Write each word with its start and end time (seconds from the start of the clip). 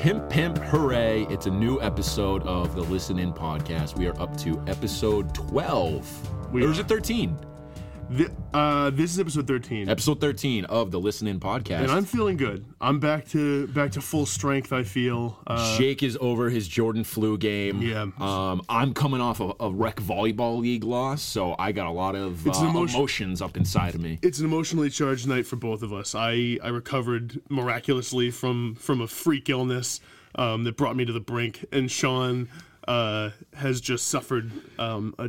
Pimp 0.00 0.30
Pimp 0.30 0.56
Hooray. 0.56 1.26
It's 1.28 1.44
a 1.44 1.50
new 1.50 1.78
episode 1.82 2.42
of 2.44 2.74
the 2.74 2.80
Listen 2.80 3.18
In 3.18 3.34
podcast. 3.34 3.98
We 3.98 4.06
are 4.06 4.18
up 4.18 4.34
to 4.38 4.58
episode 4.66 5.34
12. 5.34 6.52
We 6.54 6.64
or 6.64 6.70
is 6.70 6.78
it 6.78 6.88
13? 6.88 7.36
Th- 8.16 8.28
uh, 8.52 8.90
this 8.90 9.12
is 9.12 9.20
episode 9.20 9.46
13. 9.46 9.88
Episode 9.88 10.20
13 10.20 10.64
of 10.64 10.90
the 10.90 10.98
Listen 10.98 11.28
In 11.28 11.38
podcast. 11.38 11.82
and 11.82 11.92
I'm 11.92 12.04
feeling 12.04 12.36
good. 12.36 12.64
I'm 12.80 12.98
back 12.98 13.28
to 13.28 13.68
back 13.68 13.92
to 13.92 14.00
full 14.00 14.26
strength, 14.26 14.72
I 14.72 14.82
feel. 14.82 15.38
Uh, 15.46 15.78
Jake 15.78 16.02
is 16.02 16.18
over 16.20 16.50
his 16.50 16.66
Jordan 16.66 17.04
flu 17.04 17.38
game. 17.38 17.80
Yeah. 17.80 18.06
Um, 18.18 18.62
I'm 18.68 18.94
coming 18.94 19.20
off 19.20 19.38
a, 19.38 19.52
a 19.60 19.70
rec 19.70 19.96
volleyball 19.96 20.58
league 20.60 20.82
loss, 20.82 21.22
so 21.22 21.54
I 21.56 21.70
got 21.70 21.86
a 21.86 21.92
lot 21.92 22.16
of 22.16 22.44
uh, 22.48 22.50
emotion- 22.50 22.96
emotions 22.96 23.40
up 23.40 23.56
inside 23.56 23.94
of 23.94 24.00
me. 24.00 24.18
it's 24.22 24.40
an 24.40 24.44
emotionally 24.44 24.90
charged 24.90 25.28
night 25.28 25.46
for 25.46 25.54
both 25.54 25.82
of 25.82 25.92
us. 25.92 26.16
I, 26.16 26.58
I 26.64 26.68
recovered 26.68 27.40
miraculously 27.48 28.32
from 28.32 28.74
from 28.74 29.00
a 29.00 29.06
freak 29.06 29.48
illness 29.48 30.00
um, 30.34 30.64
that 30.64 30.76
brought 30.76 30.96
me 30.96 31.04
to 31.04 31.12
the 31.12 31.20
brink, 31.20 31.64
and 31.70 31.88
Sean 31.88 32.48
uh, 32.88 33.30
has 33.54 33.80
just 33.80 34.08
suffered 34.08 34.50
um, 34.80 35.14
a 35.16 35.28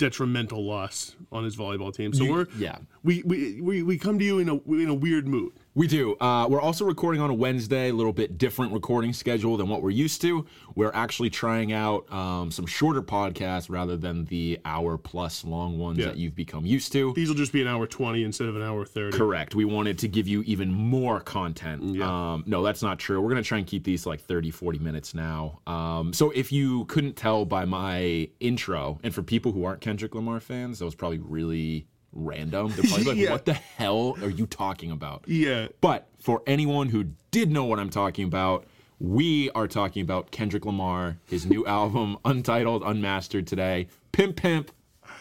detrimental 0.00 0.64
loss 0.64 1.14
on 1.30 1.44
his 1.44 1.56
volleyball 1.56 1.94
team. 1.94 2.12
So 2.14 2.24
You- 2.24 2.32
we're 2.32 2.46
yeah. 2.56 2.78
we, 3.04 3.22
we, 3.24 3.60
we, 3.60 3.82
we 3.82 3.98
come 3.98 4.18
to 4.18 4.24
you 4.24 4.38
in 4.38 4.48
a 4.48 4.54
in 4.72 4.88
a 4.88 4.94
weird 4.94 5.28
mood. 5.28 5.52
We 5.72 5.86
do. 5.86 6.16
Uh, 6.16 6.48
we're 6.50 6.60
also 6.60 6.84
recording 6.84 7.20
on 7.20 7.30
a 7.30 7.34
Wednesday, 7.34 7.90
a 7.90 7.92
little 7.92 8.12
bit 8.12 8.36
different 8.38 8.72
recording 8.72 9.12
schedule 9.12 9.56
than 9.56 9.68
what 9.68 9.82
we're 9.82 9.90
used 9.90 10.20
to. 10.22 10.44
We're 10.74 10.90
actually 10.92 11.30
trying 11.30 11.72
out 11.72 12.12
um, 12.12 12.50
some 12.50 12.66
shorter 12.66 13.00
podcasts 13.02 13.70
rather 13.70 13.96
than 13.96 14.24
the 14.24 14.58
hour 14.64 14.98
plus 14.98 15.44
long 15.44 15.78
ones 15.78 15.98
Yeah. 15.98 16.06
that 16.06 16.16
you've 16.16 16.34
become 16.34 16.66
used 16.66 16.90
to. 16.92 17.12
These 17.14 17.28
will 17.28 17.36
just 17.36 17.52
be 17.52 17.62
an 17.62 17.68
hour 17.68 17.86
twenty 17.86 18.24
instead 18.24 18.48
of 18.48 18.56
an 18.56 18.62
hour 18.62 18.84
thirty. 18.84 19.16
Correct. 19.16 19.54
We 19.54 19.64
wanted 19.64 19.96
to 20.00 20.08
give 20.08 20.26
you 20.26 20.42
even 20.42 20.72
more 20.72 21.20
content. 21.20 21.82
Yeah. 21.94 22.32
Um, 22.32 22.42
no, 22.48 22.64
that's 22.64 22.82
not 22.82 22.98
true. 22.98 23.20
We're 23.20 23.30
going 23.30 23.42
to 23.42 23.48
try 23.48 23.58
and 23.58 23.66
keep 23.66 23.84
these 23.84 24.06
like 24.06 24.20
30, 24.20 24.50
40 24.50 24.80
minutes 24.80 25.14
now. 25.14 25.60
Um, 25.68 26.12
so 26.12 26.30
if 26.32 26.50
you 26.50 26.84
couldn't 26.86 27.14
tell 27.14 27.44
by 27.44 27.64
my 27.64 28.28
intro, 28.40 28.98
and 29.04 29.14
for 29.14 29.22
people 29.22 29.52
who 29.52 29.64
aren't 29.64 29.80
Kendrick 29.80 30.16
Lamar 30.16 30.40
fans, 30.40 30.80
that 30.80 30.84
was 30.84 30.96
probably 30.96 31.18
really 31.18 31.86
random. 32.12 32.72
They're 32.74 32.84
probably 32.88 33.04
like, 33.04 33.16
Yeah. 33.16 33.30
what 33.30 33.44
the 33.44 33.54
hell 33.54 34.16
are 34.22 34.30
you 34.30 34.46
talking 34.46 34.90
about? 34.90 35.24
Yeah. 35.26 35.68
But 35.80 36.08
for 36.18 36.42
anyone 36.46 36.88
who 36.88 37.06
did 37.30 37.50
know 37.50 37.64
what 37.64 37.78
I'm 37.78 37.90
talking 37.90 38.24
about, 38.24 38.66
we 38.98 39.50
are 39.52 39.66
talking 39.66 40.02
about 40.02 40.30
Kendrick 40.30 40.66
Lamar, 40.66 41.18
his 41.26 41.46
new 41.46 41.64
album, 41.78 42.18
Untitled, 42.24 42.82
Unmastered 42.84 43.46
today. 43.46 43.86
Pimp 44.12 44.36
Pimp, 44.36 44.70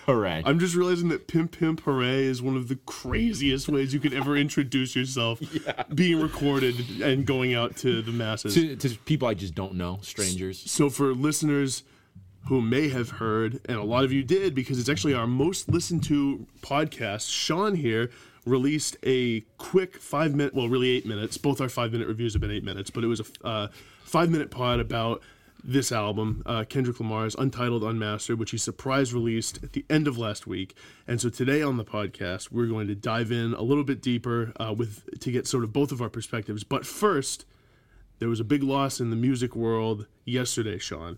hooray. 0.06 0.42
I'm 0.46 0.60
just 0.60 0.76
realizing 0.76 1.10
that 1.10 1.28
Pimp 1.28 1.58
Pimp 1.58 1.82
Hooray 1.82 2.24
is 2.26 2.42
one 2.42 2.58
of 2.58 2.68
the 2.68 2.76
craziest 2.86 3.70
ways 3.70 3.94
you 3.94 4.00
could 4.00 4.14
ever 4.14 4.36
introduce 4.36 4.96
yourself. 4.96 5.40
Being 5.96 6.20
recorded 6.20 7.02
and 7.02 7.26
going 7.26 7.54
out 7.54 7.78
to 7.78 8.02
the 8.02 8.12
masses. 8.12 8.54
to, 8.56 8.76
to 8.76 8.90
people 9.06 9.28
I 9.28 9.34
just 9.36 9.56
don't 9.56 9.76
know, 9.76 10.00
strangers. 10.02 10.60
so 10.70 10.90
for 10.90 11.14
listeners 11.14 11.84
who 12.48 12.62
may 12.62 12.90
have 12.90 13.10
heard, 13.10 13.60
and 13.68 13.78
a 13.78 13.84
lot 13.84 14.04
of 14.04 14.12
you 14.12 14.24
did, 14.24 14.56
because 14.56 14.80
it's 14.80 14.90
actually 14.90 15.14
our 15.14 15.28
most 15.28 15.70
listened 15.70 16.04
to 16.06 16.48
podcast, 16.62 17.30
Sean 17.30 17.76
here 17.76 18.10
released 18.46 18.98
a 19.04 19.42
quick 19.58 19.98
five 19.98 20.34
minute, 20.34 20.54
well, 20.54 20.70
really 20.70 20.90
eight 20.90 21.06
minutes. 21.06 21.38
Both 21.38 21.62
our 21.62 21.70
five 21.70 21.92
minute 21.92 22.08
reviews 22.08 22.34
have 22.34 22.42
been 22.42 22.52
eight 22.52 22.64
minutes, 22.64 22.90
but 22.90 23.04
it 23.04 23.08
was 23.08 23.20
a 23.20 23.48
uh, 23.48 23.68
five 24.04 24.30
minute 24.30 24.50
pod 24.50 24.80
about 24.80 25.22
this 25.64 25.92
album, 25.92 26.42
uh, 26.46 26.64
Kendrick 26.68 27.00
Lamar's 27.00 27.36
Untitled 27.36 27.84
Unmastered, 27.84 28.40
which 28.40 28.52
he 28.52 28.58
surprise 28.58 29.14
released 29.14 29.62
at 29.62 29.74
the 29.74 29.86
end 29.90 30.08
of 30.08 30.18
last 30.18 30.48
week. 30.48 30.74
And 31.06 31.20
so 31.20 31.30
today 31.30 31.62
on 31.62 31.78
the 31.78 31.84
podcast, 31.84 32.52
we're 32.52 32.68
going 32.68 32.88
to 32.88 32.96
dive 32.96 33.32
in 33.32 33.54
a 33.54 33.62
little 33.62 33.84
bit 33.84 34.02
deeper 34.02 34.54
uh, 34.58 34.74
with 34.76 35.20
to 35.20 35.32
get 35.32 35.48
sort 35.48 35.66
of 35.66 35.74
both 35.74 35.92
of 35.92 36.02
our 36.02 36.10
perspectives. 36.10 36.64
But 36.64 36.86
first, 36.86 37.46
there 38.20 38.30
was 38.30 38.40
a 38.40 38.46
big 38.46 38.64
loss 38.64 39.00
in 39.00 39.10
the 39.10 39.16
music 39.16 39.56
world 39.56 40.08
yesterday, 40.26 40.78
Sean. 40.78 41.18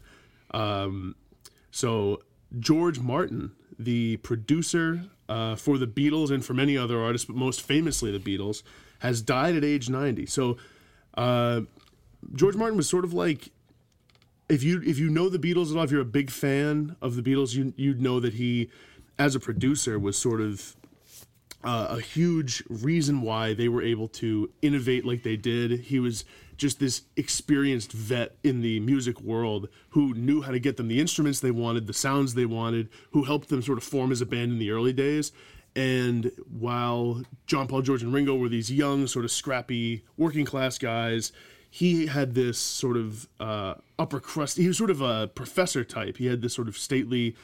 Um, 0.51 1.15
so 1.71 2.21
George 2.59 2.99
Martin, 2.99 3.51
the 3.79 4.17
producer 4.17 5.03
uh, 5.29 5.55
for 5.55 5.77
the 5.77 5.87
Beatles 5.87 6.31
and 6.31 6.43
for 6.43 6.53
many 6.53 6.77
other 6.77 7.01
artists, 7.01 7.25
but 7.25 7.35
most 7.35 7.61
famously 7.61 8.11
the 8.15 8.19
Beatles, 8.19 8.63
has 8.99 9.21
died 9.21 9.55
at 9.55 9.63
age 9.63 9.89
90. 9.89 10.25
So 10.27 10.57
uh, 11.15 11.61
George 12.35 12.55
Martin 12.55 12.77
was 12.77 12.87
sort 12.87 13.05
of 13.05 13.13
like 13.13 13.51
if 14.49 14.63
you 14.63 14.81
if 14.85 14.99
you 14.99 15.09
know 15.09 15.29
the 15.29 15.39
Beatles 15.39 15.71
at 15.71 15.77
all, 15.77 15.83
if 15.83 15.91
you're 15.91 16.01
a 16.01 16.05
big 16.05 16.29
fan 16.29 16.95
of 17.01 17.15
the 17.15 17.21
Beatles, 17.21 17.55
you 17.55 17.73
you'd 17.77 18.01
know 18.01 18.19
that 18.19 18.33
he, 18.33 18.69
as 19.17 19.33
a 19.33 19.39
producer, 19.39 19.97
was 19.97 20.17
sort 20.17 20.41
of 20.41 20.75
uh, 21.63 21.87
a 21.91 22.01
huge 22.01 22.63
reason 22.69 23.21
why 23.21 23.53
they 23.53 23.69
were 23.69 23.81
able 23.81 24.07
to 24.07 24.49
innovate 24.61 25.05
like 25.05 25.23
they 25.23 25.37
did. 25.37 25.79
He 25.79 25.99
was 25.99 26.25
just 26.61 26.79
this 26.79 27.01
experienced 27.17 27.91
vet 27.91 28.35
in 28.43 28.61
the 28.61 28.79
music 28.81 29.19
world 29.19 29.67
who 29.89 30.13
knew 30.13 30.43
how 30.43 30.51
to 30.51 30.59
get 30.59 30.77
them 30.77 30.87
the 30.87 30.99
instruments 30.99 31.39
they 31.39 31.49
wanted, 31.49 31.87
the 31.87 31.93
sounds 31.93 32.35
they 32.35 32.45
wanted, 32.45 32.87
who 33.13 33.23
helped 33.23 33.49
them 33.49 33.63
sort 33.63 33.79
of 33.79 33.83
form 33.83 34.11
as 34.11 34.21
a 34.21 34.27
band 34.27 34.51
in 34.51 34.59
the 34.59 34.69
early 34.69 34.93
days. 34.93 35.31
And 35.75 36.31
while 36.47 37.23
John 37.47 37.67
Paul, 37.67 37.81
George, 37.81 38.03
and 38.03 38.13
Ringo 38.13 38.35
were 38.35 38.47
these 38.47 38.71
young, 38.71 39.07
sort 39.07 39.25
of 39.25 39.31
scrappy, 39.31 40.05
working 40.17 40.45
class 40.45 40.77
guys, 40.77 41.31
he 41.67 42.05
had 42.05 42.35
this 42.35 42.59
sort 42.59 42.95
of 42.95 43.27
uh, 43.39 43.73
upper 43.97 44.19
crust. 44.19 44.57
He 44.57 44.67
was 44.67 44.77
sort 44.77 44.91
of 44.91 45.01
a 45.01 45.29
professor 45.29 45.83
type. 45.83 46.17
He 46.17 46.27
had 46.27 46.43
this 46.43 46.53
sort 46.53 46.67
of 46.67 46.77
stately 46.77 47.35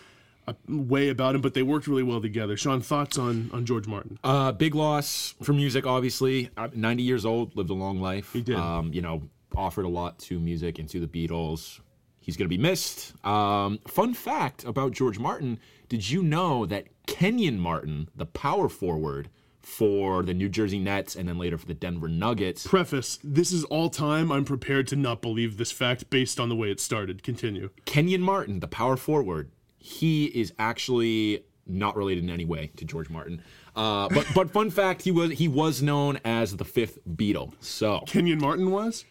way 0.68 1.10
about 1.10 1.36
him, 1.36 1.42
but 1.42 1.54
they 1.54 1.64
worked 1.64 1.88
really 1.88 2.04
well 2.04 2.22
together. 2.22 2.58
Sean, 2.58 2.82
thoughts 2.82 3.18
on 3.18 3.50
on 3.54 3.66
George 3.66 3.88
Martin? 3.88 4.20
Uh, 4.24 4.52
big 4.52 4.76
loss 4.76 5.36
for 5.42 5.54
music, 5.54 5.86
obviously. 5.86 6.50
Uh, 6.58 6.70
90 6.74 7.04
years 7.04 7.26
old, 7.26 7.56
lived 7.56 7.70
a 7.70 7.74
long 7.74 8.00
life. 8.00 8.34
He 8.34 8.42
did. 8.42 8.56
Um, 8.56 8.94
you 8.94 9.02
know, 9.02 9.24
offered 9.56 9.86
a 9.86 9.90
lot 9.90 10.20
to 10.20 10.40
music 10.40 10.80
and 10.80 10.90
to 10.90 11.00
the 11.00 11.08
Beatles. 11.08 11.80
He's 12.20 12.36
going 12.36 12.46
to 12.46 12.56
be 12.56 12.62
missed. 12.62 13.14
Um, 13.26 13.80
fun 13.88 14.14
fact 14.14 14.66
about 14.66 14.92
George 14.92 15.18
Martin 15.18 15.60
did 15.88 16.10
you 16.10 16.22
know 16.22 16.66
that 16.66 16.88
Kenyon 17.06 17.58
Martin, 17.58 18.10
the 18.16 18.26
power 18.26 18.68
forward 18.68 19.30
for 19.62 20.24
the 20.24 20.34
New 20.34 20.50
Jersey 20.50 20.80
Nets 20.80 21.16
and 21.16 21.28
then 21.28 21.38
later 21.38 21.58
for 21.58 21.66
the 21.66 21.74
Denver 21.74 22.08
Nuggets, 22.08 22.66
Preface: 22.68 23.20
This 23.24 23.52
is 23.52 23.64
all 23.66 23.90
time. 23.90 24.32
I'm 24.32 24.46
prepared 24.46 24.88
to 24.88 24.96
not 24.96 25.22
believe 25.22 25.58
this 25.58 25.72
fact 25.72 26.10
based 26.10 26.40
on 26.40 26.50
the 26.50 26.56
way 26.56 26.72
it 26.72 26.80
started. 26.80 27.24
Continue. 27.24 27.70
Kenyon 27.86 28.22
Martin, 28.22 28.60
the 28.60 28.68
power 28.68 28.98
forward, 28.98 29.52
he 29.88 30.26
is 30.26 30.54
actually 30.60 31.44
not 31.66 31.96
related 31.96 32.24
in 32.24 32.30
any 32.30 32.46
way 32.46 32.72
to 32.78 32.86
George 32.86 33.10
Martin. 33.10 33.42
Uh, 33.76 34.10
but 34.10 34.26
but 34.36 34.52
fun 34.52 34.70
fact, 34.70 35.02
he 35.04 35.12
was 35.12 35.32
he 35.32 35.48
was 35.48 35.82
known 35.82 36.20
as 36.26 36.56
the 36.58 36.66
fifth 36.66 36.98
Beatle. 37.08 37.54
So 37.62 38.04
Kenyon 38.08 38.40
Martin 38.40 38.72
was 38.72 39.06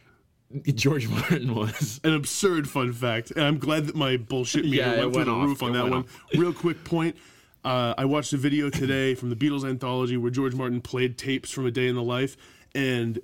George 0.75 1.09
Martin 1.16 1.54
was. 1.54 2.00
an 2.04 2.14
absurd 2.14 2.69
fun 2.69 2.92
fact, 2.92 3.31
and 3.32 3.42
I'm 3.44 3.59
glad 3.59 3.87
that 3.87 3.97
my 3.97 4.16
bullshit 4.16 4.64
meter 4.64 4.76
Yeah, 4.76 4.98
went 5.00 5.14
through 5.14 5.25
the 5.25 5.31
off. 5.32 5.44
roof 5.47 5.62
on 5.62 5.70
It 5.70 5.72
that 5.75 5.91
one. 5.91 6.04
Real 6.34 6.53
quick 6.53 6.84
point. 6.84 7.16
Uh, 7.64 7.94
I 7.98 8.04
watched 8.04 8.32
a 8.32 8.37
video 8.37 8.70
today 8.70 9.14
from 9.16 9.28
the 9.31 9.34
Beatles 9.37 9.69
anthology 9.69 10.16
where 10.16 10.31
George 10.31 10.54
Martin 10.54 10.81
played 10.81 11.19
tapes 11.19 11.50
from 11.50 11.66
a 11.66 11.70
day 11.72 11.88
in 11.88 11.97
the 11.97 12.03
life, 12.03 12.37
and 12.76 13.19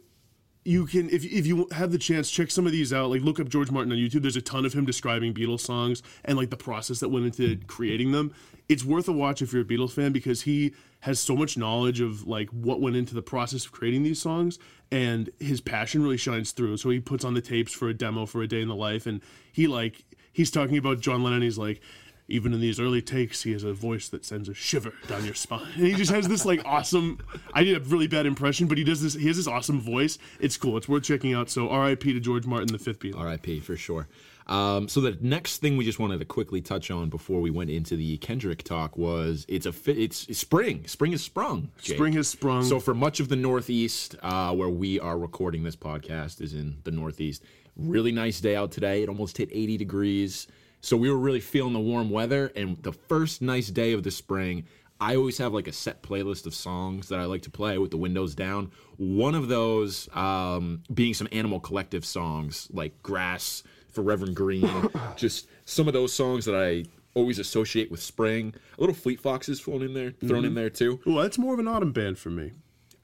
you 0.65 0.87
can 0.87 1.11
if 1.11 1.25
if 1.25 1.47
you 1.47 1.67
have 1.73 1.91
the 1.91 1.99
chance 1.99 2.31
check 2.31 2.51
some 2.51 2.67
of 2.67 2.73
these 2.73 2.93
out. 2.93 3.11
Like 3.11 3.23
look 3.23 3.41
up 3.41 3.49
george 3.49 3.71
martin 3.71 3.93
on 3.93 3.99
youtube. 3.99 4.23
There's 4.23 4.37
a 4.37 4.43
ton 4.43 4.65
of 4.65 4.73
him 4.73 4.85
describing 4.85 5.35
beatles 5.35 5.61
songs 5.61 6.03
and 6.25 6.37
like 6.37 6.51
the 6.51 6.57
process 6.57 7.01
that 7.01 7.09
went 7.09 7.27
into 7.27 7.57
creating 7.67 8.13
them. 8.13 8.33
It's 8.69 8.85
worth 8.85 9.09
a 9.09 9.13
watch 9.13 9.43
if 9.43 9.53
you're 9.53 9.63
a 9.63 9.65
beatles 9.65 9.93
fan 9.93 10.13
because 10.13 10.43
he 10.43 10.75
has 11.01 11.19
so 11.19 11.35
much 11.35 11.57
knowledge 11.57 12.01
of 12.01 12.27
like 12.27 12.49
what 12.51 12.81
went 12.81 12.95
into 12.95 13.15
the 13.15 13.23
process 13.23 13.67
of 13.67 13.73
creating 13.73 14.05
these 14.05 14.23
songs 14.23 14.59
and 14.93 15.31
his 15.41 15.61
passion 15.61 16.03
really 16.03 16.17
shines 16.17 16.53
through. 16.53 16.77
So 16.77 16.91
he 16.91 17.01
puts 17.01 17.25
on 17.25 17.35
the 17.35 17.41
tapes 17.41 17.73
for 17.73 17.89
a 17.89 17.95
demo 17.95 18.25
for 18.25 18.43
a 18.43 18.47
day 18.47 18.63
in 18.63 18.69
the 18.69 18.77
life 18.77 19.07
and 19.07 19.21
he 19.51 19.67
like 19.67 20.05
he's 20.33 20.51
talking 20.51 20.77
about 20.79 21.01
john 21.01 21.25
lennon. 21.25 21.43
He's 21.43 21.59
like 21.59 21.81
even 22.29 22.55
in 22.55 22.61
these 22.61 22.81
early 22.81 23.03
takes, 23.03 23.43
he 23.43 23.53
has 23.53 23.65
a 23.65 23.73
voice 23.73 24.09
that 24.09 24.25
sends 24.25 24.49
a 24.49 24.55
shiver 24.55 24.93
down 25.09 25.25
your 25.25 25.35
spine. 25.35 25.67
And 25.75 25.87
he 25.87 25.95
just 25.95 26.11
has 26.11 26.29
this 26.29 26.45
like 26.45 26.63
awesome. 26.65 27.19
I 27.53 27.65
did 27.65 27.77
a 27.77 27.81
really 27.81 28.07
bad 28.07 28.27
impression, 28.27 28.69
but 28.69 28.79
he 28.79 28.85
does 28.85 29.03
this. 29.03 29.15
He 29.15 29.27
has 29.27 29.37
this 29.37 29.49
awesome 29.49 29.81
voice. 29.81 30.19
It's 30.41 30.57
cool. 30.57 30.77
It's 30.77 30.89
worth 30.89 31.03
checking 31.03 31.35
out. 31.35 31.51
So 31.51 31.69
R.I.P. 31.69 32.13
to 32.13 32.21
George 32.21 32.47
Martin, 32.47 32.69
the 32.69 32.79
fifth 32.79 33.01
Beatle. 33.01 33.19
R.I.P. 33.19 33.61
for 33.61 33.77
sure. 33.77 34.09
Um, 34.47 34.89
so 34.89 35.01
the 35.01 35.17
next 35.21 35.59
thing 35.59 35.77
we 35.77 35.85
just 35.85 35.99
wanted 35.99 36.19
to 36.19 36.25
quickly 36.25 36.61
touch 36.61 36.91
on 36.91 37.09
before 37.09 37.41
we 37.41 37.51
went 37.51 37.71
into 37.71 37.97
the 37.97 38.17
Kendrick 38.19 38.63
talk 38.65 38.97
was 38.97 39.47
it's 39.49 39.67
a 39.67 39.73
fi- 39.73 39.93
it's, 39.93 40.37
spring. 40.37 40.87
Spring 40.87 41.13
is 41.13 41.23
sprung. 41.23 41.71
Jake. 41.81 41.97
Spring 41.97 42.13
has 42.15 42.29
sprung. 42.29 42.65
So 42.65 42.81
for 42.81 42.95
much 42.95 43.21
of 43.21 43.29
the 43.29 43.37
Northeast, 43.37 44.17
uh, 44.23 44.53
where 44.55 44.69
we 44.69 44.99
are 44.99 45.19
recording 45.19 45.63
this 45.63 45.77
podcast, 45.77 46.41
is 46.41 46.55
in 46.55 46.79
the 46.85 46.91
Northeast. 46.91 47.45
Really 47.77 48.13
nice 48.13 48.41
day 48.41 48.57
out 48.57 48.73
today. 48.73 49.03
It 49.03 49.09
almost 49.09 49.39
hit 49.39 49.49
80 49.53 49.77
degrees. 49.77 50.49
So 50.83 50.97
we 50.97 51.11
were 51.11 51.17
really 51.17 51.41
feeling 51.41 51.73
the 51.73 51.81
warm 51.81 52.11
weather. 52.11 52.53
And 52.55 52.83
the 52.83 52.93
first 52.93 53.41
nice 53.41 53.69
day 53.69 53.93
of 53.93 54.03
the 54.03 54.11
spring, 54.11 54.67
I 55.01 55.17
always 55.17 55.39
have 55.39 55.55
like 55.55 55.69
a 55.69 55.73
set 55.73 56.03
playlist 56.03 56.45
of 56.45 56.55
songs 56.55 57.09
that 57.09 57.21
I 57.21 57.25
like 57.25 57.43
to 57.43 57.51
play 57.51 57.79
with 57.79 57.93
the 57.93 57.97
windows 57.97 58.35
down. 58.35 58.73
One 58.97 59.35
of 59.35 59.49
those 59.49 60.09
um, 60.15 60.83
being 60.93 61.15
some 61.15 61.29
Animal 61.33 61.61
Collective 61.61 62.05
songs 62.05 62.69
like 62.73 63.01
Grass 63.03 63.63
for 63.91 64.03
Reverend 64.03 64.35
Green, 64.35 64.69
just 65.17 65.49
some 65.65 65.87
of 65.87 65.95
those 65.95 66.13
songs 66.13 66.45
that 66.47 66.57
I 66.57 66.85
always 67.15 67.39
associate 67.39 67.91
with 67.91 68.03
spring. 68.03 68.55
A 68.77 68.81
little 68.81 68.95
Fleet 68.95 69.21
Foxes 69.21 69.61
thrown 69.61 69.83
in 69.83 69.95
there, 69.95 70.13
thrown 70.27 70.45
in 70.45 70.55
there 70.55 70.71
too. 70.71 71.01
Well, 71.07 71.17
that's 71.17 71.39
more 71.39 71.55
of 71.55 71.61
an 71.61 71.69
autumn 71.69 71.93
band 71.93 72.19
for 72.19 72.31
me. 72.31 72.53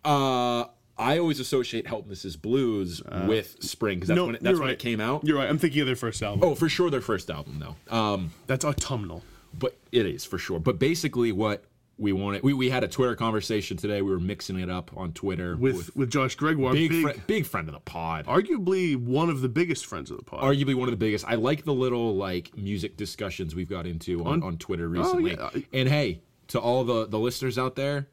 Uh, 0.04 0.64
I 0.98 1.18
always 1.18 1.40
associate 1.40 1.86
Helpless 1.86 2.36
Blues 2.36 3.02
with 3.26 3.62
spring 3.62 3.98
because 3.98 4.08
that's, 4.08 4.16
Uh, 4.18 4.20
no, 4.22 4.26
when, 4.26 4.34
it, 4.36 4.42
that's 4.42 4.58
when 4.58 4.68
right. 4.68 4.72
it 4.74 4.78
came 4.78 5.00
out. 5.00 5.24
You're 5.24 5.36
right. 5.38 5.48
I'm 5.48 5.58
thinking 5.58 5.80
of 5.80 5.86
their 5.86 5.96
first 5.96 6.22
album. 6.22 6.40
Oh, 6.48 6.54
for 6.54 6.68
sure, 6.68 6.90
their 6.90 7.00
first 7.00 7.30
album 7.30 7.58
though. 7.60 7.96
Um, 7.96 8.30
That's 8.46 8.64
autumnal. 8.64 9.22
but 9.58 9.76
it 9.92 10.06
is 10.06 10.24
for 10.24 10.38
sure. 10.38 10.58
But 10.60 10.78
basically, 10.78 11.32
what 11.32 11.64
we 12.00 12.12
wanted, 12.12 12.42
we, 12.44 12.52
we 12.52 12.70
had 12.70 12.84
a 12.84 12.88
Twitter 12.88 13.16
conversation 13.16 13.76
today. 13.76 14.02
We 14.02 14.10
were 14.12 14.20
mixing 14.20 14.58
it 14.60 14.70
up 14.70 14.90
on 14.96 15.12
Twitter 15.12 15.56
With 15.56 15.96
with 15.96 16.10
Josh 16.10 16.36
Gregoire, 16.36 16.72
big, 16.72 16.90
big, 16.90 17.02
fri- 17.02 17.22
big 17.26 17.46
friend 17.46 17.66
of 17.68 17.74
the 17.74 17.80
pod. 17.80 18.26
arguably 18.26 18.94
one 18.96 19.30
of 19.30 19.40
the 19.40 19.48
biggest 19.48 19.84
friends 19.86 20.10
of 20.10 20.16
the 20.16 20.22
pod. 20.22 20.42
arguably 20.42 20.74
one 20.76 20.86
of 20.88 20.92
the 20.92 20.96
biggest. 20.96 21.24
I 21.26 21.34
like 21.34 21.64
the 21.64 21.74
little 21.74 22.14
like 22.14 22.56
music 22.56 22.96
discussions 22.96 23.54
we've 23.54 23.68
got 23.68 23.84
into 23.86 24.24
on, 24.24 24.42
on 24.44 24.58
Twitter 24.58 24.88
recently. 24.88 25.36
Oh, 25.36 25.50
yeah. 25.54 25.62
And 25.72 25.88
hey, 25.88 26.20
to 26.48 26.60
all 26.60 26.84
the 26.84 27.06
the 27.06 27.18
listeners 27.18 27.58
out 27.58 27.74
there, 27.74 28.06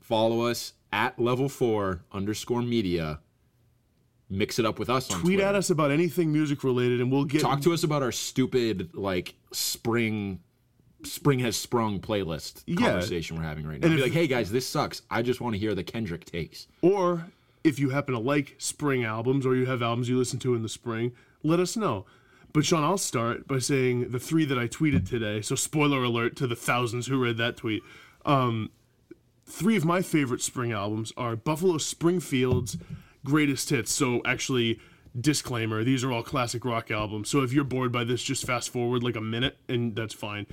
follow 0.00 0.42
us 0.42 0.72
at 0.92 1.18
level 1.18 1.48
four 1.48 2.02
underscore 2.12 2.62
media. 2.62 3.20
Mix 4.28 4.58
it 4.58 4.66
up 4.66 4.78
with 4.80 4.90
us 4.90 5.12
on 5.12 5.20
Tweet 5.20 5.38
at 5.38 5.54
us 5.54 5.70
about 5.70 5.92
anything 5.92 6.32
music 6.32 6.64
related, 6.64 7.00
and 7.00 7.12
we'll 7.12 7.24
get 7.24 7.40
Talk 7.42 7.60
to 7.60 7.72
us 7.72 7.84
about 7.84 8.02
our 8.02 8.10
stupid 8.12 8.90
like 8.94 9.34
spring 9.52 10.40
spring 11.04 11.38
has 11.40 11.56
sprung 11.56 12.00
playlist 12.00 12.62
Yeah. 12.66 12.76
conversation 12.76 13.36
we're 13.36 13.42
having 13.44 13.64
right 13.66 13.78
now. 13.80 13.86
And 13.86 13.94
Be 13.96 14.00
if- 14.00 14.06
like, 14.06 14.12
hey 14.12 14.26
guys, 14.26 14.50
this 14.50 14.66
sucks. 14.66 15.02
I 15.10 15.22
just 15.22 15.40
want 15.40 15.54
to 15.54 15.58
hear 15.58 15.74
the 15.74 15.84
Kendrick 15.84 16.24
takes. 16.24 16.66
Or 16.82 17.26
if 17.62 17.78
you 17.78 17.90
happen 17.90 18.14
to 18.14 18.20
like 18.20 18.56
spring 18.58 19.04
albums 19.04 19.46
or 19.46 19.54
you 19.54 19.66
have 19.66 19.82
albums 19.82 20.08
you 20.08 20.18
listen 20.18 20.40
to 20.40 20.54
in 20.56 20.62
the 20.62 20.68
spring, 20.68 21.12
let 21.44 21.60
us 21.60 21.76
know. 21.76 22.06
But 22.52 22.64
Sean, 22.64 22.82
I'll 22.82 22.98
start 22.98 23.46
by 23.46 23.58
saying 23.60 24.10
the 24.10 24.18
three 24.18 24.44
that 24.46 24.58
I 24.58 24.66
tweeted 24.66 25.08
today. 25.08 25.40
So 25.42 25.54
spoiler 25.54 26.02
alert 26.02 26.34
to 26.36 26.46
the 26.48 26.56
thousands 26.56 27.06
who 27.06 27.22
read 27.22 27.36
that 27.36 27.56
tweet. 27.58 27.82
Um, 28.24 28.70
three 29.46 29.76
of 29.76 29.84
my 29.84 30.02
favorite 30.02 30.42
spring 30.42 30.72
albums 30.72 31.12
are 31.16 31.36
Buffalo 31.36 31.78
Springfield's 31.78 32.76
greatest 33.24 33.70
hits. 33.70 33.92
So 33.92 34.20
actually, 34.24 34.80
disclaimer: 35.18 35.84
these 35.84 36.04
are 36.04 36.12
all 36.12 36.22
classic 36.22 36.64
rock 36.64 36.90
albums. 36.90 37.30
So 37.30 37.42
if 37.42 37.52
you're 37.52 37.64
bored 37.64 37.92
by 37.92 38.04
this, 38.04 38.22
just 38.22 38.44
fast 38.44 38.70
forward 38.70 39.02
like 39.02 39.16
a 39.16 39.20
minute, 39.20 39.56
and 39.68 39.94
that's 39.94 40.14
fine. 40.14 40.46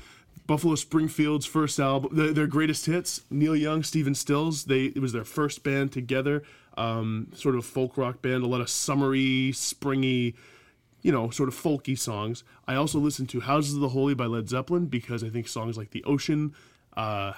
Buffalo 0.46 0.76
Springfield's 0.76 1.46
first 1.46 1.80
album, 1.80 2.34
their, 2.34 2.48
greatest 2.48 2.86
hits. 2.86 3.22
Neil 3.30 3.56
Young, 3.56 3.82
Stephen 3.82 4.14
Stills. 4.16 4.66
They 4.66 4.86
it 4.86 5.00
was 5.00 5.14
their 5.14 5.24
first 5.24 5.64
band 5.64 5.92
together. 5.92 6.44
Um, 6.76 7.28
sort 7.36 7.56
of 7.56 7.66
folk 7.66 7.98
rock 7.98 8.22
band. 8.22 8.44
A 8.44 8.48
lot 8.48 8.60
of 8.62 8.70
summery, 8.70 9.52
springy, 9.54 10.36
you 11.02 11.12
know, 11.12 11.30
sort 11.30 11.50
of 11.50 11.56
folky 11.56 11.98
songs. 11.98 12.44
I 12.68 12.76
also 12.76 13.00
listened 13.00 13.30
to 13.30 13.42
Houses 13.42 13.76
of 13.76 13.82
the 13.82 13.90
Holy 13.90 14.16
by 14.16 14.26
Led 14.26 14.50
Zeppelin 14.50 14.88
because 14.88 15.24
I 15.24 15.30
think 15.30 15.48
songs 15.48 15.78
like 15.78 15.92
The 15.92 16.04
Ocean, 16.04 16.54
uh, 16.98 17.34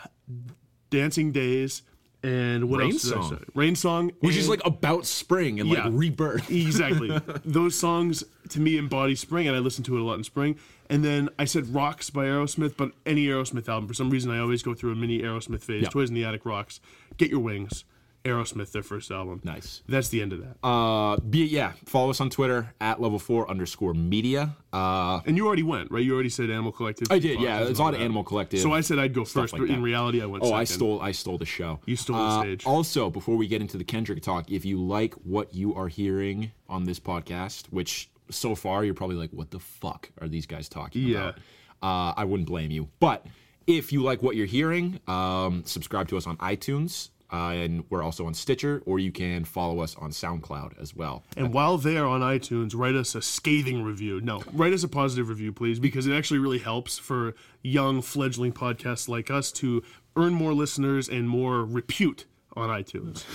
Dancing 0.95 1.31
Days, 1.31 1.81
and 2.24 2.69
what 2.69 2.80
Rain 2.80 2.94
else? 2.94 3.03
Song. 3.03 3.44
Rain 3.53 3.75
Song, 3.75 4.12
Which 4.21 4.36
is 4.36 4.50
like 4.50 4.62
about 4.65 5.06
spring 5.06 5.59
and 5.59 5.69
like 5.69 5.83
rebirth. 5.89 6.50
exactly 6.51 7.19
those 7.45 7.77
songs 7.77 8.24
to 8.50 8.59
me 8.59 8.77
embody 8.77 9.15
spring, 9.15 9.47
and 9.47 9.56
I 9.56 9.59
listen 9.59 9.83
to 9.86 9.97
it 9.97 10.01
a 10.01 10.03
lot 10.03 10.15
in 10.15 10.24
spring. 10.24 10.57
And 10.89 11.03
then 11.03 11.30
I 11.38 11.45
said 11.45 11.74
Rocks 11.74 12.09
by 12.09 12.25
Aerosmith, 12.25 12.77
but 12.77 12.92
any 13.06 13.25
Aerosmith 13.25 13.68
album. 13.68 13.88
For 13.88 13.94
some 13.94 14.09
reason, 14.09 14.31
I 14.31 14.39
always 14.39 14.63
go 14.63 14.74
through 14.74 14.92
a 14.92 14.95
mini 14.95 15.21
Aerosmith 15.21 15.62
phase. 15.63 15.83
Yeah. 15.83 15.89
Toys 15.89 16.09
in 16.09 16.15
the 16.15 16.24
Attic 16.24 16.45
rocks. 16.45 16.80
Get 17.18 17.30
Your 17.30 17.39
Wings, 17.39 17.83
Aerosmith, 18.25 18.72
their 18.72 18.83
first 18.83 19.12
album. 19.12 19.39
Nice. 19.44 19.83
That's 19.88 20.10
the 20.10 20.22
end 20.22 20.33
of 20.33 20.39
that. 20.42 20.68
Uh, 20.68 21.18
be 21.18 21.45
yeah. 21.45 21.74
Follow 21.86 22.10
us 22.10 22.19
on 22.19 22.30
Twitter 22.30 22.74
at 22.81 23.00
level 23.00 23.19
four 23.19 23.50
underscore 23.50 23.94
media. 23.94 24.56
Uh, 24.74 25.22
and 25.25 25.38
you 25.38 25.45
already 25.45 25.63
went, 25.63 25.92
right? 25.92 26.04
You 26.04 26.13
already 26.16 26.30
said 26.30 26.50
Animal 26.50 26.72
Collective. 26.72 27.07
I 27.12 27.19
did. 27.19 27.39
Yeah, 27.39 27.60
it's 27.62 27.80
on 27.80 27.94
that. 27.94 28.01
Animal 28.01 28.24
Collective. 28.24 28.60
So 28.60 28.74
I 28.74 28.81
said 28.81 28.98
I'd 29.00 29.13
go 29.13 29.24
first, 29.24 29.54
like 29.54 29.62
but 29.62 29.69
in 29.69 29.81
reality, 29.81 30.22
I 30.22 30.25
went 30.25 30.44
Oh, 30.44 30.48
second. 30.48 30.60
I 30.60 30.63
stole 30.66 31.01
I 31.01 31.12
stole 31.12 31.38
the 31.38 31.45
show. 31.45 31.80
You 31.86 31.95
stole 31.95 32.18
the 32.18 32.24
Uh, 32.24 32.42
stage. 32.42 32.66
Also, 32.66 33.10
before 33.12 33.38
we 33.38 33.48
get 33.48 33.62
into 33.62 33.77
the 33.77 33.83
Kendrick 33.86 34.22
talk, 34.24 34.51
if 34.51 34.66
you 34.66 34.81
like 34.81 35.13
what 35.16 35.54
you 35.54 35.75
are 35.75 35.88
hearing 35.88 36.51
on 36.68 36.83
this 36.86 37.00
podcast, 37.00 37.68
which 37.68 38.10
so 38.31 38.56
far 38.56 38.83
you're 38.83 38.95
probably 38.95 39.18
like, 39.18 39.30
what 39.31 39.51
the 39.51 39.60
fuck 39.60 40.10
are 40.19 40.28
these 40.28 40.48
guys 40.48 40.68
talking 40.68 41.04
Yeah. 41.04 41.18
about? 41.30 41.36
Uh, 41.83 42.13
I 42.18 42.24
wouldn't 42.25 42.50
blame 42.50 42.71
you. 42.71 42.89
But 43.00 43.24
if 43.68 43.94
you 43.94 44.01
like 44.01 44.24
what 44.24 44.36
you're 44.36 44.48
hearing, 44.48 45.00
um, 45.07 45.62
subscribe 45.66 46.07
to 46.07 46.18
us 46.18 46.25
on 46.25 46.36
iTunes. 46.38 47.10
Uh, 47.33 47.50
and 47.51 47.83
we're 47.89 48.04
also 48.04 48.25
on 48.27 48.33
Stitcher, 48.33 48.83
or 48.86 49.00
you 49.00 49.12
can 49.12 49.45
follow 49.45 49.80
us 49.80 49.95
on 49.95 50.12
SoundCloud 50.12 50.80
as 50.80 50.95
well. 50.95 51.24
And 51.36 51.51
while 51.54 51.77
there 51.77 52.06
on 52.06 52.22
iTunes, 52.22 52.74
write 52.75 52.95
us 52.95 53.16
a 53.16 53.22
scathing 53.22 53.83
review. 53.83 54.22
No, 54.22 54.44
write 54.54 54.74
us 54.74 54.83
a 54.83 54.88
positive 54.88 55.30
review, 55.30 55.51
please, 55.51 55.80
because 55.80 56.06
it 56.06 56.13
actually 56.13 56.39
really 56.39 56.60
helps 56.60 56.98
for 56.98 57.33
young 57.63 58.01
fledgling 58.01 58.54
podcasts 58.54 59.10
like 59.10 59.31
us 59.31 59.51
to 59.54 59.83
earn 60.16 60.33
more 60.33 60.54
listeners 60.54 61.10
and 61.10 61.27
more 61.27 61.66
repute 61.66 62.25
on 62.56 62.69
iTunes. 62.69 63.25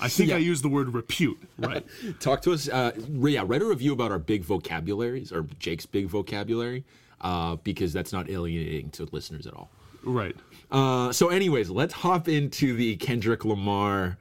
I 0.00 0.08
think 0.08 0.30
I 0.32 0.36
used 0.36 0.62
the 0.62 0.68
word 0.68 0.92
repute, 0.92 1.38
right? 1.58 1.84
Talk 2.20 2.42
to 2.42 2.52
us. 2.52 2.68
Uh, 2.68 2.92
yeah, 3.22 3.44
write 3.46 3.62
a 3.62 3.64
review 3.64 3.92
about 3.92 4.10
our 4.10 4.18
big 4.18 4.42
vocabularies 4.42 5.32
or 5.32 5.46
Jake's 5.58 5.86
big 5.86 6.08
vocabulary, 6.08 6.84
uh, 7.22 7.56
because 7.56 7.92
that's 7.92 8.12
not 8.12 8.28
alienating 8.28 8.90
to 8.90 9.08
listeners 9.12 9.46
at 9.46 9.54
all. 9.54 9.70
right. 10.02 10.36
Uh, 10.70 11.12
so, 11.12 11.28
anyways, 11.28 11.70
let's 11.70 11.94
hop 11.94 12.28
into 12.28 12.74
the 12.76 12.96
Kendrick 12.96 13.44
Lamar 13.44 14.18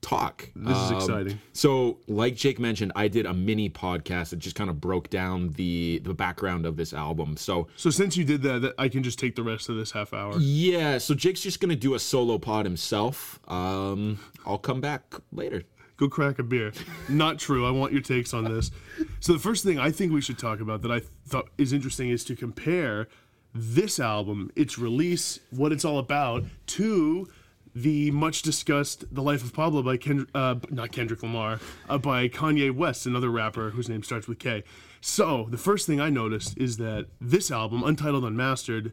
talk. 0.00 0.50
This 0.54 0.76
is 0.76 0.90
Um, 0.90 0.96
exciting. 0.96 1.40
So, 1.54 1.98
like 2.08 2.36
Jake 2.36 2.58
mentioned, 2.58 2.92
I 2.94 3.08
did 3.08 3.24
a 3.26 3.32
mini 3.32 3.70
podcast 3.70 4.30
that 4.30 4.38
just 4.38 4.54
kind 4.54 4.68
of 4.68 4.80
broke 4.80 5.08
down 5.08 5.50
the 5.50 6.00
the 6.04 6.12
background 6.12 6.66
of 6.66 6.76
this 6.76 6.92
album. 6.92 7.36
So, 7.38 7.68
So 7.76 7.88
since 7.90 8.16
you 8.16 8.24
did 8.24 8.42
that, 8.42 8.60
that 8.62 8.74
I 8.76 8.88
can 8.88 9.02
just 9.02 9.18
take 9.18 9.34
the 9.34 9.42
rest 9.42 9.68
of 9.70 9.76
this 9.76 9.92
half 9.92 10.12
hour. 10.12 10.34
yeah, 10.38 10.98
so 10.98 11.14
Jake's 11.14 11.40
just 11.40 11.58
gonna 11.60 11.74
do 11.76 11.94
a 11.94 11.98
solo 11.98 12.36
pod 12.38 12.66
himself. 12.66 13.40
Um, 13.48 14.18
I'll 14.44 14.58
come 14.58 14.80
back 14.82 15.14
later. 15.32 15.62
Go 15.96 16.08
crack 16.08 16.40
a 16.40 16.42
beer. 16.42 16.72
Not 17.08 17.38
true. 17.38 17.64
I 17.64 17.70
want 17.70 17.92
your 17.92 18.02
takes 18.02 18.34
on 18.34 18.44
this. 18.44 18.72
So 19.20 19.32
the 19.32 19.38
first 19.38 19.62
thing 19.64 19.78
I 19.78 19.92
think 19.92 20.12
we 20.12 20.20
should 20.20 20.38
talk 20.38 20.58
about 20.60 20.82
that 20.82 20.90
I 20.90 21.00
thought 21.24 21.48
is 21.56 21.72
interesting 21.72 22.10
is 22.10 22.24
to 22.24 22.34
compare 22.34 23.06
this 23.54 24.00
album, 24.00 24.50
its 24.56 24.78
release, 24.78 25.38
what 25.50 25.72
it's 25.72 25.84
all 25.84 25.98
about, 25.98 26.44
to 26.66 27.28
the 27.74 28.10
much 28.10 28.42
discussed 28.42 29.04
"The 29.14 29.22
Life 29.22 29.42
of 29.42 29.52
Pablo" 29.52 29.82
by 29.82 29.96
Kendrick, 29.96 30.28
uh, 30.34 30.56
not 30.70 30.92
Kendrick 30.92 31.22
Lamar, 31.22 31.60
uh, 31.88 31.98
by 31.98 32.28
Kanye 32.28 32.74
West, 32.74 33.06
another 33.06 33.30
rapper 33.30 33.70
whose 33.70 33.88
name 33.88 34.02
starts 34.02 34.28
with 34.28 34.38
K. 34.38 34.64
So 35.00 35.48
the 35.50 35.58
first 35.58 35.86
thing 35.86 36.00
I 36.00 36.10
noticed 36.10 36.56
is 36.56 36.76
that 36.78 37.06
this 37.20 37.50
album, 37.50 37.82
Untitled 37.82 38.24
Unmastered, 38.24 38.92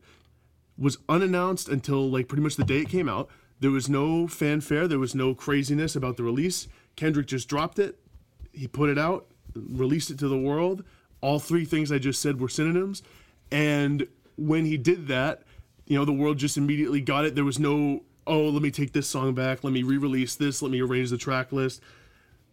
was 0.78 0.98
unannounced 1.08 1.70
until 1.70 2.10
like 2.10 2.28
pretty 2.28 2.44
much 2.44 2.56
the 2.56 2.66
day 2.66 2.80
it 2.80 2.90
came 2.90 3.08
out. 3.08 3.30
There 3.60 3.72
was 3.72 3.88
no 3.88 4.28
fanfare, 4.28 4.88
there 4.88 5.00
was 5.00 5.14
no 5.14 5.36
craziness 5.36 5.96
about 5.96 6.18
the 6.18 6.24
release. 6.24 6.68
Kendrick 6.96 7.28
just 7.28 7.48
dropped 7.48 7.78
it. 7.78 8.00
He 8.52 8.68
put 8.68 8.90
it 8.90 8.98
out, 8.98 9.28
released 9.56 10.10
it 10.10 10.18
to 10.20 10.28
the 10.28 10.38
world. 10.38 10.84
All 11.22 11.40
three 11.40 11.66
things 11.66 11.92
I 11.92 12.00
just 12.00 12.22
said 12.22 12.42
were 12.42 12.50
synonyms. 12.50 13.04
And 13.52 14.08
when 14.48 14.66
he 14.66 14.78
did 14.78 15.08
that, 15.08 15.44
you 15.86 15.98
know, 15.98 16.06
the 16.06 16.14
world 16.14 16.38
just 16.38 16.58
immediately 16.58 17.02
got 17.02 17.26
it. 17.26 17.36
There 17.36 17.44
was 17.44 17.60
no, 17.60 18.04
oh, 18.26 18.50
let 18.50 18.62
me 18.62 18.72
take 18.72 18.94
this 18.94 19.08
song 19.08 19.34
back, 19.34 19.64
let 19.64 19.74
me 19.74 19.84
re-release 19.84 20.36
this, 20.36 20.62
let 20.62 20.72
me 20.72 20.82
arrange 20.82 21.10
the 21.10 21.18
track 21.18 21.52
list. 21.52 21.82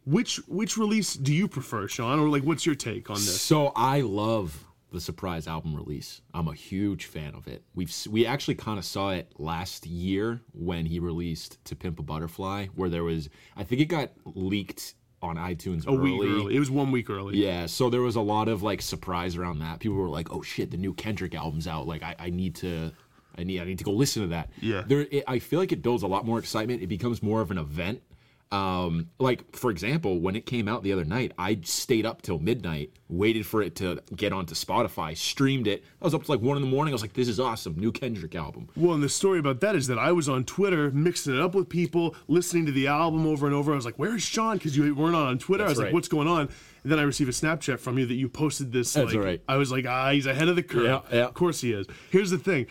Which 0.05 0.37
which 0.49 0.79
release 0.79 1.15
do 1.15 1.35
you 1.35 1.49
prefer, 1.49 1.87
Sean? 1.87 2.19
Or 2.19 2.29
like 2.29 2.43
what's 2.43 2.65
your 2.65 2.75
take 2.75 3.11
on 3.11 3.17
this? 3.17 3.41
So 3.41 3.73
I 3.77 4.01
love 4.01 4.65
the 4.91 5.03
surprise 5.03 5.47
album 5.47 5.77
release. 5.77 6.23
I'm 6.33 6.49
a 6.49 6.55
huge 6.55 7.05
fan 7.05 7.35
of 7.35 7.47
it. 7.47 7.63
We've 7.75 7.95
we 8.09 8.25
actually 8.25 8.55
kind 8.55 8.79
of 8.79 8.87
saw 8.87 9.11
it 9.11 9.31
last 9.39 9.87
year 9.87 10.41
when 10.53 10.87
he 10.87 10.99
released 10.99 11.63
"To 11.67 11.77
Pimp 11.77 11.99
a 11.99 12.03
Butterfly," 12.03 12.69
where 12.75 12.89
there 12.89 13.05
was 13.05 13.29
I 13.55 13.65
think 13.65 13.83
it 13.83 13.87
got 13.87 14.13
leaked 14.25 14.95
on 15.23 15.37
iTunes 15.37 15.87
A 15.87 15.93
week 15.93 16.21
early. 16.23 16.57
It 16.57 16.59
was 16.59 16.71
one 16.71 16.91
week 16.91 17.11
early. 17.11 17.37
Yeah, 17.37 17.67
so 17.67 17.91
there 17.91 18.01
was 18.01 18.17
a 18.17 18.21
lot 18.21 18.49
of 18.49 18.63
like 18.63 18.83
surprise 18.83 19.37
around 19.37 19.59
that. 19.61 19.81
People 19.81 19.97
were 19.97 20.09
like, 20.09 20.33
"Oh 20.33 20.43
shit, 20.43 20.71
the 20.71 20.77
new 20.77 20.95
Kendrick 20.95 21.35
album's 21.35 21.67
out! 21.67 21.87
Like, 21.87 22.03
I, 22.03 22.15
I 22.19 22.31
need 22.31 22.55
to, 22.57 22.93
I 23.37 23.45
need, 23.45 23.61
I 23.61 23.65
need 23.65 23.79
to 23.79 23.85
go 23.85 23.93
listen 23.93 24.23
to 24.23 24.29
that." 24.29 24.51
Yeah. 24.61 24.85
there. 24.87 25.07
It, 25.11 25.25
I 25.27 25.39
feel 25.39 25.59
like 25.59 25.73
it 25.73 25.83
builds 25.83 26.03
a 26.03 26.07
lot 26.07 26.25
more 26.25 26.39
excitement. 26.39 26.83
It 26.83 26.87
becomes 26.87 27.23
more 27.23 27.41
of 27.41 27.51
an 27.51 27.59
event. 27.59 28.03
Um, 28.51 29.11
like 29.19 29.55
for 29.55 29.71
example, 29.71 30.21
when 30.21 30.35
it 30.35 30.47
came 30.47 30.69
out 30.69 30.83
the 30.83 30.93
other 30.93 31.05
night, 31.05 31.33
I 31.39 31.61
stayed 31.65 32.07
up 32.07 32.23
till 32.23 32.39
midnight, 32.39 32.93
waited 33.09 33.45
for 33.45 33.61
it 33.61 33.75
to 33.77 34.03
get 34.17 34.33
onto 34.33 34.55
Spotify, 34.55 35.15
streamed 35.17 35.67
it. 35.67 35.85
I 36.01 36.05
was 36.07 36.15
up 36.15 36.25
to 36.25 36.31
like 36.31 36.41
one 36.41 36.57
in 36.57 36.63
the 36.63 36.69
morning. 36.69 36.93
I 36.93 36.95
was 36.95 37.03
like, 37.03 37.13
"This 37.13 37.29
is 37.29 37.39
awesome, 37.39 37.79
new 37.79 37.93
Kendrick 37.93 38.35
album." 38.35 38.69
Well, 38.75 38.95
and 38.95 39.03
the 39.03 39.09
story 39.11 39.39
about 39.39 39.61
that 39.61 39.77
is 39.77 39.87
that 39.89 39.99
I 39.99 40.13
was 40.13 40.31
on 40.31 40.45
Twitter 40.45 40.91
mixing 40.91 41.35
it 41.35 41.41
up 41.41 41.55
with 41.55 41.69
people, 41.69 42.17
listening 42.27 42.65
to 42.67 42.73
the 42.73 42.87
album 42.87 43.27
over 43.27 43.45
and 43.45 43.55
over. 43.55 43.73
I 43.73 43.77
was 43.77 43.85
like, 43.85 43.99
"Where 43.99 44.15
is 44.15 44.23
Sean?" 44.23 44.57
Because 44.57 44.77
you 44.77 44.95
weren't 44.95 45.15
on 45.15 45.39
Twitter. 45.39 45.65
I 45.65 45.69
was 45.69 45.77
That's 45.77 45.87
like, 45.87 45.95
"What's 45.95 46.09
going 46.09 46.29
on?" 46.29 46.49
And 46.85 46.93
then 46.93 46.99
I 46.99 47.03
received 47.03 47.29
a 47.29 47.35
Snapchat 47.35 47.81
from 47.81 47.99
you 47.99 48.07
that 48.07 48.15
you 48.15 48.31
posted 48.31 48.73
this. 48.73 48.95
That's 48.95 49.13
like, 49.13 49.23
right. 49.23 49.43
I 49.47 49.57
was 49.57 49.71
like, 49.71 49.85
"Ah, 49.87 50.13
he's 50.13 50.25
ahead 50.25 50.49
of 50.49 50.57
the 50.57 50.63
curve." 50.63 50.85
Yeah, 50.85 51.01
yeah. 51.13 51.25
Of 51.27 51.35
course 51.35 51.61
he 51.61 51.73
is. 51.73 51.87
Here's 52.11 52.31
the 52.31 52.39
thing, 52.39 52.67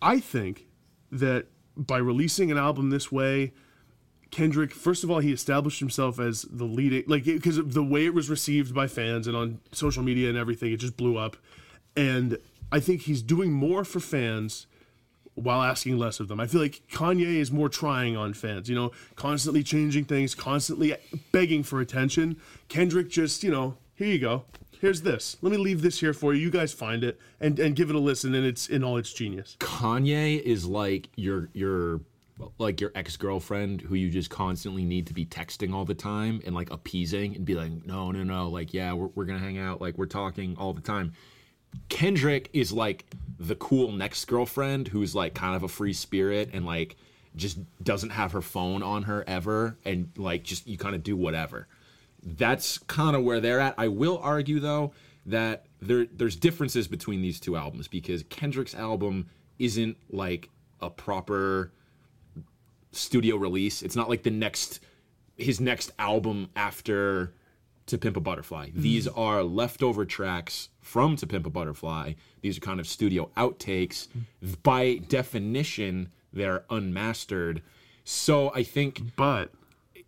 I 0.00 0.20
think 0.20 0.68
that 1.12 1.48
by 1.76 1.98
releasing 1.98 2.50
an 2.50 2.56
album 2.56 2.90
this 2.90 3.12
way, 3.12 3.52
Kendrick, 4.30 4.72
first 4.72 5.04
of 5.04 5.10
all, 5.10 5.20
he 5.20 5.32
established 5.32 5.80
himself 5.80 6.20
as 6.20 6.42
the 6.42 6.64
leading, 6.64 7.04
like, 7.06 7.24
because 7.24 7.56
the 7.56 7.82
way 7.82 8.04
it 8.04 8.14
was 8.14 8.28
received 8.28 8.74
by 8.74 8.86
fans 8.86 9.26
and 9.26 9.36
on 9.36 9.60
social 9.72 10.02
media 10.02 10.28
and 10.28 10.36
everything, 10.36 10.72
it 10.72 10.76
just 10.76 10.96
blew 10.96 11.16
up. 11.16 11.36
And 11.96 12.38
I 12.70 12.80
think 12.80 13.02
he's 13.02 13.22
doing 13.22 13.52
more 13.52 13.84
for 13.84 14.00
fans 14.00 14.66
while 15.34 15.62
asking 15.62 15.98
less 15.98 16.20
of 16.20 16.28
them. 16.28 16.40
I 16.40 16.46
feel 16.46 16.60
like 16.60 16.82
Kanye 16.92 17.36
is 17.36 17.50
more 17.50 17.68
trying 17.68 18.16
on 18.16 18.34
fans, 18.34 18.68
you 18.68 18.74
know, 18.74 18.92
constantly 19.14 19.62
changing 19.62 20.04
things, 20.04 20.34
constantly 20.34 20.94
begging 21.32 21.62
for 21.62 21.80
attention. 21.80 22.36
Kendrick 22.68 23.08
just, 23.08 23.42
you 23.42 23.50
know, 23.50 23.76
here 23.94 24.08
you 24.08 24.18
go. 24.18 24.44
Here's 24.80 25.02
this. 25.02 25.36
Let 25.40 25.50
me 25.50 25.56
leave 25.56 25.82
this 25.82 26.00
here 26.00 26.12
for 26.12 26.34
you. 26.34 26.40
You 26.40 26.50
guys 26.50 26.72
find 26.72 27.02
it 27.02 27.18
and, 27.40 27.58
and 27.58 27.74
give 27.74 27.90
it 27.90 27.96
a 27.96 28.00
listen 28.00 28.34
and 28.34 28.46
it's 28.46 28.68
in 28.68 28.84
all 28.84 28.96
its 28.96 29.12
genius. 29.12 29.56
Kanye 29.58 30.40
is 30.40 30.66
like 30.66 31.08
your 31.16 31.48
your 31.52 32.00
like 32.58 32.80
your 32.80 32.92
ex-girlfriend 32.94 33.80
who 33.80 33.94
you 33.94 34.10
just 34.10 34.30
constantly 34.30 34.84
need 34.84 35.06
to 35.06 35.14
be 35.14 35.26
texting 35.26 35.72
all 35.74 35.84
the 35.84 35.94
time 35.94 36.40
and 36.46 36.54
like 36.54 36.70
appeasing 36.70 37.34
and 37.34 37.44
be 37.44 37.54
like 37.54 37.70
no 37.86 38.10
no 38.10 38.22
no 38.22 38.48
like 38.48 38.72
yeah 38.72 38.92
we're, 38.92 39.08
we're 39.14 39.24
gonna 39.24 39.38
hang 39.38 39.58
out 39.58 39.80
like 39.80 39.96
we're 39.98 40.06
talking 40.06 40.56
all 40.58 40.72
the 40.72 40.80
time. 40.80 41.12
Kendrick 41.88 42.48
is 42.52 42.72
like 42.72 43.06
the 43.38 43.54
cool 43.56 43.92
next 43.92 44.24
girlfriend 44.24 44.88
who's 44.88 45.14
like 45.14 45.34
kind 45.34 45.54
of 45.54 45.62
a 45.62 45.68
free 45.68 45.92
spirit 45.92 46.50
and 46.52 46.64
like 46.64 46.96
just 47.36 47.58
doesn't 47.82 48.10
have 48.10 48.32
her 48.32 48.40
phone 48.40 48.82
on 48.82 49.02
her 49.04 49.24
ever 49.26 49.76
and 49.84 50.10
like 50.16 50.42
just 50.42 50.66
you 50.66 50.78
kind 50.78 50.94
of 50.94 51.02
do 51.02 51.16
whatever. 51.16 51.66
That's 52.22 52.78
kind 52.78 53.14
of 53.14 53.22
where 53.22 53.40
they're 53.40 53.60
at. 53.60 53.74
I 53.78 53.88
will 53.88 54.18
argue 54.22 54.60
though 54.60 54.92
that 55.26 55.66
there 55.80 56.06
there's 56.12 56.36
differences 56.36 56.88
between 56.88 57.20
these 57.22 57.38
two 57.38 57.56
albums 57.56 57.86
because 57.86 58.24
kendrick's 58.30 58.74
album 58.74 59.28
isn't 59.58 59.96
like 60.10 60.48
a 60.80 60.88
proper 60.88 61.70
studio 62.92 63.36
release. 63.36 63.82
It's 63.82 63.96
not 63.96 64.08
like 64.08 64.22
the 64.22 64.30
next 64.30 64.80
his 65.36 65.60
next 65.60 65.92
album 65.98 66.50
after 66.56 67.32
To 67.86 67.98
Pimp 67.98 68.16
a 68.16 68.20
Butterfly. 68.20 68.68
Mm-hmm. 68.68 68.82
These 68.82 69.08
are 69.08 69.42
leftover 69.42 70.04
tracks 70.04 70.68
from 70.80 71.16
To 71.16 71.26
Pimp 71.26 71.46
a 71.46 71.50
Butterfly. 71.50 72.14
These 72.42 72.58
are 72.58 72.60
kind 72.60 72.80
of 72.80 72.88
studio 72.88 73.30
outtakes. 73.36 74.08
Mm-hmm. 74.08 74.52
By 74.62 74.96
definition, 75.08 76.10
they're 76.32 76.64
unmastered. 76.70 77.62
So 78.04 78.52
I 78.54 78.62
think 78.64 79.16
But 79.16 79.52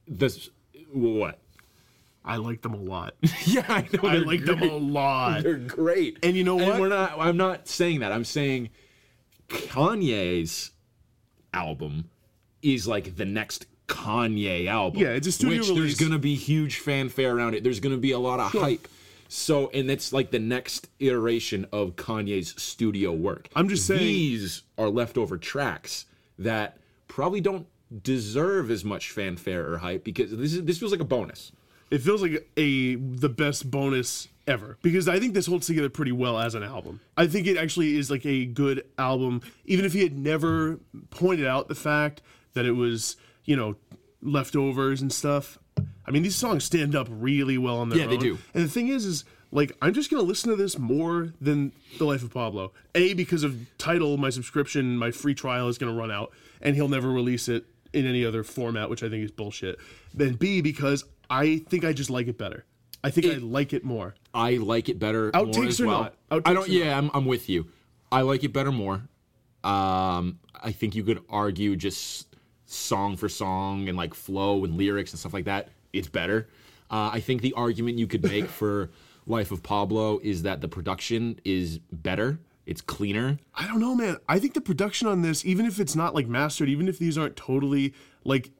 this 0.08 0.50
what? 0.92 1.38
I 2.24 2.36
like 2.36 2.62
them 2.62 2.74
a 2.74 2.78
lot. 2.78 3.14
Yeah, 3.46 3.64
I 3.68 3.88
know. 3.92 4.08
I 4.08 4.16
like 4.16 4.44
them 4.44 4.62
a 4.62 4.76
lot. 4.76 5.42
They're 5.42 5.56
great. 5.56 6.18
And 6.22 6.36
you 6.36 6.44
know 6.44 6.56
what? 6.56 6.78
we're 6.78 6.88
not. 6.88 7.18
I'm 7.18 7.36
not 7.36 7.66
saying 7.66 8.00
that. 8.00 8.12
I'm 8.12 8.24
saying 8.24 8.70
Kanye's 9.48 10.72
album 11.52 12.10
is 12.62 12.86
like 12.86 13.16
the 13.16 13.24
next 13.24 13.66
Kanye 13.88 14.66
album. 14.66 15.00
Yeah, 15.00 15.08
it's 15.08 15.26
a 15.26 15.32
studio 15.32 15.58
which 15.58 15.68
release. 15.68 15.98
there's 15.98 16.08
gonna 16.08 16.18
be 16.20 16.34
huge 16.36 16.78
fanfare 16.78 17.34
around 17.36 17.54
it. 17.54 17.64
There's 17.64 17.80
gonna 17.80 17.96
be 17.96 18.12
a 18.12 18.18
lot 18.18 18.38
of 18.40 18.52
hype. 18.52 18.86
So, 19.28 19.70
and 19.72 19.88
it's 19.90 20.12
like 20.12 20.30
the 20.32 20.38
next 20.40 20.88
iteration 20.98 21.66
of 21.72 21.94
Kanye's 21.96 22.60
studio 22.60 23.12
work. 23.12 23.48
I'm 23.54 23.68
just 23.68 23.86
saying- 23.86 24.00
these 24.00 24.62
are 24.76 24.88
leftover 24.88 25.38
tracks 25.38 26.06
that 26.38 26.78
probably 27.08 27.40
don't 27.40 27.66
deserve 28.02 28.70
as 28.70 28.84
much 28.84 29.10
fanfare 29.10 29.72
or 29.72 29.78
hype 29.78 30.04
because 30.04 30.30
this 30.30 30.52
is 30.54 30.64
this 30.64 30.78
feels 30.78 30.92
like 30.92 31.00
a 31.00 31.04
bonus. 31.04 31.52
It 31.90 32.02
feels 32.02 32.22
like 32.22 32.48
a 32.56 32.94
the 32.94 33.28
best 33.28 33.70
bonus 33.70 34.28
ever 34.46 34.78
because 34.82 35.08
I 35.08 35.18
think 35.18 35.34
this 35.34 35.46
holds 35.46 35.66
together 35.66 35.88
pretty 35.88 36.12
well 36.12 36.38
as 36.38 36.54
an 36.54 36.62
album. 36.62 37.00
I 37.16 37.26
think 37.26 37.46
it 37.48 37.56
actually 37.56 37.96
is 37.96 38.10
like 38.10 38.24
a 38.26 38.46
good 38.46 38.84
album, 38.98 39.42
even 39.64 39.84
if 39.84 39.92
he 39.92 40.02
had 40.02 40.16
never 40.18 40.78
pointed 41.10 41.46
out 41.46 41.68
the 41.68 41.74
fact 41.74 42.22
that 42.54 42.64
it 42.66 42.72
was 42.72 43.16
you 43.44 43.56
know 43.56 43.76
leftovers 44.22 45.00
and 45.02 45.12
stuff. 45.12 45.58
I 46.06 46.10
mean, 46.10 46.22
these 46.22 46.36
songs 46.36 46.64
stand 46.64 46.94
up 46.96 47.06
really 47.10 47.56
well 47.58 47.78
on 47.78 47.88
their 47.88 47.98
Yeah, 47.98 48.04
own. 48.04 48.10
they 48.10 48.16
do. 48.16 48.38
And 48.54 48.64
the 48.64 48.68
thing 48.68 48.88
is, 48.88 49.04
is 49.04 49.24
like 49.52 49.72
I'm 49.80 49.92
just 49.94 50.10
gonna 50.10 50.22
listen 50.22 50.50
to 50.50 50.56
this 50.56 50.78
more 50.78 51.32
than 51.40 51.72
The 51.98 52.04
Life 52.04 52.22
of 52.22 52.32
Pablo. 52.32 52.72
A 52.94 53.14
because 53.14 53.44
of 53.44 53.56
Tidal, 53.78 54.16
my 54.16 54.30
subscription, 54.30 54.96
my 54.96 55.10
free 55.10 55.34
trial 55.34 55.68
is 55.68 55.78
gonna 55.78 55.94
run 55.94 56.10
out, 56.10 56.32
and 56.60 56.74
he'll 56.76 56.88
never 56.88 57.08
release 57.10 57.48
it 57.48 57.64
in 57.92 58.06
any 58.06 58.24
other 58.24 58.44
format, 58.44 58.88
which 58.90 59.02
I 59.02 59.08
think 59.08 59.24
is 59.24 59.30
bullshit. 59.30 59.78
Then 60.14 60.34
B 60.34 60.60
because 60.60 61.04
I 61.28 61.58
think 61.68 61.84
I 61.84 61.92
just 61.92 62.10
like 62.10 62.28
it 62.28 62.38
better. 62.38 62.64
I 63.02 63.10
think 63.10 63.26
I 63.26 63.36
like 63.38 63.72
it 63.72 63.82
more. 63.84 64.14
I 64.34 64.56
like 64.58 64.88
it 64.90 64.98
better 64.98 65.30
Outtakes 65.32 65.66
as 65.68 65.80
or 65.80 65.86
well. 65.86 66.02
not? 66.02 66.14
Outtakes 66.30 66.42
I 66.44 66.52
don't. 66.54 66.68
Yeah, 66.68 66.98
I'm, 66.98 67.10
I'm 67.14 67.24
with 67.24 67.48
you. 67.48 67.66
I 68.12 68.20
like 68.22 68.44
it 68.44 68.52
better 68.52 68.70
more. 68.70 69.02
Um, 69.64 70.38
I 70.62 70.72
think 70.72 70.94
you 70.94 71.02
could 71.04 71.22
argue 71.28 71.76
just 71.76 72.26
song 72.70 73.16
for 73.16 73.28
song 73.28 73.88
and 73.88 73.96
like 73.96 74.14
flow 74.14 74.64
and 74.64 74.76
lyrics 74.76 75.12
and 75.12 75.18
stuff 75.18 75.34
like 75.34 75.44
that. 75.46 75.68
It's 75.92 76.08
better. 76.08 76.48
Uh, 76.90 77.10
I 77.12 77.20
think 77.20 77.42
the 77.42 77.52
argument 77.54 77.98
you 77.98 78.06
could 78.06 78.22
make 78.22 78.46
for 78.48 78.90
Life 79.26 79.50
of 79.50 79.62
Pablo 79.62 80.18
is 80.22 80.42
that 80.42 80.60
the 80.60 80.68
production 80.68 81.40
is 81.44 81.78
better. 81.78 82.38
It's 82.66 82.80
cleaner. 82.80 83.38
I 83.54 83.66
don't 83.66 83.80
know, 83.80 83.94
man. 83.94 84.18
I 84.28 84.38
think 84.38 84.54
the 84.54 84.60
production 84.60 85.08
on 85.08 85.22
this, 85.22 85.44
even 85.44 85.66
if 85.66 85.80
it's 85.80 85.96
not 85.96 86.14
like 86.14 86.28
mastered, 86.28 86.68
even 86.68 86.88
if 86.88 86.98
these 86.98 87.18
aren't 87.18 87.36
totally 87.36 87.94
like 88.24 88.50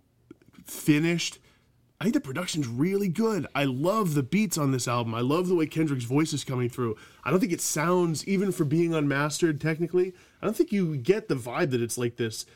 finished, 0.64 1.38
I 2.00 2.04
think 2.04 2.14
the 2.14 2.20
production's 2.20 2.66
really 2.66 3.08
good. 3.08 3.46
I 3.54 3.64
love 3.64 4.14
the 4.14 4.22
beats 4.22 4.56
on 4.56 4.72
this 4.72 4.88
album. 4.88 5.14
I 5.14 5.20
love 5.20 5.48
the 5.48 5.54
way 5.54 5.66
Kendrick's 5.66 6.04
voice 6.04 6.32
is 6.32 6.44
coming 6.44 6.68
through. 6.68 6.96
I 7.24 7.30
don't 7.30 7.40
think 7.40 7.52
it 7.52 7.60
sounds, 7.60 8.26
even 8.26 8.52
for 8.52 8.64
being 8.64 8.94
unmastered 8.94 9.60
technically, 9.60 10.14
I 10.40 10.46
don't 10.46 10.56
think 10.56 10.72
you 10.72 10.96
get 10.96 11.28
the 11.28 11.34
vibe 11.34 11.70
that 11.70 11.82
it's 11.82 11.98
like 11.98 12.16
this 12.16 12.46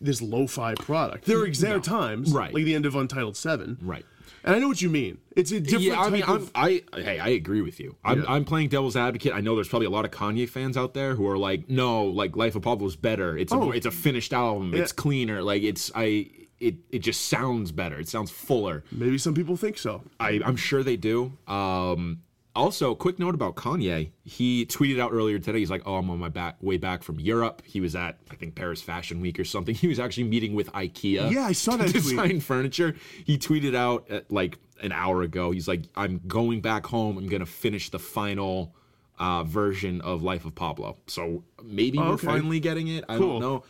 this 0.00 0.20
lo-fi 0.22 0.74
product. 0.74 1.24
There 1.24 1.38
are 1.38 1.46
are 1.46 1.80
times, 1.80 2.32
Right. 2.32 2.52
like 2.54 2.64
the 2.64 2.74
end 2.74 2.86
of 2.86 2.94
Untitled 2.94 3.36
Seven, 3.36 3.78
Right. 3.80 4.04
and 4.44 4.54
I 4.54 4.58
know 4.58 4.68
what 4.68 4.80
you 4.82 4.88
mean. 4.90 5.18
It's 5.34 5.52
a 5.52 5.60
different 5.60 5.84
Yeah, 5.84 6.00
I 6.00 6.10
mean, 6.10 6.20
type 6.22 6.30
I'm, 6.30 6.36
of. 6.36 6.50
I 6.54 6.82
hey, 6.94 7.18
I 7.18 7.28
agree 7.28 7.62
with 7.62 7.80
you. 7.80 7.96
I'm, 8.04 8.20
Yeah. 8.20 8.26
I'm 8.28 8.44
playing 8.44 8.68
devil's 8.68 8.96
advocate. 8.96 9.32
I 9.34 9.40
know 9.40 9.54
there's 9.54 9.68
probably 9.68 9.86
a 9.86 9.90
lot 9.90 10.04
of 10.04 10.10
Kanye 10.10 10.48
fans 10.48 10.76
out 10.76 10.94
there 10.94 11.14
who 11.14 11.26
are 11.28 11.38
like, 11.38 11.68
no, 11.70 12.04
like 12.04 12.36
Life 12.36 12.54
of 12.56 12.62
Pablo 12.62 12.86
is 12.86 12.96
better. 12.96 13.36
It's 13.36 13.52
a 13.52 13.56
Oh. 13.56 13.70
it's 13.70 13.86
a 13.86 13.90
finished 13.90 14.32
album. 14.32 14.74
It's 14.74 14.92
cleaner. 14.92 15.42
Like 15.42 15.62
it's 15.62 15.90
I 15.94 16.30
it 16.58 16.76
it 16.90 17.00
just 17.00 17.26
sounds 17.28 17.70
better. 17.72 17.98
It 17.98 18.08
sounds 18.08 18.30
fuller. 18.30 18.82
Maybe 18.90 19.18
some 19.18 19.34
people 19.34 19.56
think 19.56 19.76
so. 19.78 20.02
I 20.20 20.40
I'm 20.44 20.56
sure 20.56 20.82
they 20.82 20.96
do. 20.96 21.32
Um, 21.46 22.20
also, 22.56 22.94
quick 22.94 23.18
note 23.18 23.34
about 23.34 23.54
Kanye. 23.54 24.10
He 24.24 24.66
tweeted 24.66 24.98
out 25.00 25.12
earlier 25.12 25.38
today. 25.38 25.58
He's 25.60 25.70
like, 25.70 25.82
"Oh, 25.86 25.96
I'm 25.96 26.10
on 26.10 26.18
my 26.18 26.28
back 26.28 26.56
way 26.62 26.76
back 26.78 27.02
from 27.02 27.20
Europe." 27.20 27.62
He 27.64 27.80
was 27.80 27.94
at 27.94 28.18
I 28.30 28.34
think 28.34 28.54
Paris 28.54 28.82
Fashion 28.82 29.20
Week 29.20 29.38
or 29.38 29.44
something. 29.44 29.74
He 29.86 29.86
was 29.88 30.00
actually 30.00 30.24
meeting 30.24 30.54
with 30.54 30.72
IKEA. 30.72 31.30
Yeah, 31.30 31.44
I 31.44 31.52
saw 31.52 31.72
to 31.72 31.78
that 31.84 31.90
tweet. 31.90 32.02
design 32.02 32.40
furniture. 32.40 32.96
He 33.24 33.38
tweeted 33.38 33.74
out 33.76 34.10
at, 34.10 34.30
like 34.32 34.58
an 34.82 34.90
hour 34.92 35.22
ago. 35.22 35.50
He's 35.52 35.68
like, 35.68 35.82
"I'm 35.94 36.20
going 36.26 36.60
back 36.60 36.86
home. 36.86 37.18
I'm 37.18 37.28
gonna 37.28 37.46
finish 37.46 37.90
the 37.90 37.98
final." 37.98 38.74
Uh, 39.18 39.42
version 39.44 40.02
of 40.02 40.22
Life 40.22 40.44
of 40.44 40.54
Pablo. 40.54 40.98
So 41.06 41.42
maybe 41.64 41.96
we're 41.96 42.04
Oh, 42.04 42.10
okay. 42.12 42.26
finally 42.26 42.60
getting 42.60 42.88
it. 42.88 43.02
I 43.08 43.16
Cool. 43.16 43.40
don't 43.40 43.40
know 43.40 43.64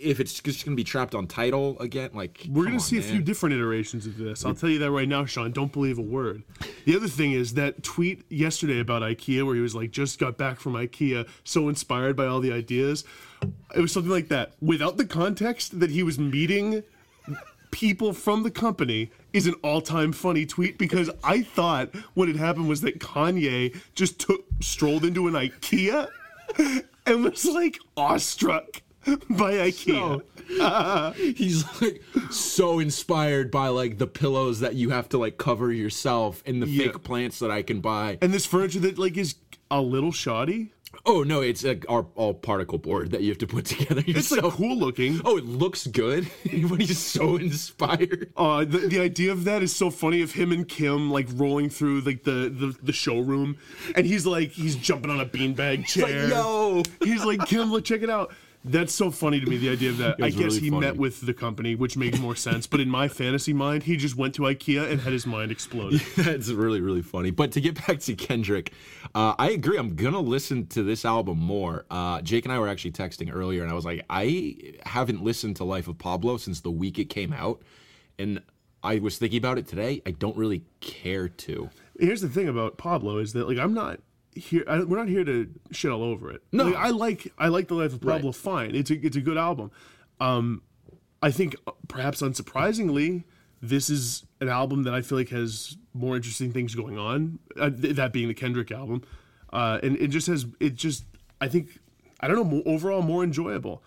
if 0.00 0.20
it's 0.20 0.40
just 0.40 0.64
going 0.64 0.76
to 0.76 0.80
be 0.80 0.84
trapped 0.84 1.14
on 1.14 1.26
Tidal 1.26 1.78
again. 1.78 2.10
Like 2.12 2.46
We're 2.48 2.64
going 2.64 2.78
to 2.78 2.84
see 2.84 2.98
a 2.98 3.02
few 3.02 3.20
different 3.20 3.54
iterations 3.54 4.06
of 4.06 4.16
this. 4.16 4.44
I'll 4.44 4.54
tell 4.54 4.70
you 4.70 4.78
that 4.80 4.90
right 4.90 5.08
now, 5.08 5.24
Sean. 5.24 5.52
Don't 5.52 5.72
believe 5.72 5.98
a 5.98 6.02
word. 6.02 6.42
The 6.84 6.96
other 6.96 7.08
thing 7.08 7.32
is 7.32 7.54
that 7.54 7.82
tweet 7.82 8.24
yesterday 8.30 8.80
about 8.80 9.02
IKEA, 9.02 9.44
where 9.44 9.54
he 9.54 9.60
was 9.60 9.74
like, 9.74 9.90
just 9.90 10.18
got 10.18 10.36
back 10.36 10.60
from 10.60 10.74
IKEA, 10.74 11.28
so 11.44 11.68
inspired 11.68 12.16
by 12.16 12.26
all 12.26 12.40
the 12.40 12.52
ideas. 12.52 13.04
It 13.74 13.80
was 13.80 13.92
something 13.92 14.12
like 14.12 14.28
that. 14.28 14.52
Without 14.60 14.96
the 14.96 15.06
context 15.06 15.80
that 15.80 15.90
he 15.90 16.02
was 16.02 16.18
meeting 16.18 16.82
people 17.70 18.12
from 18.12 18.42
the 18.42 18.50
company 18.50 19.10
is 19.32 19.46
an 19.46 19.54
all-time 19.62 20.12
funny 20.12 20.44
tweet 20.44 20.76
because 20.76 21.08
I 21.22 21.42
thought 21.42 21.94
what 22.14 22.28
had 22.28 22.36
happened 22.36 22.68
was 22.68 22.80
that 22.80 22.98
Kanye 22.98 23.76
just 23.94 24.18
took 24.18 24.44
strolled 24.60 25.04
into 25.04 25.28
an 25.28 25.34
IKEA 25.34 26.08
and 27.06 27.24
was 27.24 27.44
like 27.46 27.78
awestruck 27.96 28.82
by 29.30 29.52
IKEA. 29.54 30.22
he's 31.36 31.64
like 31.80 32.02
so 32.30 32.78
inspired 32.78 33.50
by 33.50 33.68
like 33.68 33.98
the 33.98 34.06
pillows 34.06 34.60
that 34.60 34.74
you 34.74 34.90
have 34.90 35.08
to 35.10 35.18
like 35.18 35.38
cover 35.38 35.72
yourself 35.72 36.42
and 36.46 36.62
the 36.62 36.66
Yeah. 36.66 36.86
fake 36.92 37.02
plants 37.02 37.38
that 37.38 37.50
I 37.50 37.62
can 37.62 37.80
buy. 37.80 38.18
and 38.20 38.32
this 38.32 38.46
furniture 38.46 38.80
that 38.80 38.98
like 38.98 39.16
is 39.16 39.36
a 39.70 39.80
little 39.80 40.12
shoddy. 40.12 40.72
Oh 41.06 41.22
no, 41.22 41.40
it's 41.40 41.62
like 41.62 41.86
our 41.88 42.04
all 42.16 42.34
particle 42.34 42.76
board 42.76 43.12
that 43.12 43.22
you 43.22 43.28
have 43.28 43.38
to 43.38 43.46
put 43.46 43.64
together 43.74 44.02
It's 44.06 44.30
like 44.32 44.38
yourself. 44.42 44.54
cool 44.56 44.76
looking. 44.76 45.20
Oh, 45.24 45.36
it 45.38 45.44
looks 45.46 45.86
good, 45.86 46.28
but 46.44 46.80
he's 46.80 46.98
so 46.98 47.36
inspired. 47.36 48.32
Uh, 48.36 48.64
the, 48.64 48.78
the 48.78 49.00
idea 49.00 49.30
of 49.30 49.44
that 49.44 49.62
is 49.62 49.74
so 49.74 49.88
funny 49.90 50.20
of 50.20 50.32
him 50.32 50.50
and 50.52 50.68
Kim 50.68 51.08
like 51.10 51.28
rolling 51.34 51.70
through 51.70 52.00
like 52.00 52.24
the, 52.24 52.52
the, 52.54 52.76
the 52.82 52.92
showroom, 52.92 53.56
and 53.94 54.04
he's 54.04 54.26
like 54.26 54.50
he's 54.50 54.74
jumping 54.76 55.10
on 55.12 55.20
a 55.20 55.26
beanbag 55.26 55.78
Like, 55.78 55.86
chair. 55.86 56.28
yo, 56.28 56.82
He's 57.04 57.24
like 57.24 57.46
Kim, 57.46 57.70
look, 57.70 57.84
check 57.84 58.02
it 58.02 58.10
out. 58.10 58.34
That's 58.62 58.92
so 58.94 59.10
funny 59.10 59.40
to 59.40 59.46
me. 59.46 59.56
The 59.56 59.70
idea 59.70 59.88
of 59.90 59.98
that. 59.98 60.16
I 60.22 60.28
guess 60.28 60.38
really 60.38 60.60
he 60.60 60.70
funny. 60.70 60.86
met 60.86 60.96
with 60.96 61.24
the 61.24 61.32
company, 61.32 61.74
which 61.74 61.96
makes 61.96 62.18
more 62.18 62.36
sense. 62.36 62.66
But 62.66 62.80
in 62.80 62.90
my 62.90 63.08
fantasy 63.08 63.54
mind, 63.54 63.84
he 63.84 63.96
just 63.96 64.16
went 64.16 64.34
to 64.34 64.42
IKEA 64.42 64.90
and 64.90 65.00
had 65.00 65.14
his 65.14 65.26
mind 65.26 65.50
explode. 65.50 65.94
That's 66.16 66.48
really, 66.50 66.82
really 66.82 67.00
funny. 67.00 67.30
But 67.30 67.52
to 67.52 67.60
get 67.60 67.86
back 67.86 68.00
to 68.00 68.14
Kendrick, 68.14 68.72
uh, 69.14 69.34
I 69.38 69.50
agree. 69.50 69.78
I'm 69.78 69.96
gonna 69.96 70.20
listen 70.20 70.66
to 70.68 70.82
this 70.82 71.06
album 71.06 71.38
more. 71.38 71.86
Uh, 71.90 72.20
Jake 72.20 72.44
and 72.44 72.52
I 72.52 72.58
were 72.58 72.68
actually 72.68 72.92
texting 72.92 73.34
earlier, 73.34 73.62
and 73.62 73.70
I 73.70 73.74
was 73.74 73.86
like, 73.86 74.04
I 74.10 74.74
haven't 74.84 75.22
listened 75.24 75.56
to 75.56 75.64
Life 75.64 75.88
of 75.88 75.96
Pablo 75.96 76.36
since 76.36 76.60
the 76.60 76.70
week 76.70 76.98
it 76.98 77.06
came 77.06 77.32
out, 77.32 77.62
and 78.18 78.42
I 78.82 78.98
was 78.98 79.16
thinking 79.16 79.38
about 79.38 79.58
it 79.58 79.66
today. 79.68 80.02
I 80.04 80.10
don't 80.10 80.36
really 80.36 80.64
care 80.80 81.28
to. 81.28 81.70
Here's 81.98 82.20
the 82.20 82.28
thing 82.28 82.48
about 82.48 82.76
Pablo 82.76 83.18
is 83.18 83.32
that 83.32 83.48
like 83.48 83.58
I'm 83.58 83.72
not 83.74 84.00
here. 84.34 84.64
I, 84.68 84.80
we're 84.82 84.96
not 84.96 85.08
here 85.08 85.24
to 85.24 85.48
shit 85.70 85.90
all 85.90 86.02
over 86.02 86.30
it. 86.30 86.42
No. 86.52 86.64
Like, 86.64 86.76
I 86.76 86.90
like 86.90 87.32
I 87.38 87.48
like 87.48 87.68
the 87.68 87.74
life 87.74 87.92
of 87.92 88.00
Pablo. 88.00 88.32
Fine, 88.32 88.74
it's 88.74 88.90
a 88.90 88.94
it's 88.94 89.16
a 89.16 89.20
good 89.20 89.38
album. 89.38 89.70
Um, 90.20 90.62
I 91.22 91.30
think 91.30 91.56
uh, 91.66 91.72
perhaps 91.88 92.22
unsurprisingly, 92.22 93.24
this 93.60 93.90
is 93.90 94.24
an 94.40 94.48
album 94.48 94.84
that 94.84 94.94
I 94.94 95.02
feel 95.02 95.18
like 95.18 95.30
has 95.30 95.76
more 95.92 96.16
interesting 96.16 96.52
things 96.52 96.74
going 96.74 96.98
on. 96.98 97.38
Uh, 97.58 97.70
th- 97.70 97.96
that 97.96 98.12
being 98.12 98.28
the 98.28 98.34
Kendrick 98.34 98.70
album, 98.70 99.02
uh, 99.52 99.78
and 99.82 99.96
it 99.96 100.08
just 100.08 100.26
has 100.26 100.46
it 100.60 100.74
just 100.74 101.04
I 101.40 101.48
think 101.48 101.78
I 102.20 102.28
don't 102.28 102.36
know 102.36 102.44
more, 102.44 102.62
overall 102.66 103.02
more 103.02 103.24
enjoyable. 103.24 103.82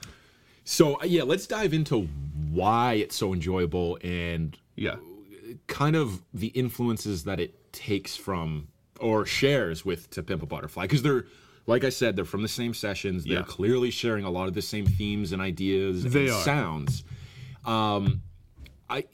So 0.64 0.96
uh, 1.02 1.06
yeah, 1.06 1.24
let's 1.24 1.48
dive 1.48 1.74
into 1.74 2.08
why 2.52 2.94
it's 2.94 3.16
so 3.16 3.34
enjoyable 3.34 3.98
and 4.04 4.58
Yeah, 4.76 4.96
kind 5.68 5.96
of 5.96 6.24
the 6.34 6.48
influences 6.48 7.24
that 7.26 7.40
it 7.40 7.72
takes 7.74 8.16
from 8.16 8.68
or 9.00 9.26
shares 9.26 9.84
with 9.84 10.10
To 10.12 10.24
Pimp 10.24 10.44
a 10.44 10.46
Butterfly 10.46 10.84
because 10.84 11.02
they're 11.02 11.26
like 11.66 11.84
I 11.86 11.90
said 11.90 12.16
they're 12.16 12.26
from 12.26 12.42
the 12.42 12.48
same 12.48 12.74
sessions. 12.74 13.24
They're 13.24 13.38
Yeah. 13.40 13.44
clearly 13.44 13.90
sharing 13.90 14.26
a 14.26 14.30
lot 14.30 14.48
of 14.50 14.54
the 14.54 14.62
same 14.62 14.86
themes 14.86 15.32
and 15.32 15.42
ideas 15.42 16.04
They 16.04 16.28
and 16.28 16.30
are. 16.36 16.44
sounds. 16.44 17.04
Um, 17.66 18.22
I 18.90 19.06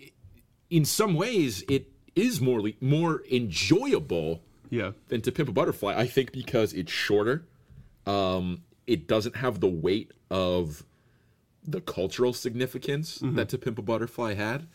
in 0.70 0.86
some 0.86 1.14
ways 1.16 1.64
it 1.70 1.92
is 2.16 2.42
more 2.42 2.62
le- 2.62 2.72
more 2.82 3.24
enjoyable 3.32 4.44
yeah, 4.72 4.92
than 5.08 5.22
To 5.22 5.32
Pimp 5.32 5.50
a 5.50 5.52
Butterfly. 5.52 5.96
I 5.98 6.06
think 6.08 6.32
because 6.32 6.74
it's 6.74 6.92
shorter. 6.92 7.48
Um, 8.06 8.64
it 8.88 9.08
doesn't 9.08 9.36
have 9.38 9.60
the 9.60 9.68
weight 9.70 10.12
of 10.32 10.84
the 11.64 11.82
cultural 11.82 12.34
significance 12.34 13.20
Mm-hmm. 13.20 13.36
that 13.36 13.50
To 13.50 13.58
Pimp 13.58 13.78
a 13.80 13.82
Butterfly 13.84 14.34
had. 14.34 14.68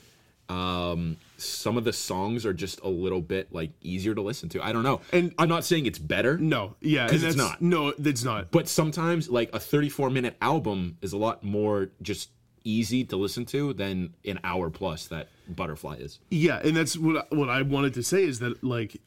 Um, 0.48 1.16
some 1.38 1.76
of 1.76 1.84
the 1.84 1.92
songs 1.92 2.44
are 2.46 2.52
just 2.52 2.80
a 2.82 2.88
little 2.88 3.20
bit 3.20 3.52
like 3.52 3.70
easier 3.82 4.14
to 4.14 4.20
listen 4.22 4.48
to. 4.50 4.62
I 4.64 4.72
don't 4.72 4.82
know, 4.82 5.00
And- 5.12 5.34
I'm 5.38 5.48
not 5.48 5.64
saying 5.64 5.86
it's 5.86 5.98
better. 5.98 6.36
no, 6.38 6.76
yeah, 6.80 7.08
'Cause 7.08 7.22
and 7.22 7.28
it's 7.30 7.36
not. 7.36 7.60
No, 7.62 7.88
it's 7.88 8.24
not. 8.24 8.50
but 8.50 8.68
sometimes 8.68 9.28
like 9.28 9.50
a 9.54 9.58
34 9.60 10.10
minute 10.10 10.36
album 10.42 10.98
is 11.02 11.12
a 11.12 11.16
lot 11.16 11.42
more 11.44 11.90
just 12.02 12.30
easy 12.62 13.04
to 13.04 13.16
listen 13.16 13.44
to 13.46 13.72
than 13.74 14.14
an 14.24 14.38
hour 14.44 14.70
plus 14.70 15.06
that 15.08 15.28
Butterfly 15.48 15.96
is. 15.96 16.18
Yeah, 16.30 16.60
and 16.64 16.74
that's 16.76 16.96
what 16.96 17.26
I, 17.30 17.34
what 17.34 17.48
I 17.50 17.62
wanted 17.62 17.94
to 17.94 18.02
say 18.02 18.24
is 18.24 18.38
that 18.40 18.62
like 18.64 19.00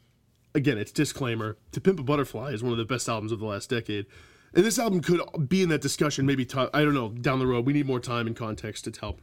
again, 0.54 0.78
it's 0.78 0.90
disclaimer. 0.92 1.56
To 1.72 1.80
Pimp 1.80 2.00
a 2.00 2.02
Butterfly 2.02 2.50
is 2.52 2.62
one 2.62 2.72
of 2.72 2.78
the 2.78 2.84
best 2.84 3.08
albums 3.08 3.32
of 3.32 3.38
the 3.38 3.46
last 3.46 3.70
decade. 3.70 4.06
And 4.54 4.64
this 4.64 4.78
album 4.78 5.00
could 5.02 5.20
be 5.48 5.62
in 5.62 5.68
that 5.68 5.82
discussion 5.82 6.24
maybe 6.26 6.44
t- 6.44 6.58
I 6.74 6.82
don't 6.82 6.94
know, 6.94 7.10
down 7.10 7.38
the 7.38 7.46
road. 7.46 7.66
We 7.66 7.72
need 7.74 7.86
more 7.86 8.00
time 8.00 8.26
and 8.26 8.34
context 8.34 8.84
to 8.84 8.90
tell. 8.90 9.18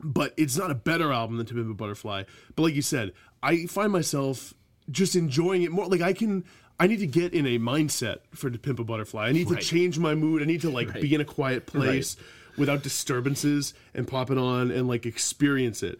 But 0.00 0.34
it's 0.36 0.56
not 0.56 0.70
a 0.70 0.74
better 0.74 1.12
album 1.12 1.36
than 1.36 1.46
To 1.46 1.54
Pimp 1.54 1.70
a 1.70 1.74
Butterfly. 1.74 2.24
But 2.56 2.62
like 2.62 2.74
you 2.74 2.82
said, 2.82 3.12
I 3.42 3.66
find 3.66 3.92
myself 3.92 4.54
just 4.90 5.14
enjoying 5.16 5.62
it 5.62 5.70
more. 5.72 5.86
Like 5.86 6.00
I 6.00 6.12
can 6.12 6.44
I 6.80 6.88
need 6.88 6.98
to 6.98 7.06
get 7.06 7.32
in 7.32 7.46
a 7.46 7.58
mindset 7.58 8.18
for 8.34 8.50
To 8.50 8.58
Pimp 8.58 8.80
a 8.80 8.84
Butterfly. 8.84 9.28
I 9.28 9.32
need 9.32 9.48
Right. 9.50 9.60
to 9.60 9.66
change 9.66 9.98
my 9.98 10.14
mood. 10.14 10.42
I 10.42 10.44
need 10.46 10.60
to 10.62 10.70
like 10.70 10.92
be 11.00 11.14
in 11.14 11.20
a 11.20 11.24
quiet 11.24 11.66
place 11.66 12.16
without 12.56 12.82
disturbances 12.82 13.74
and 13.94 14.06
pop 14.08 14.30
it 14.30 14.38
on 14.38 14.70
and 14.70 14.88
like 14.88 15.06
experience 15.06 15.82
it. 15.82 15.98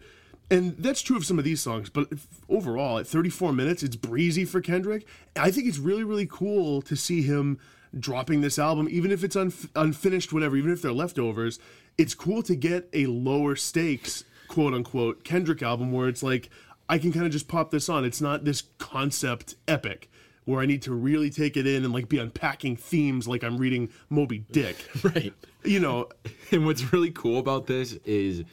And 0.51 0.75
that's 0.77 1.01
true 1.01 1.17
of 1.17 1.25
some 1.25 1.39
of 1.39 1.45
these 1.45 1.59
songs, 1.59 1.89
but 1.89 2.07
overall, 2.49 2.99
at 2.99 3.07
34 3.07 3.51
minutes, 3.51 3.81
it's 3.81 3.95
breezy 3.95 4.45
for 4.45 4.61
Kendrick. 4.61 5.07
I 5.35 5.49
think 5.49 5.67
it's 5.67 5.79
really, 5.79 6.03
really 6.03 6.27
cool 6.29 6.83
to 6.83 6.95
see 6.95 7.23
him 7.23 7.57
dropping 7.97 8.41
this 8.41 8.59
album, 8.59 8.87
even 8.91 9.11
if 9.11 9.23
it's 9.23 9.35
unf- 9.35 9.69
unfinished, 9.75 10.31
whatever, 10.31 10.55
even 10.55 10.71
if 10.71 10.81
they're 10.83 10.91
leftovers. 10.93 11.57
It's 11.97 12.13
cool 12.13 12.43
to 12.43 12.55
get 12.55 12.89
a 12.93 13.05
lower 13.05 13.55
stakes, 13.55 14.23
quote 14.47 14.73
unquote, 14.73 15.23
Kendrick 15.23 15.61
album 15.61 15.91
where 15.91 16.07
it's 16.07 16.23
like, 16.23 16.49
I 16.87 16.97
can 16.97 17.11
kind 17.11 17.25
of 17.25 17.31
just 17.31 17.47
pop 17.47 17.71
this 17.71 17.89
on. 17.89 18.05
It's 18.05 18.21
not 18.21 18.45
this 18.45 18.63
concept 18.77 19.55
epic 19.67 20.09
where 20.45 20.61
I 20.61 20.65
need 20.67 20.83
to 20.83 20.93
really 20.93 21.29
take 21.31 21.57
it 21.57 21.65
in 21.65 21.83
and 21.83 21.91
like 21.93 22.07
be 22.07 22.19
unpacking 22.19 22.75
themes 22.75 23.27
like 23.27 23.43
I'm 23.43 23.57
reading 23.57 23.89
Moby 24.09 24.39
Dick. 24.51 24.75
Right. 25.03 25.33
You 25.63 25.79
know, 25.79 26.09
And 26.51 26.65
what's 26.65 26.93
really 26.93 27.11
cool 27.11 27.39
about 27.39 27.65
this 27.65 27.93
is, 28.05 28.43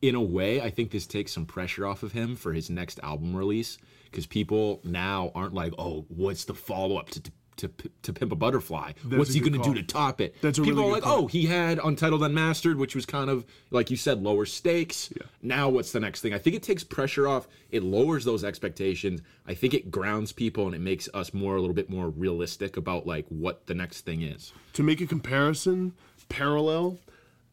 in 0.00 0.14
a 0.14 0.20
way, 0.20 0.60
I 0.60 0.70
think 0.70 0.90
this 0.90 1.06
takes 1.06 1.32
some 1.32 1.46
pressure 1.46 1.86
off 1.86 2.02
of 2.02 2.12
him 2.12 2.36
for 2.36 2.52
his 2.52 2.70
next 2.70 3.00
album 3.02 3.34
release 3.34 3.78
because 4.04 4.26
people 4.26 4.80
now 4.84 5.32
aren't 5.34 5.54
like, 5.54 5.72
oh, 5.78 6.04
what's 6.08 6.44
the 6.44 6.54
follow 6.54 6.96
up 6.96 7.10
to, 7.10 7.32
to 7.56 7.70
to 8.02 8.12
Pimp 8.12 8.32
a 8.32 8.36
Butterfly? 8.36 8.92
what's 9.08 9.30
a 9.30 9.34
he 9.34 9.40
going 9.40 9.52
to 9.52 9.58
do 9.58 9.74
to 9.74 9.82
top 9.82 10.20
it? 10.20 10.34
That's 10.40 10.58
people 10.58 10.74
really 10.74 10.88
are 10.88 10.92
like, 10.92 11.02
call. 11.02 11.24
oh, 11.24 11.26
he 11.26 11.46
had 11.46 11.78
Untitled 11.82 12.22
Unmastered, 12.22 12.78
which 12.78 12.94
was 12.94 13.06
kind 13.06 13.30
of 13.30 13.44
like 13.70 13.90
you 13.90 13.96
said, 13.96 14.22
lower 14.22 14.46
stakes. 14.46 15.12
Now 15.42 15.68
what's 15.68 15.92
the 15.92 16.00
next 16.00 16.20
thing? 16.20 16.34
I 16.34 16.38
think 16.38 16.56
it 16.56 16.62
takes 16.62 16.84
pressure 16.84 17.26
off. 17.28 17.46
It 17.70 17.82
lowers 17.82 18.24
those 18.24 18.44
expectations. 18.44 19.20
I 19.46 19.54
think 19.54 19.74
it 19.74 19.90
grounds 19.90 20.32
people 20.32 20.66
and 20.66 20.74
it 20.74 20.80
makes 20.80 21.08
us 21.14 21.34
more 21.34 21.56
a 21.56 21.60
little 21.60 21.74
bit 21.74 21.90
more 21.90 22.08
realistic 22.08 22.76
about 22.76 23.06
like 23.06 23.26
what 23.28 23.66
the 23.66 23.74
next 23.74 24.02
thing 24.02 24.22
is. 24.22 24.52
to 24.74 24.82
make 24.82 25.00
a 25.00 25.06
comparison, 25.06 25.92
parallel, 26.28 26.98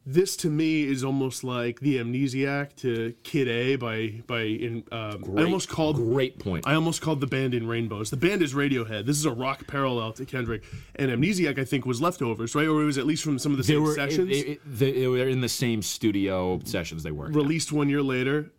this 0.06 0.36
to 0.38 0.50
me 0.50 0.84
is 0.84 1.04
almost 1.04 1.44
like 1.44 1.80
the 1.80 1.98
Amnesiac 1.98 2.76
to 2.78 3.14
Kid 3.24 3.48
A 3.48 3.76
by 3.76 4.22
by 4.26 4.42
in. 4.42 4.84
Um, 4.92 5.24
I 5.38 5.44
almost 5.44 5.70
called 5.70 5.98
Great 5.98 6.40
point. 6.40 6.68
I 6.68 6.74
almost 6.74 7.02
called 7.02 7.22
the 7.22 7.28
band 7.28 7.54
in 7.54 7.68
Rainbows. 7.68 8.10
The 8.10 8.18
band 8.18 8.42
is 8.42 8.54
Radiohead. 8.56 9.06
This 9.06 9.18
is 9.18 9.26
a 9.26 9.32
rock 9.32 9.68
parallel 9.68 10.14
to 10.14 10.26
Kendrick. 10.26 10.64
And 10.96 11.12
Amnesiac, 11.12 11.60
I 11.60 11.66
think, 11.66 11.86
was 11.86 12.02
leftovers, 12.02 12.56
right? 12.56 12.68
Or 12.68 12.82
it 12.82 12.86
was 12.86 12.98
at 12.98 13.06
least 13.06 13.24
from 13.24 13.38
some 13.38 13.52
of 13.52 13.58
the 13.60 13.64
they 13.64 13.74
same 13.74 13.84
were 13.84 13.94
sessions. 13.94 14.30
it- 14.32 14.48
it- 14.48 14.62
they, 14.66 14.92
they 14.92 15.08
were 15.08 15.28
in 15.28 15.42
the 15.42 15.50
same 15.50 15.82
studio 15.84 16.60
sessions 16.64 17.04
they 17.04 17.12
at. 17.12 17.36
released 17.36 17.72
one 17.72 17.88
year 17.90 18.02
later. 18.02 18.52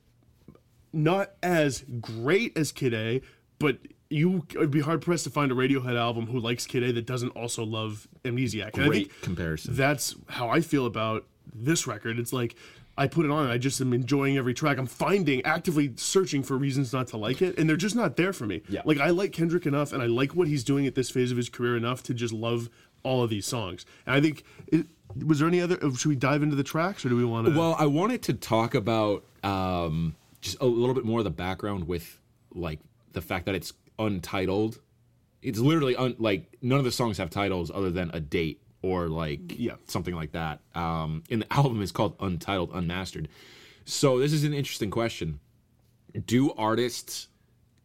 Not 0.92 1.31
as 1.42 1.85
great 2.00 2.57
as 2.57 2.70
Kid 2.70 2.92
A, 2.94 3.22
but 3.59 3.78
you 4.11 4.44
would 4.57 4.70
be 4.70 4.81
hard 4.81 5.00
pressed 5.00 5.24
to 5.24 5.31
find 5.31 5.50
a 5.50 5.55
Radiohead 5.55 5.96
album 5.98 6.26
who 6.26 6.38
likes 6.38 6.66
Kid 6.66 6.83
A 6.83 6.92
that 6.92 7.07
doesn't 7.07 7.31
also 7.31 7.64
love 7.64 8.07
Amnesiac. 8.24 8.76
And 8.76 8.88
Great 8.88 9.22
comparison. 9.22 9.74
That's 9.74 10.14
how 10.28 10.50
I 10.50 10.61
feel 10.61 10.85
about 10.85 11.24
this 11.55 11.87
record. 11.87 12.18
It's 12.18 12.33
like 12.33 12.57
I 12.96 13.07
put 13.07 13.24
it 13.24 13.31
on 13.31 13.44
and 13.44 13.52
I 13.52 13.59
just 13.59 13.81
am 13.81 13.92
enjoying 13.92 14.37
every 14.37 14.55
track. 14.55 14.78
I'm 14.78 14.87
finding 14.87 15.44
actively 15.44 15.92
searching 15.96 16.42
for 16.42 16.57
reasons 16.57 16.92
not 16.92 17.07
to 17.09 17.16
like 17.16 17.40
it, 17.40 17.59
and 17.59 17.68
they're 17.68 17.76
just 17.76 17.96
not 17.96 18.16
there 18.16 18.33
for 18.33 18.46
me. 18.46 18.62
Yeah. 18.68 18.83
Like 18.85 18.98
I 18.98 19.11
like 19.11 19.33
Kendrick 19.33 19.66
enough, 19.66 19.92
and 19.92 20.02
I 20.02 20.07
like 20.07 20.35
what 20.35 20.48
he's 20.48 20.64
doing 20.64 20.87
at 20.87 20.94
this 20.94 21.11
phase 21.11 21.31
of 21.31 21.37
his 21.37 21.48
career 21.48 21.76
enough 21.76 22.02
to 22.05 22.14
just 22.14 22.33
love 22.33 22.68
all 23.02 23.22
of 23.22 23.31
these 23.31 23.46
songs. 23.46 23.87
And 24.07 24.14
I 24.14 24.20
think. 24.20 24.44
It, 24.68 24.87
was 25.26 25.40
there 25.40 25.48
any 25.48 25.61
other? 25.61 25.78
Should 25.94 26.07
we 26.07 26.16
dive 26.16 26.42
into 26.42 26.57
the 26.57 26.62
tracks, 26.62 27.05
or 27.05 27.11
do 27.11 27.16
we 27.16 27.24
want 27.24 27.46
to? 27.46 27.52
Well, 27.52 27.76
I 27.78 27.85
wanted 27.85 28.22
to 28.22 28.33
talk 28.33 28.74
about 28.74 29.24
um, 29.44 30.16
just 30.40 30.57
a 30.61 30.64
little 30.64 30.94
bit 30.94 31.05
more 31.05 31.18
of 31.18 31.24
the 31.24 31.31
background 31.31 31.87
with 31.87 32.18
like 32.55 32.81
the 33.12 33.20
fact 33.20 33.46
that 33.46 33.55
it's 33.55 33.72
untitled. 33.98 34.81
It's 35.42 35.59
literally 35.59 35.96
un- 35.96 36.16
like 36.18 36.57
none 36.62 36.78
of 36.78 36.85
the 36.85 36.92
songs 36.92 37.18
have 37.18 37.31
titles 37.31 37.70
other 37.70 37.90
than 37.90 38.11
a 38.14 38.20
date 38.20 38.61
or 38.83 39.09
like 39.09 39.59
Yeah. 39.59 39.77
something 39.87 40.14
like 40.14 40.33
that. 40.33 40.61
Um, 40.75 41.23
and 41.31 41.42
the 41.42 41.53
album 41.57 41.81
is 41.83 41.92
called 41.92 42.16
Untitled 42.21 42.71
Unmastered. 42.75 43.29
So 43.85 44.18
this 44.18 44.33
is 44.33 44.45
an 44.45 44.53
interesting 44.53 44.90
question. 44.90 45.40
Do 46.27 46.53
artists 46.53 47.29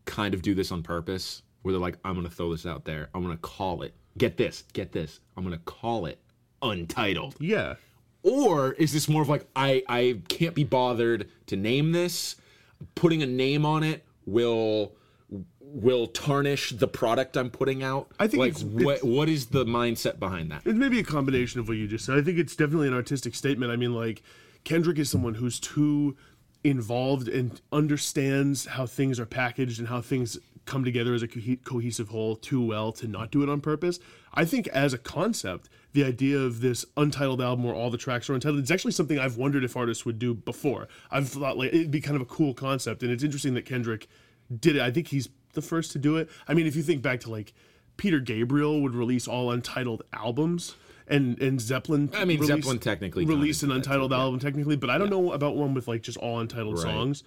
kind 0.06 0.34
of 0.34 0.42
do 0.42 0.54
this 0.54 0.72
on 0.72 0.84
purpose 0.84 1.42
where 1.62 1.72
they're 1.74 1.82
like, 1.82 1.98
I'm 2.04 2.22
to 2.24 2.30
throw 2.30 2.52
this 2.52 2.66
out 2.66 2.86
there. 2.86 3.10
I'm 3.14 3.24
to 3.30 3.38
call 3.38 3.82
it. 3.84 3.94
Get 4.18 4.38
this. 4.38 4.64
Get 4.74 4.92
this. 4.92 5.20
I'm 5.36 5.44
to 5.50 5.64
call 5.66 6.06
it 6.06 6.20
Untitled 6.62 7.36
yeah. 7.40 7.76
or 8.24 8.74
is 8.74 8.92
this 8.92 9.08
more 9.08 9.22
of 9.22 9.30
like 9.30 9.46
I 9.56 9.84
I 9.88 10.22
can't 10.28 10.56
be 10.56 10.64
bothered 10.64 11.30
to 11.46 11.56
name 11.56 11.92
this 11.92 12.36
putting 12.96 13.22
a 13.22 13.28
name 13.28 13.64
on 13.64 13.84
it 13.84 14.04
will 14.26 14.96
will 15.70 16.08
tarnish 16.08 16.72
the 16.72 16.88
product 16.88 17.36
I'm 17.38 17.50
putting 17.50 17.84
out 17.84 18.10
I 18.20 18.28
think 18.28 18.40
like 18.40 18.52
it's- 18.52 18.64
what 18.64 18.96
it's- 18.96 19.04
what 19.04 19.30
is 19.30 19.48
the 19.48 19.66
mindset 19.66 20.18
behind 20.20 20.50
that 20.52 20.66
It 20.66 20.76
may 20.76 20.90
be 20.90 21.00
a 21.00 21.04
combination 21.04 21.60
of 21.60 21.68
what 21.68 21.78
you 21.78 21.88
just 21.88 22.06
said. 22.06 22.18
I 22.18 22.22
think 22.22 22.38
it's 22.40 22.56
definitely 22.56 22.88
an 22.88 22.94
artistic 22.94 23.36
statement. 23.36 23.72
I 23.72 23.76
mean, 23.76 23.94
like, 23.94 24.24
Kendrick 24.64 24.98
is 24.98 25.10
someone 25.10 25.36
who's 25.36 25.60
too 25.60 26.16
involved 26.64 27.28
and 27.28 27.62
understands 27.72 28.66
how 28.66 28.86
things 28.86 29.20
are 29.20 29.26
packaged 29.26 29.80
and 29.80 29.88
how 29.88 30.02
things 30.02 30.38
come 30.66 30.84
together 30.84 31.14
as 31.14 31.22
a 31.24 31.28
cohe- 31.28 31.64
cohesive 31.64 32.10
whole 32.10 32.36
too 32.36 32.62
well 32.62 32.92
to 32.92 33.08
not 33.08 33.32
do 33.32 33.42
it 33.44 33.48
on 33.50 33.62
purpose. 33.62 34.00
I 34.34 34.44
think, 34.44 34.68
as 34.70 34.94
a 34.94 34.98
concept, 34.98 35.70
the 35.94 36.04
idea 36.04 36.38
of 36.40 36.60
this 36.62 36.86
untitled 36.98 37.42
album 37.42 37.64
where 37.64 37.74
all 37.76 37.90
the 37.90 37.98
tracks 37.98 38.30
are 38.30 38.34
untitled 38.34 38.64
is 38.64 38.72
actually 38.72 38.92
something 38.92 39.18
I've 39.18 39.38
wondered 39.38 39.64
if 39.64 39.78
artists 39.78 40.06
would 40.06 40.20
do 40.20 40.34
before. 40.34 40.88
I've 41.10 41.30
thought 41.30 41.58
like 41.58 41.74
it'd 41.74 41.92
be 41.92 42.02
kind 42.02 42.16
of 42.16 42.22
a 42.22 42.26
cool 42.26 42.54
concept, 42.54 43.02
and 43.04 43.12
it's 43.12 43.24
interesting 43.24 43.54
that 43.54 43.66
Kendrick 43.66 44.08
did 44.60 44.76
it. 44.76 44.82
I 44.82 44.92
think 44.92 45.08
he's 45.08 45.30
the 45.58 45.62
first 45.62 45.92
to 45.92 46.00
do 46.00 46.16
it. 46.16 46.30
I 46.48 46.54
mean, 46.54 46.66
if 46.68 46.76
you 46.78 46.84
think 46.84 47.02
back 47.02 47.20
to 47.22 47.30
like 47.32 47.54
Peter 47.98 48.20
Gabriel 48.22 48.82
would 48.82 48.94
release 48.96 49.28
all 49.28 49.52
untitled 49.52 50.04
albums, 50.14 50.76
and 51.10 51.42
and 51.42 51.60
Zeppelin. 51.60 52.10
I 52.14 52.24
mean, 52.26 52.40
released- 52.40 52.64
Zeppelin 52.64 52.80
technically 52.80 53.26
released 53.26 53.64
an 53.64 53.70
did 53.70 53.76
that 53.76 53.88
untitled 53.88 54.12
yeah. 54.12 54.20
album 54.20 54.40
technically, 54.40 54.76
but 54.78 54.90
I 54.90 54.98
don't 54.98 55.10
know 55.10 55.34
about 55.34 55.56
one 55.58 55.74
with 55.74 55.88
like 55.88 56.02
just 56.04 56.18
all 56.18 56.40
untitled 56.40 56.76
Right. 56.76 56.84
songs. 56.84 57.24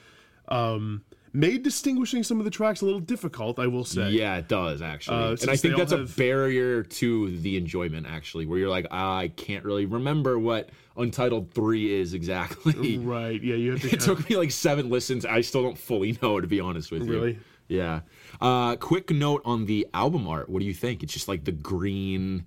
Um, 0.48 1.02
made 1.32 1.62
distinguishing 1.62 2.24
some 2.24 2.40
of 2.40 2.44
the 2.44 2.50
tracks 2.50 2.80
a 2.80 2.84
little 2.84 2.98
difficult, 3.00 3.58
I 3.60 3.68
will 3.68 3.84
say. 3.84 4.10
yeah 4.10 4.36
it 4.36 4.48
does 4.48 4.82
actually 4.82 5.16
Uh, 5.16 5.36
and 5.40 5.48
I 5.50 5.54
think 5.56 5.76
that's 5.76 5.92
have- 5.92 6.00
a 6.00 6.12
barrier 6.16 6.82
to 6.82 7.36
the 7.38 7.56
enjoyment 7.56 8.06
actually 8.08 8.46
where 8.46 8.58
you're 8.58 8.68
like 8.68 8.86
I 8.90 9.30
can't 9.36 9.64
really 9.64 9.86
remember 9.86 10.38
what 10.38 10.70
Untitled 10.96 11.52
3 11.52 12.00
is 12.00 12.14
exactly 12.14 12.98
Right. 12.98 13.40
Yeah, 13.40 13.54
you 13.54 13.70
have 13.72 13.82
to. 13.82 13.88
it 13.92 14.00
took 14.00 14.28
me 14.28 14.36
like 14.36 14.50
7 14.50 14.90
listens 14.90 15.24
I 15.24 15.40
still 15.42 15.62
don't 15.62 15.78
fully 15.78 16.18
know 16.20 16.40
to 16.40 16.48
be 16.48 16.58
honest 16.58 16.90
with 16.90 17.04
you 17.06 17.12
really. 17.12 17.38
Yeah. 17.70 18.00
Uh, 18.40 18.76
quick 18.76 19.10
note 19.10 19.42
on 19.44 19.66
the 19.66 19.86
album 19.94 20.26
art. 20.28 20.48
What 20.48 20.60
do 20.60 20.66
you 20.66 20.74
think? 20.74 21.02
It's 21.02 21.12
just 21.12 21.28
like 21.28 21.44
the 21.44 21.52
green, 21.52 22.46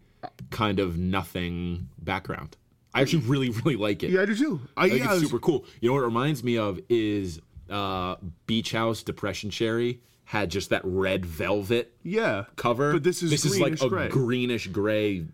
kind 0.51 0.79
of 0.79 0.97
nothing 0.97 1.89
background. 1.97 2.57
I 2.93 3.01
actually 3.01 3.23
really, 3.23 3.49
really 3.49 3.75
like 3.75 4.03
it. 4.03 4.11
Yeah, 4.11 4.21
I 4.21 4.25
do 4.25 4.35
too. 4.35 4.61
I, 4.77 4.85
I 4.85 4.89
think 4.89 4.99
yeah, 4.99 5.05
it's 5.05 5.21
was- 5.21 5.29
super 5.29 5.39
cool. 5.39 5.65
You 5.81 5.89
know 5.89 5.93
what 5.95 6.01
it 6.01 6.05
reminds 6.05 6.43
me 6.43 6.57
of 6.57 6.79
is 6.89 7.39
uh, 7.69 8.15
Beach 8.45 8.71
House 8.71 9.01
Depression 9.01 9.49
Cherry 9.49 10.01
had 10.25 10.49
just 10.49 10.69
that 10.69 10.81
red 10.83 11.25
velvet 11.25 11.93
yeah. 12.03 12.45
cover. 12.55 12.93
But 12.93 13.03
this 13.03 13.23
is 13.23 13.31
this 13.31 13.45
is 13.45 13.59
like 13.59 13.77
greenish 13.77 13.81
a 13.81 13.89
gray. 13.89 14.07
greenish 14.09 14.67
gray. 14.67 15.25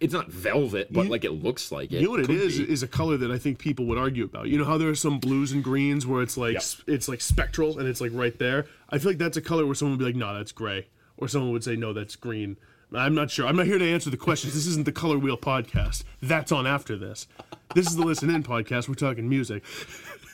It's 0.00 0.14
not 0.14 0.28
velvet, 0.30 0.90
but 0.92 1.06
like 1.08 1.24
it 1.24 1.32
looks 1.32 1.70
like 1.70 1.92
it. 1.92 2.00
You 2.00 2.06
know 2.06 2.10
what 2.12 2.20
it 2.20 2.30
is? 2.30 2.58
be. 2.58 2.70
Is 2.70 2.82
a 2.82 2.88
color 2.88 3.18
that 3.18 3.30
I 3.30 3.36
think 3.38 3.58
people 3.58 3.84
would 3.86 3.98
argue 3.98 4.24
about. 4.24 4.48
You 4.48 4.56
know 4.58 4.64
how 4.64 4.78
there 4.78 4.88
are 4.88 4.94
some 4.94 5.18
blues 5.18 5.52
and 5.52 5.62
greens 5.62 6.06
where 6.06 6.22
it's 6.22 6.36
like 6.38 6.54
Yep. 6.54 6.62
it's 6.86 7.06
like 7.08 7.20
spectral 7.20 7.78
and 7.78 7.86
it's 7.86 8.00
like 8.00 8.10
right 8.14 8.36
there. 8.38 8.66
I 8.88 8.98
feel 8.98 9.10
like 9.10 9.18
that's 9.18 9.36
a 9.36 9.42
color 9.42 9.66
where 9.66 9.74
someone 9.74 9.98
would 9.98 10.04
be 10.04 10.06
like, 10.06 10.16
"No, 10.16 10.32
that's 10.34 10.52
gray," 10.52 10.86
or 11.18 11.28
someone 11.28 11.52
would 11.52 11.62
say, 11.64 11.76
"No, 11.76 11.92
that's 11.92 12.16
green." 12.16 12.56
I'm 12.92 13.14
not 13.14 13.30
sure. 13.30 13.46
I'm 13.46 13.54
not 13.56 13.66
here 13.66 13.78
to 13.78 13.88
answer 13.88 14.10
the 14.10 14.16
questions. 14.16 14.52
This 14.54 14.66
isn't 14.66 14.84
the 14.84 14.90
Color 14.90 15.16
Wheel 15.18 15.36
podcast. 15.36 16.02
That's 16.20 16.50
on 16.50 16.66
after 16.66 16.96
this. 16.96 17.28
This 17.74 17.86
is 17.86 17.94
the 17.94 18.02
Listen 18.04 18.30
In 18.30 18.42
podcast. 18.42 18.88
We're 18.88 18.94
talking 18.94 19.28
music. 19.28 19.62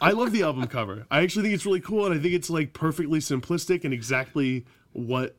I 0.01 0.13
love 0.13 0.33
the 0.33 0.43
album 0.43 0.67
cover. 0.67 1.07
I 1.11 1.21
actually 1.23 1.43
think 1.43 1.55
it's 1.55 1.67
really 1.67 1.81
cool, 1.81 2.07
and 2.07 2.15
I 2.15 2.19
think 2.23 2.33
it's 2.35 2.49
like 2.49 2.73
perfectly 2.73 3.19
simplistic 3.19 3.85
and 3.85 3.93
exactly 3.93 4.65
what 4.93 5.35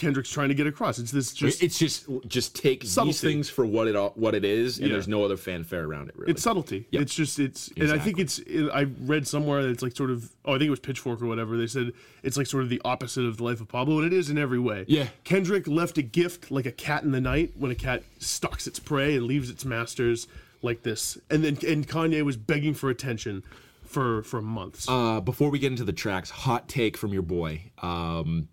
Kendrick's 0.00 0.30
trying 0.30 0.48
to 0.48 0.54
get 0.54 0.66
across. 0.66 0.98
It's 0.98 1.10
this 1.12 1.32
just 1.32 1.62
it's 1.62 1.78
just 1.78 2.06
just 2.26 2.56
take 2.56 2.80
these 2.82 3.20
things 3.20 3.48
for 3.48 3.64
what 3.64 3.86
it 3.86 3.94
all, 3.94 4.12
what 4.16 4.34
it 4.34 4.44
is, 4.44 4.78
and 4.78 4.88
Yeah. 4.88 4.94
there's 4.94 5.06
no 5.06 5.24
other 5.24 5.36
fanfare 5.36 5.84
around 5.84 6.08
it. 6.08 6.16
Really, 6.18 6.32
It's 6.32 6.42
subtlety. 6.42 6.86
It's 6.90 7.14
just 7.14 7.38
it's, 7.38 7.68
and 7.76 7.92
I 7.92 7.98
think 7.98 8.18
it's. 8.18 8.38
It, 8.40 8.68
I 8.70 8.82
read 9.02 9.28
somewhere 9.28 9.62
that 9.62 9.68
it's 9.68 9.82
like 9.82 9.94
sort 9.94 10.10
of. 10.10 10.30
Oh, 10.44 10.54
I 10.54 10.58
think 10.58 10.66
it 10.68 10.70
was 10.70 10.80
Pitchfork 10.80 11.22
or 11.22 11.26
whatever. 11.26 11.56
They 11.56 11.66
said 11.66 11.92
it's 12.22 12.36
like 12.36 12.46
sort 12.46 12.62
of 12.64 12.70
the 12.70 12.80
opposite 12.84 13.24
of 13.24 13.36
the 13.36 13.44
life 13.44 13.60
of 13.60 13.68
Pablo, 13.68 13.98
and 13.98 14.06
it 14.06 14.12
is 14.12 14.30
in 14.30 14.38
every 14.38 14.58
way. 14.58 14.84
Yeah. 14.88 15.08
Kendrick 15.24 15.68
left 15.68 15.98
a 15.98 16.02
gift 16.02 16.50
like 16.50 16.66
a 16.66 16.72
cat 16.72 17.02
in 17.02 17.12
the 17.12 17.20
night 17.20 17.52
when 17.56 17.70
a 17.70 17.74
cat 17.76 18.02
stalks 18.18 18.66
its 18.66 18.78
prey 18.80 19.16
and 19.16 19.26
leaves 19.26 19.50
its 19.50 19.64
masters 19.64 20.26
like 20.62 20.82
this, 20.82 21.18
and 21.30 21.44
then 21.44 21.58
and 21.66 21.86
Kanye 21.86 22.22
was 22.24 22.36
begging 22.36 22.74
for 22.74 22.88
attention 22.90 23.42
for 23.84 24.22
for 24.22 24.40
months. 24.40 24.86
Uh, 24.88 25.20
before 25.20 25.50
we 25.50 25.58
get 25.58 25.70
into 25.72 25.84
the 25.84 25.92
tracks, 25.92 26.30
hot 26.30 26.68
take 26.68 26.96
from 26.96 27.12
your 27.12 27.22
boy. 27.22 27.70
Um, 27.82 28.48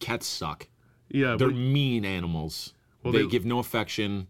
cats 0.00 0.26
suck. 0.26 0.66
Yeah, 1.10 1.36
They're 1.36 1.50
mean 1.50 2.04
animals. 2.04 2.72
they, 3.04 3.10
they- 3.12 3.26
give 3.26 3.44
no 3.44 3.58
affection. 3.58 4.28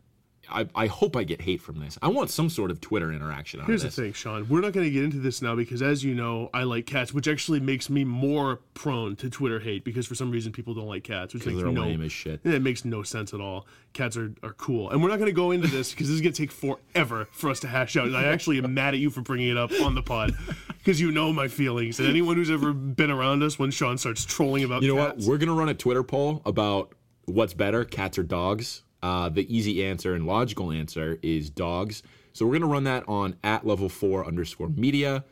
I, 0.51 0.67
I 0.75 0.87
hope 0.87 1.17
I 1.17 1.25
get 1.25 1.41
hate 1.41 1.61
from 1.61 1.81
this. 1.81 1.99
I 2.03 2.09
want 2.09 2.31
some 2.31 2.51
sort 2.51 2.71
of 2.71 2.81
Twitter 2.81 3.13
interaction 3.13 3.61
on 3.61 3.67
Here's 3.67 3.83
this. 3.83 3.95
the 3.95 4.03
thing, 4.03 4.13
Sean. 4.13 4.49
We're 4.49 4.61
not 4.61 4.73
going 4.73 4.85
to 4.85 4.91
get 4.91 5.05
into 5.05 5.19
this 5.19 5.43
now 5.43 5.55
because, 5.55 5.83
as 5.83 6.05
you 6.05 6.15
know, 6.15 6.51
I 6.53 6.65
like 6.65 6.87
cats, 6.87 7.13
which 7.13 7.29
actually 7.29 7.61
makes 7.61 7.89
me 7.89 8.05
more 8.05 8.61
prone 8.75 9.17
to 9.17 9.31
Twitter 9.31 9.61
hate 9.61 9.85
because 9.85 10.07
for 10.07 10.15
some 10.15 10.31
reason 10.31 10.53
people 10.53 10.75
don't 10.75 10.89
like 10.89 11.05
cats, 11.05 11.35
which 11.35 11.47
makes 11.47 11.59
they're 11.59 11.71
no, 11.71 11.83
lame 11.83 12.03
as 12.03 12.13
shit. 12.13 12.41
It 12.45 12.63
makes 12.63 12.85
no 12.85 13.03
sense 13.03 13.33
at 13.33 13.41
all. 13.41 13.67
Cats 13.93 14.17
are, 14.17 14.33
are 14.43 14.53
cool, 14.53 14.91
and 14.91 15.03
we're 15.03 15.09
not 15.09 15.19
going 15.19 15.27
to 15.27 15.33
go 15.33 15.51
into 15.51 15.69
this 15.69 15.91
because 15.91 16.09
this 16.09 16.15
is 16.15 16.21
going 16.21 16.33
to 16.33 16.43
take 16.43 16.53
forever 16.53 17.29
for 17.33 17.51
us 17.51 17.61
to 17.61 17.69
hash 17.69 17.97
out. 17.97 18.07
And 18.07 18.17
I 18.17 18.25
actually 18.25 18.59
am 18.59 18.73
mad 18.75 18.95
at 18.95 19.01
you 19.01 19.11
for 19.11 19.21
bringing 19.21 19.49
it 19.49 19.57
up 19.57 19.73
on 19.81 19.95
the 19.95 20.03
pod 20.03 20.33
because 20.79 21.01
you 21.01 21.11
know 21.11 21.33
my 21.33 21.49
feelings. 21.49 21.99
And 21.99 22.09
anyone 22.09 22.37
who's 22.37 22.51
ever 22.51 22.73
been 22.73 23.11
around 23.11 23.43
us 23.43 23.59
when 23.59 23.71
Sean 23.71 23.99
starts 23.99 24.25
trolling 24.25 24.65
about 24.65 24.83
You 24.83 24.95
know 24.95 25.07
cats, 25.07 25.27
what? 25.27 25.31
We're 25.31 25.39
gonna 25.39 25.55
run 25.55 25.69
a 25.69 25.75
Twitter 25.75 26.03
poll 26.03 26.43
about 26.45 26.95
what's 27.27 27.55
better, 27.55 27.85
cats 27.85 28.19
or 28.19 28.23
dogs. 28.23 28.83
Uh, 29.03 29.29
the 29.29 29.55
easy 29.55 29.85
answer 29.85 30.15
and 30.15 30.27
logical 30.27 30.71
answer 30.71 31.19
is 31.23 31.49
dogs. 31.51 32.03
So 32.33 32.47
we're 32.47 32.55
gonna 32.59 32.67
run 32.73 32.85
that 32.85 33.05
on 33.09 33.37
at 33.43 33.67
level 33.67 33.89
four 33.89 34.27
underscore 34.27 34.69
media. 34.69 35.25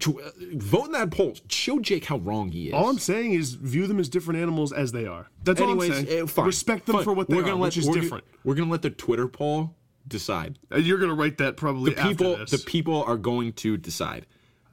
To, 0.00 0.20
uh, 0.20 0.30
vote 0.54 0.86
in 0.86 0.92
that 0.92 1.10
poll. 1.10 1.34
Show 1.48 1.78
Jake 1.80 2.04
how 2.04 2.18
wrong 2.18 2.50
he 2.50 2.68
is. 2.68 2.74
all 2.74 2.90
I'm 2.90 2.98
saying 2.98 3.32
is 3.32 3.54
view 3.54 3.86
them 3.86 3.98
as 3.98 4.08
different 4.10 4.38
animals 4.40 4.70
as 4.70 4.92
they 4.92 5.06
are. 5.06 5.30
That's 5.44 5.60
Anyways, 5.60 5.90
all 5.90 5.96
I'm 5.96 6.06
saying. 6.06 6.22
eh, 6.24 6.26
fine. 6.26 6.44
Respect 6.46 6.86
them 6.86 6.96
Fine. 6.96 7.04
for 7.04 7.12
what 7.14 7.28
they 7.30 7.36
we're 7.36 7.42
gonna 7.42 7.54
let, 7.56 7.68
which 7.68 7.78
is 7.78 7.88
we're 7.88 7.94
different. 7.94 8.24
Gonna, 8.26 8.38
we're 8.44 8.54
gonna 8.54 8.70
let 8.70 8.82
the 8.82 8.90
Twitter 8.90 9.26
poll 9.28 9.74
decide. 10.06 10.58
Uh, 10.70 10.76
You're 10.76 10.98
going 10.98 11.08
to 11.08 11.16
write 11.16 11.38
that 11.38 11.56
probably 11.56 11.92
the 11.92 12.00
People, 12.02 12.36
the 12.36 12.62
people 12.64 13.02
are 13.04 13.16
going 13.16 13.52
to 13.54 13.76
decide. 13.76 14.24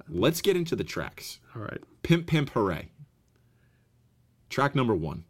Let's 0.08 0.42
get 0.42 0.56
into 0.56 0.76
the 0.76 0.84
tracks. 0.84 1.40
all 1.56 1.64
right. 1.64 1.80
Pimp 2.04 2.28
Pimp 2.28 2.52
Hooray. 2.52 2.90
Track 4.50 4.76
number 4.76 4.94
one. 4.94 5.24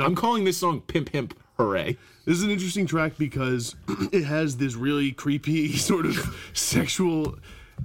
I'm 0.00 0.14
calling 0.14 0.44
this 0.44 0.58
song 0.58 0.82
Pimp 0.82 1.10
Pimp 1.10 1.36
Hooray. 1.60 1.96
This 2.24 2.38
is 2.38 2.42
an 2.42 2.50
interesting 2.50 2.86
track 2.86 3.12
because 3.18 3.76
it 4.12 4.24
has 4.24 4.56
this 4.56 4.74
really 4.74 5.12
creepy 5.12 5.72
sort 5.76 6.06
of 6.06 6.16
sexual 6.52 7.38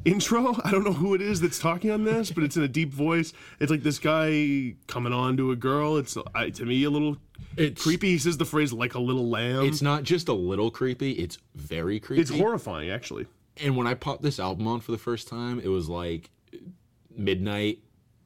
intro. 0.03 0.55
I 0.63 0.71
don't 0.71 0.83
know 0.83 0.93
who 0.93 1.13
it 1.15 1.21
is 1.21 1.41
that's 1.41 1.59
talking 1.59 1.91
on 1.91 2.03
this, 2.03 2.31
but 2.31 2.43
it's 2.43 2.57
in 2.57 2.63
a 2.63 2.67
deep 2.67 2.93
voice. 2.93 3.33
It's 3.59 3.71
like 3.71 3.83
this 3.83 3.99
guy 3.99 4.75
coming 4.87 5.13
on 5.13 5.37
to 5.37 5.51
a 5.51 5.55
girl. 5.55 5.97
It's 5.97 6.17
I, 6.33 6.49
to 6.51 6.65
me 6.65 6.83
a 6.83 6.89
little 6.89 7.17
It's 7.57 7.81
creepy. 7.81 8.09
He 8.11 8.17
says 8.17 8.37
the 8.37 8.45
phrase 8.45 8.71
"like 8.73 8.95
a 8.95 8.99
little 8.99 9.29
lamb." 9.29 9.65
It's 9.65 9.81
not 9.81 10.03
just 10.03 10.27
a 10.27 10.33
little 10.33 10.69
creepy, 10.71 11.11
it's 11.13 11.37
very 11.55 11.99
creepy. 11.99 12.21
It's 12.21 12.31
horrifying, 12.31 12.89
actually. 12.89 13.27
and 13.63 13.75
when 13.77 13.87
I 13.87 13.93
popped 13.93 14.21
this 14.21 14.39
album 14.39 14.67
on 14.67 14.79
for 14.81 14.91
the 14.91 14.97
first 14.97 15.27
time, 15.27 15.59
it 15.59 15.69
was 15.69 15.87
like 15.89 16.29
midnight 17.17 17.79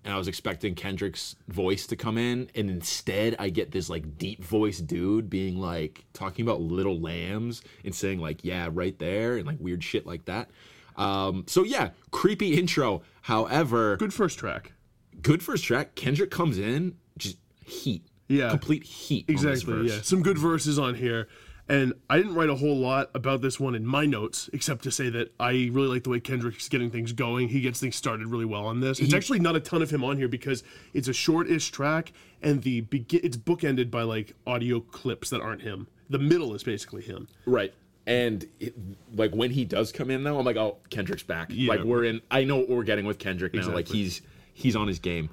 and 0.05 0.13
I 0.13 0.17
was 0.17 0.27
expecting 0.27 0.75
Kendrick's 0.75 1.35
voice 1.47 1.85
to 1.87 1.95
come 1.95 2.17
in 2.17 2.49
and 2.55 2.69
instead 2.69 3.35
I 3.37 3.49
get 3.49 3.71
this 3.71 3.89
like 3.89 4.17
deep 4.17 4.43
voice 4.43 4.79
dude 4.79 5.29
being 5.29 5.59
like 5.59 6.05
talking 6.13 6.45
about 6.45 6.61
little 6.61 6.99
lambs 6.99 7.61
and 7.83 7.93
saying 7.93 8.19
like 8.19 8.43
yeah, 8.43 8.69
right 8.71 8.97
there 8.97 9.37
and 9.37 9.45
like 9.45 9.57
weird 9.59 9.83
shit 9.83 10.05
like 10.05 10.25
that. 10.25 10.49
Um 10.95 11.43
so 11.47 11.63
yeah, 11.63 11.89
creepy 12.11 12.57
intro. 12.57 13.01
However, 13.23 13.97
Good 13.97 14.13
first 14.13 14.39
track. 14.39 14.73
good 15.21 15.43
first 15.43 15.63
track. 15.65 15.95
Kendrick 15.95 16.31
comes 16.31 16.57
in 16.57 16.95
just 17.17 17.37
heat. 17.65 18.05
Yeah. 18.27 18.49
Complete 18.51 18.83
heat. 18.83 19.25
Exactly. 19.27 19.89
Yeah. 19.89 20.01
Some 20.01 20.21
good 20.21 20.37
verses 20.37 20.77
on 20.79 20.95
here. 20.95 21.27
And 21.69 21.93
I 22.09 22.17
didn't 22.17 22.33
write 22.33 22.49
a 22.49 22.55
whole 22.55 22.75
lot 22.75 23.11
about 23.13 23.41
this 23.41 23.59
one 23.59 23.75
in 23.75 23.85
my 23.85 24.07
notes, 24.07 24.49
except 24.53 24.83
to 24.85 24.91
say 24.91 25.09
that 25.09 25.31
I 25.39 25.69
really 25.71 25.87
like 25.87 26.03
the 26.03 26.09
way 26.09 26.19
Kendrick's 26.19 26.67
getting 26.67 26.89
things 26.89 27.13
going. 27.13 27.49
He 27.49 27.61
gets 27.61 27.79
things 27.79 27.95
started 27.95 28.25
really 28.25 28.45
well 28.45 28.65
on 28.65 28.79
this. 28.79 28.99
It's 28.99 29.13
actually 29.13 29.39
not 29.39 29.55
a 29.55 29.59
ton 29.59 29.83
of 29.83 29.91
him 29.91 30.03
on 30.03 30.17
here 30.17 30.27
because 30.27 30.63
it's 30.95 31.07
a 31.07 31.13
short-ish 31.13 31.69
track, 31.69 32.11
and 32.41 32.63
the 32.63 32.81
begin 32.81 33.21
it's 33.23 33.37
bookended 33.37 33.91
by 33.91 34.01
like 34.01 34.33
audio 34.47 34.79
clips 34.79 35.29
that 35.29 35.41
aren't 35.41 35.61
him. 35.61 35.85
The 36.09 36.17
middle 36.17 36.55
is 36.55 36.63
basically 36.63 37.03
him. 37.03 37.27
Right. 37.45 37.71
And 38.07 38.47
it, 38.59 38.73
like 39.13 39.35
when 39.35 39.51
he 39.51 39.63
does 39.63 39.91
come 39.91 40.09
in 40.09 40.23
though, 40.23 40.39
I'm 40.39 40.45
like, 40.45 40.57
oh, 40.57 40.77
Kendrick's 40.89 41.21
back. 41.21 41.51
Like 41.55 41.83
we're 41.83 42.05
in. 42.05 42.21
I 42.31 42.45
know 42.45 42.57
what 42.57 42.69
we're 42.69 42.83
getting 42.83 43.05
with 43.05 43.19
Kendrick 43.19 43.53
now. 43.53 43.69
Like 43.69 43.87
he's 43.87 44.23
he's 44.55 44.75
on 44.75 44.87
his 44.87 44.97
game. 44.97 45.29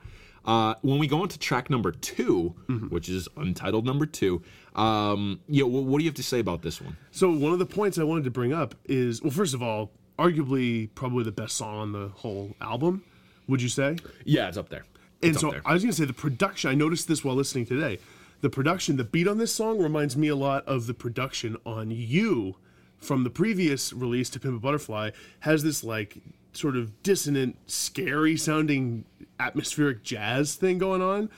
Uh, 0.46 0.74
when 0.82 0.98
we 0.98 1.06
go 1.06 1.20
on 1.22 1.28
to 1.28 1.38
track 1.38 1.68
number 1.70 1.90
2 1.90 2.54
Mm-hmm. 2.68 2.87
which 2.88 3.09
is 3.09 3.28
untitled 3.37 3.85
number 3.85 4.06
two, 4.06 4.42
um, 4.74 5.40
yeah, 5.48 5.64
what, 5.64 5.85
what 5.85 5.98
do 5.98 6.04
you 6.04 6.09
have 6.09 6.16
to 6.16 6.22
say 6.22 6.38
about 6.40 6.62
this 6.62 6.80
one? 6.80 6.96
So 7.11 7.30
one 7.30 7.52
of 7.52 7.59
the 7.59 7.66
points 7.66 7.98
I 7.98 8.04
wanted 8.04 8.24
to 8.24 8.30
bring 8.30 8.52
up 8.52 8.74
is 8.85 9.22
well, 9.22 9.30
first 9.30 9.54
of 9.54 9.62
all, 9.62 9.90
arguably 10.18 10.88
probably 10.94 11.24
the 11.24 11.32
best 11.32 11.56
song 11.56 11.76
on 11.78 11.92
the 11.92 12.09
whole 12.09 12.54
album. 12.61 13.02
Would 13.48 13.62
you 13.62 13.68
say? 13.68 13.96
Yeah, 14.24 14.48
it's 14.48 14.56
up 14.56 14.68
there. 14.68 14.85
And 15.22 15.32
It's 15.32 15.40
so 15.40 15.50
there. 15.50 15.62
I 15.64 15.72
was 15.72 15.82
going 15.82 15.92
to 15.92 15.96
say 15.96 16.04
the 16.04 16.12
production. 16.12 16.70
I 16.70 16.74
noticed 16.74 17.06
this 17.09 17.24
while 17.24 17.35
listening 17.37 17.66
today. 17.66 17.98
The 18.42 18.50
production, 18.50 18.96
the 18.96 19.04
beat 19.04 19.26
on 19.28 19.38
this 19.38 19.54
song 19.54 19.78
reminds 19.78 20.16
me 20.16 20.28
a 20.28 20.37
lot 20.37 20.66
of 20.66 20.87
the 20.87 20.94
production 20.94 21.56
on 21.64 21.90
"You" 21.90 22.56
from 22.98 23.24
the 23.24 23.30
previous 23.30 23.92
release 23.92 24.28
to 24.30 24.40
"Pimp 24.40 24.56
a 24.56 24.61
Butterfly." 24.61 25.11
Has 25.40 25.62
this 25.62 25.82
like 25.85 26.18
sort 26.52 26.76
of 26.76 27.02
dissonant, 27.02 27.56
scary 27.66 28.37
sounding 28.37 29.04
atmospheric 29.40 30.03
jazz 30.03 30.55
thing 30.55 30.79
going 30.79 31.03
on. 31.03 31.31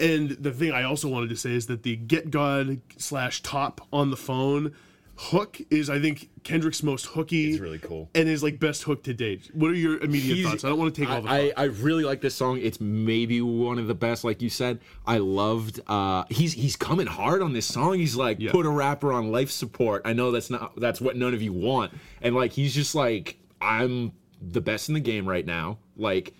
And 0.00 0.30
the 0.30 0.52
thing 0.52 0.72
I 0.72 0.84
also 0.84 1.08
wanted 1.08 1.30
to 1.30 1.36
say 1.36 1.50
is 1.54 1.66
that 1.66 1.82
the 1.82 1.96
Get 1.96 2.30
God 2.30 2.80
slash 2.98 3.42
Top 3.42 3.80
on 3.92 4.10
the 4.10 4.16
phone 4.16 4.74
hook 5.16 5.60
is, 5.68 5.90
I 5.90 5.98
think, 6.00 6.30
Kendrick's 6.44 6.84
most 6.84 7.06
hooky. 7.06 7.50
It's 7.50 7.58
really 7.58 7.80
cool. 7.80 8.08
and 8.14 8.28
his 8.28 8.40
like 8.40 8.60
best 8.60 8.84
hook 8.84 9.02
to 9.02 9.12
date. 9.14 9.50
What 9.52 9.72
are 9.72 9.74
your 9.74 9.98
immediate 9.98 10.36
He's- 10.36 10.48
thoughts? 10.48 10.64
I 10.64 10.68
don't 10.68 10.78
want 10.78 10.94
to 10.94 11.00
take 11.00 11.10
all 11.10 11.22
the. 11.22 11.28
I, 11.28 11.38
I, 11.38 11.52
I 11.56 11.64
really 11.64 12.04
like 12.04 12.20
this 12.20 12.36
song. 12.36 12.60
It's 12.62 12.80
maybe 12.80 13.40
one 13.42 13.80
of 13.80 13.88
the 13.88 13.94
best, 13.96 14.22
like 14.22 14.40
you 14.40 14.48
said. 14.50 14.78
I 15.04 15.18
loved. 15.18 15.80
Uh, 15.88 16.22
he's 16.30 16.52
he's 16.52 16.76
coming 16.76 17.08
hard 17.08 17.42
on 17.42 17.52
this 17.52 17.66
song. 17.66 17.98
He's 17.98 18.14
like, 18.14 18.38
put 18.50 18.64
a 18.66 18.70
rapper 18.70 19.12
on 19.12 19.32
life 19.32 19.50
support. 19.50 20.02
I 20.04 20.12
know 20.12 20.30
that's 20.30 20.50
not 20.50 20.78
that's 20.78 21.00
what 21.00 21.16
none 21.16 21.34
of 21.34 21.42
you 21.42 21.52
want. 21.52 21.92
And 22.22 22.36
like 22.36 22.52
he's 22.52 22.72
just 22.72 22.94
like, 22.94 23.36
I'm 23.60 24.12
the 24.40 24.60
best 24.60 24.88
in 24.88 24.94
the 24.94 25.00
game 25.00 25.28
right 25.28 25.44
now. 25.44 25.78
Like, 25.96 26.32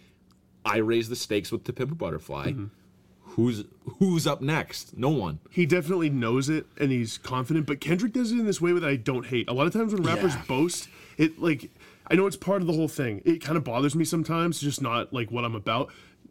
I 0.69 0.77
raise 0.79 1.09
the 1.09 1.17
stakes 1.17 1.51
with 1.51 1.65
the 1.65 1.73
Pimp 1.73 1.97
Butterfly. 1.99 2.49
Mm-hmm. 2.53 2.67
Who's 3.33 3.65
who's 3.99 4.27
up 4.27 4.41
next? 4.41 4.97
No 4.97 5.11
one. 5.11 5.39
he 5.51 5.65
definitely 5.67 6.11
knows 6.11 6.49
it 6.49 6.67
and 6.79 6.91
he's 6.91 7.19
confident 7.19 7.67
but 7.67 7.81
kendrick 7.81 8.13
does 8.13 8.33
it 8.33 8.39
in 8.39 8.47
this 8.47 8.61
way 8.61 8.73
that 8.73 8.83
i 8.85 8.97
don't 8.97 9.27
hate 9.27 9.49
a 9.49 9.53
lot 9.53 9.67
of 9.67 9.73
times 9.73 9.93
when 9.93 10.03
rappers 10.03 10.35
Yeah. 10.35 10.43
boast 10.49 10.89
it 11.19 11.39
like 11.41 11.71
i 12.09 12.15
know 12.15 12.27
it's 12.27 12.37
part 12.37 12.63
of 12.63 12.67
the 12.67 12.73
whole 12.73 12.89
thing 12.89 13.23
it 13.25 13.41
kind 13.45 13.57
of 13.57 13.63
bothers 13.65 13.95
me 13.95 14.05
sometimes 14.05 14.61
just 14.61 14.83
not 14.83 15.13
like 15.13 15.31
what 15.31 15.45
i'm 15.45 15.55
about 15.55 15.91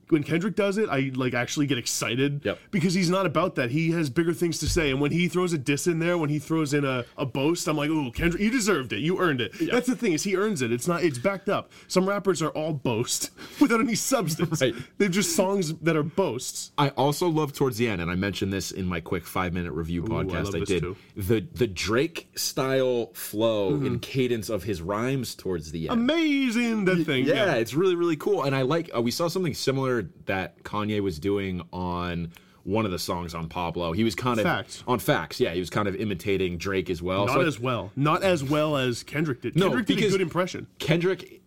when 0.09 0.23
Kendrick 0.23 0.55
does 0.55 0.77
it, 0.77 0.89
I 0.89 1.11
like 1.15 1.33
actually 1.33 1.65
get 1.67 1.77
excited 1.77 2.41
Yep. 2.45 2.59
because 2.71 2.93
he's 2.93 3.09
not 3.09 3.25
about 3.25 3.55
that. 3.55 3.71
He 3.71 3.91
has 3.91 4.09
bigger 4.09 4.33
things 4.33 4.59
to 4.59 4.69
say, 4.69 4.89
and 4.91 5.01
when 5.01 5.11
he 5.11 5.27
throws 5.27 5.53
a 5.53 5.57
diss 5.57 5.87
in 5.87 5.99
there, 5.99 6.17
when 6.17 6.29
he 6.29 6.39
throws 6.39 6.73
in 6.73 6.85
a, 6.85 7.05
a 7.17 7.25
boast, 7.25 7.67
I'm 7.67 7.77
like, 7.77 7.89
"Ooh, 7.89 8.11
Kendrick, 8.11 8.41
you 8.41 8.49
deserved 8.49 8.93
it. 8.93 8.99
You 8.99 9.19
earned 9.19 9.41
it." 9.41 9.53
That's 9.71 9.87
the 9.87 9.95
thing 9.95 10.13
is 10.13 10.23
he 10.23 10.35
earns 10.35 10.61
it. 10.61 10.71
It's 10.71 10.87
not. 10.87 11.03
It's 11.03 11.17
backed 11.17 11.49
up. 11.49 11.71
Some 11.87 12.07
rappers 12.07 12.41
are 12.41 12.49
all 12.49 12.73
boast 12.73 13.31
without 13.61 13.79
any 13.79 13.95
substance. 13.95 14.61
Right. 14.61 14.75
They're 14.97 15.09
just 15.09 15.35
songs 15.35 15.73
that 15.75 15.95
are 15.95 16.03
boasts. 16.03 16.71
I 16.77 16.89
also 16.89 17.27
love 17.27 17.53
towards 17.53 17.77
the 17.77 17.87
end, 17.87 18.01
and 18.01 18.09
I 18.11 18.15
mentioned 18.15 18.53
this 18.53 18.71
in 18.71 18.85
my 18.85 18.99
quick 19.01 19.25
five 19.25 19.53
minute 19.53 19.71
review 19.73 20.03
I 20.05 20.07
podcast 20.09 20.45
love 20.45 20.55
I, 20.55 20.59
did. 20.65 20.81
too. 20.83 20.95
The 21.15 21.45
the 21.53 21.67
Drake 21.67 22.29
style 22.35 23.11
flow 23.13 23.57
Mm-hmm. 23.67 23.85
and 23.85 24.01
cadence 24.01 24.49
of 24.49 24.63
his 24.63 24.81
rhymes 24.81 25.35
towards 25.35 25.71
the 25.71 25.89
end. 25.89 25.99
Amazing 25.99 26.85
that 26.85 27.05
thing. 27.05 27.25
yeah, 27.25 27.53
it's 27.55 27.73
really 27.73 27.95
really 27.95 28.15
cool, 28.15 28.43
and 28.43 28.55
I 28.55 28.61
like. 28.63 28.89
Uh, 28.95 29.01
we 29.01 29.11
saw 29.11 29.27
something 29.27 29.53
similar 29.53 29.96
that 30.25 30.63
Kanye 30.63 31.01
was 31.01 31.19
doing 31.19 31.61
on 31.73 32.31
one 32.63 32.83
of 32.85 32.91
the 32.91 32.99
songs 32.99 33.33
on 33.33 33.47
Pablo. 33.47 33.93
He 33.93 34.03
was 34.03 34.13
kind 34.15 34.39
of 34.39 34.43
Facts. 34.43 34.83
on 34.87 34.99
facts. 34.99 35.39
Yeah, 35.39 35.53
he 35.53 35.59
was 35.59 35.69
kind 35.69 35.87
of 35.87 35.95
imitating 35.95 36.57
Drake 36.57 36.89
as 36.89 37.01
well. 37.01 37.25
Not 37.27 37.33
So 37.35 37.41
I- 37.41 37.45
as 37.45 37.59
well. 37.59 37.91
Not 37.95 38.23
as 38.23 38.43
well 38.43 38.75
as 38.75 39.03
Kendrick 39.03 39.41
did. 39.41 39.55
No, 39.55 39.67
Kendrick 39.69 39.85
did 39.87 40.03
a 40.03 40.09
good 40.09 40.21
impression. 40.21 40.67
Kendrick 40.79 41.41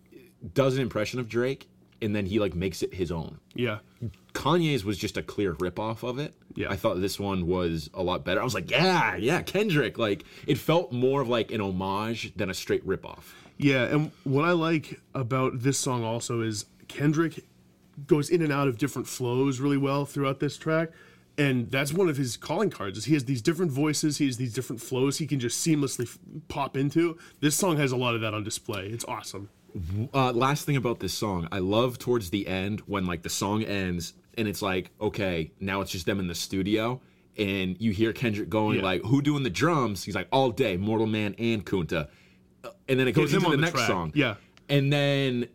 does 0.55 0.75
an 0.75 0.81
impression 0.81 1.19
of 1.19 1.29
Drake, 1.29 1.67
and 2.01 2.15
then 2.15 2.25
he 2.25 2.39
like 2.39 2.55
makes 2.55 2.81
it 2.81 2.95
his 2.95 3.11
own. 3.11 3.37
Yeah. 3.53 3.79
Kanye's 4.33 4.83
was 4.83 4.97
just 4.97 5.17
a 5.17 5.21
clear 5.21 5.53
ripoff 5.55 6.03
of 6.07 6.17
it. 6.17 6.33
Yeah. 6.55 6.71
I 6.71 6.75
thought 6.75 6.99
this 7.01 7.19
one 7.19 7.47
was 7.47 7.89
a 7.93 8.01
lot 8.01 8.23
better. 8.25 8.41
I 8.41 8.43
was 8.43 8.53
like, 8.55 8.71
yeah, 8.71 9.15
yeah, 9.15 9.41
Kendrick. 9.41 9.97
Like 9.99 10.23
it 10.47 10.57
felt 10.57 10.91
more 10.91 11.21
of 11.21 11.27
like 11.29 11.51
an 11.51 11.61
homage 11.61 12.33
than 12.35 12.49
a 12.49 12.53
straight 12.53 12.85
ripoff. 12.87 13.23
Yeah, 13.57 13.83
and 13.83 14.11
what 14.23 14.43
I 14.45 14.53
like 14.53 14.99
about 15.13 15.59
this 15.59 15.77
song 15.77 16.03
also 16.03 16.41
is 16.41 16.65
Kendrick 16.87 17.45
goes 18.07 18.29
in 18.29 18.41
and 18.41 18.51
out 18.51 18.67
of 18.67 18.77
different 18.77 19.07
flows 19.07 19.59
really 19.59 19.77
well 19.77 20.05
throughout 20.05 20.39
this 20.39 20.57
track. 20.57 20.89
And 21.37 21.71
that's 21.71 21.93
one 21.93 22.09
of 22.09 22.17
his 22.17 22.35
calling 22.37 22.69
cards. 22.69 22.97
Is 22.97 23.05
he 23.05 23.13
has 23.13 23.25
these 23.25 23.41
different 23.41 23.71
voices, 23.71 24.17
he 24.17 24.25
has 24.25 24.37
these 24.37 24.53
different 24.53 24.81
flows 24.81 25.17
he 25.17 25.25
can 25.27 25.39
just 25.39 25.65
seamlessly 25.65 26.03
f- 26.03 26.19
pop 26.49 26.75
into. 26.75 27.17
This 27.39 27.55
song 27.55 27.77
has 27.77 27.91
a 27.91 27.95
lot 27.97 28.15
of 28.15 28.21
that 28.21 28.33
on 28.33 28.43
display. 28.43 28.87
It's 28.87 29.05
awesome. 29.05 29.49
Uh, 30.13 30.33
last 30.33 30.65
thing 30.65 30.75
about 30.75 30.99
this 30.99 31.13
song, 31.13 31.47
I 31.51 31.59
love 31.59 31.97
towards 31.97 32.29
the 32.29 32.45
end 32.47 32.81
when 32.81 33.05
like 33.05 33.21
the 33.21 33.29
song 33.29 33.63
ends 33.63 34.13
and 34.37 34.47
it's 34.47 34.61
like, 34.61 34.91
okay, 34.99 35.51
now 35.61 35.79
it's 35.79 35.91
just 35.91 36.05
them 36.05 36.19
in 36.19 36.27
the 36.27 36.35
studio. 36.35 36.99
And 37.37 37.77
you 37.79 37.91
hear 37.91 38.11
Kendrick 38.11 38.49
going 38.49 38.79
Yeah. 38.79 38.83
like, 38.83 39.03
"Who 39.05 39.21
doing 39.21 39.43
the 39.43 39.49
drums?" 39.49 40.03
He's 40.03 40.15
like, 40.15 40.27
"All 40.33 40.51
day, 40.51 40.75
Mortal 40.75 41.07
Man 41.07 41.33
and 41.39 41.65
Kunta." 41.65 42.09
Uh, 42.63 42.69
And 42.89 42.99
then 42.99 43.07
it 43.07 43.13
goes 43.13 43.33
into 43.33 43.45
the, 43.49 43.55
the 43.55 43.61
next 43.61 43.71
track. 43.75 43.87
song. 43.87 44.11
Yeah. 44.13 44.35
And 44.67 44.91
then 44.91 45.47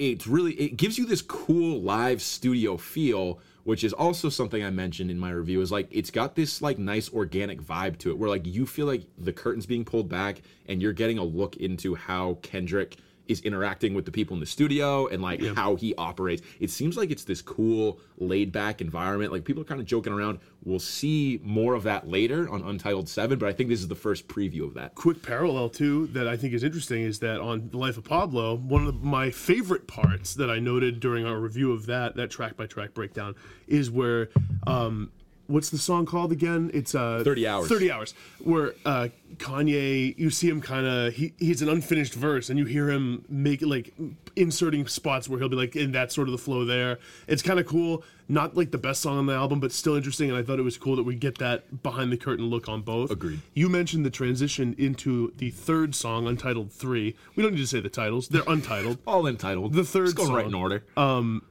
it's 0.00 0.26
really 0.26 0.54
it 0.54 0.76
gives 0.76 0.96
you 0.96 1.04
this 1.04 1.20
cool 1.22 1.80
live 1.82 2.22
studio 2.22 2.76
feel, 2.78 3.38
which 3.64 3.84
is 3.84 3.92
also 3.92 4.30
something 4.30 4.64
I 4.64 4.70
mentioned 4.70 5.10
in 5.10 5.18
my 5.18 5.30
review. 5.30 5.60
Is 5.60 5.70
like 5.70 5.88
it's 5.90 6.10
got 6.10 6.34
this 6.34 6.62
like 6.62 6.78
nice 6.78 7.12
organic 7.12 7.60
vibe 7.60 7.98
to 7.98 8.10
it, 8.10 8.18
where 8.18 8.30
like 8.30 8.46
you 8.46 8.64
feel 8.64 8.86
like 8.86 9.02
the 9.18 9.32
curtains 9.32 9.66
being 9.66 9.84
pulled 9.84 10.08
back, 10.08 10.40
and 10.66 10.80
you're 10.80 10.94
getting 10.94 11.18
a 11.18 11.24
look 11.24 11.56
into 11.56 11.94
how 11.94 12.38
Kendrick 12.42 12.96
is 13.28 13.40
interacting 13.42 13.94
with 13.94 14.04
the 14.04 14.10
people 14.10 14.34
in 14.34 14.40
the 14.40 14.46
studio 14.46 15.06
and 15.06 15.22
like 15.22 15.42
how 15.54 15.76
he 15.76 15.94
operates. 15.96 16.42
It 16.58 16.70
seems 16.70 16.96
like 16.96 17.10
it's 17.10 17.24
this 17.24 17.42
cool, 17.42 18.00
laid 18.18 18.52
back 18.52 18.80
environment. 18.80 19.32
Like 19.32 19.44
people 19.44 19.62
are 19.62 19.66
kind 19.66 19.80
of 19.80 19.86
joking 19.86 20.12
around. 20.12 20.40
We'll 20.64 20.78
see 20.78 21.40
more 21.42 21.74
of 21.74 21.84
that 21.84 22.08
later 22.08 22.48
on 22.50 22.62
Untitled 22.62 23.08
Seven, 23.08 23.38
but 23.38 23.48
I 23.48 23.52
think 23.52 23.68
this 23.68 23.80
is 23.80 23.88
the 23.88 23.94
first 23.94 24.28
preview 24.28 24.64
of 24.64 24.74
that. 24.74 24.94
quick 24.94 25.22
parallel 25.22 25.68
too 25.70 26.08
that 26.08 26.28
I 26.28 26.36
think 26.36 26.52
is 26.54 26.64
interesting 26.64 27.02
is 27.02 27.20
that 27.20 27.40
on 27.40 27.70
the 27.70 27.78
life 27.78 27.96
of 27.96 28.04
Pablo, 28.04 28.56
one 28.56 28.86
of 28.86 29.02
my 29.02 29.30
favorite 29.30 29.86
parts 29.86 30.34
that 30.34 30.50
I 30.50 30.58
noted 30.58 31.00
during 31.00 31.24
our 31.24 31.38
review 31.38 31.72
of 31.72 31.86
that 31.86 32.16
that 32.16 32.30
track 32.30 32.56
by 32.56 32.66
track 32.66 32.94
breakdown 32.94 33.34
is 33.66 33.90
where 33.90 34.28
um 34.66 35.10
what's 35.50 35.70
the 35.70 35.78
song 35.78 36.06
called 36.06 36.32
again? 36.32 36.70
It's 36.72 36.94
uh 36.94 37.22
30 37.24 37.46
Hours. 37.46 37.68
30 37.68 37.92
hours 37.92 38.14
where 38.38 38.74
uh 38.84 39.08
Kanye 39.36 40.16
you 40.16 40.30
see 40.30 40.48
him 40.48 40.60
kind 40.60 40.86
of 40.86 41.14
he 41.14 41.32
he's 41.38 41.60
an 41.62 41.68
unfinished 41.68 42.14
verse 42.14 42.48
and 42.48 42.58
you 42.58 42.64
hear 42.64 42.88
him 42.88 43.24
make 43.28 43.62
like 43.62 43.92
inserting 44.36 44.86
spots 44.86 45.28
where 45.28 45.38
he'll 45.38 45.48
be 45.48 45.56
like 45.56 45.76
in 45.76 45.92
that 45.92 46.12
sort 46.12 46.28
of 46.28 46.32
the 46.32 46.38
flow 46.38 46.64
there. 46.64 46.98
It's 47.26 47.42
kind 47.42 47.58
of 47.58 47.66
cool. 47.66 48.02
Not 48.28 48.56
like 48.56 48.70
the 48.70 48.78
best 48.78 49.00
song 49.00 49.18
on 49.18 49.26
the 49.26 49.34
album, 49.34 49.58
but 49.58 49.72
still 49.72 49.96
interesting. 49.96 50.30
And 50.30 50.38
I 50.38 50.42
thought 50.44 50.60
it 50.60 50.62
was 50.62 50.78
cool 50.78 50.94
that 50.94 51.02
we 51.02 51.16
get 51.16 51.38
that 51.38 51.82
behind 51.82 52.12
the 52.12 52.16
curtain 52.16 52.46
look 52.46 52.68
on 52.68 52.82
both. 52.82 53.10
Agreed. 53.10 53.40
You 53.54 53.68
mentioned 53.68 54.06
the 54.06 54.10
transition 54.10 54.76
into 54.78 55.32
the 55.38 55.50
third 55.50 55.96
song, 55.96 56.28
Untitled 56.28 56.70
3. 56.70 57.16
We 57.34 57.42
don't 57.42 57.54
need 57.54 57.60
to 57.60 57.66
say 57.66 57.80
the 57.80 57.88
titles, 57.88 58.28
they're 58.28 58.44
untitled. 58.46 58.98
All 59.06 59.26
entitled. 59.26 59.72
The 59.72 59.82
third 59.82 60.16
Let's 60.16 60.28
go 60.28 60.32
right 60.32 60.46
in 60.46 60.54
order. 60.54 60.84
Um 60.96 61.42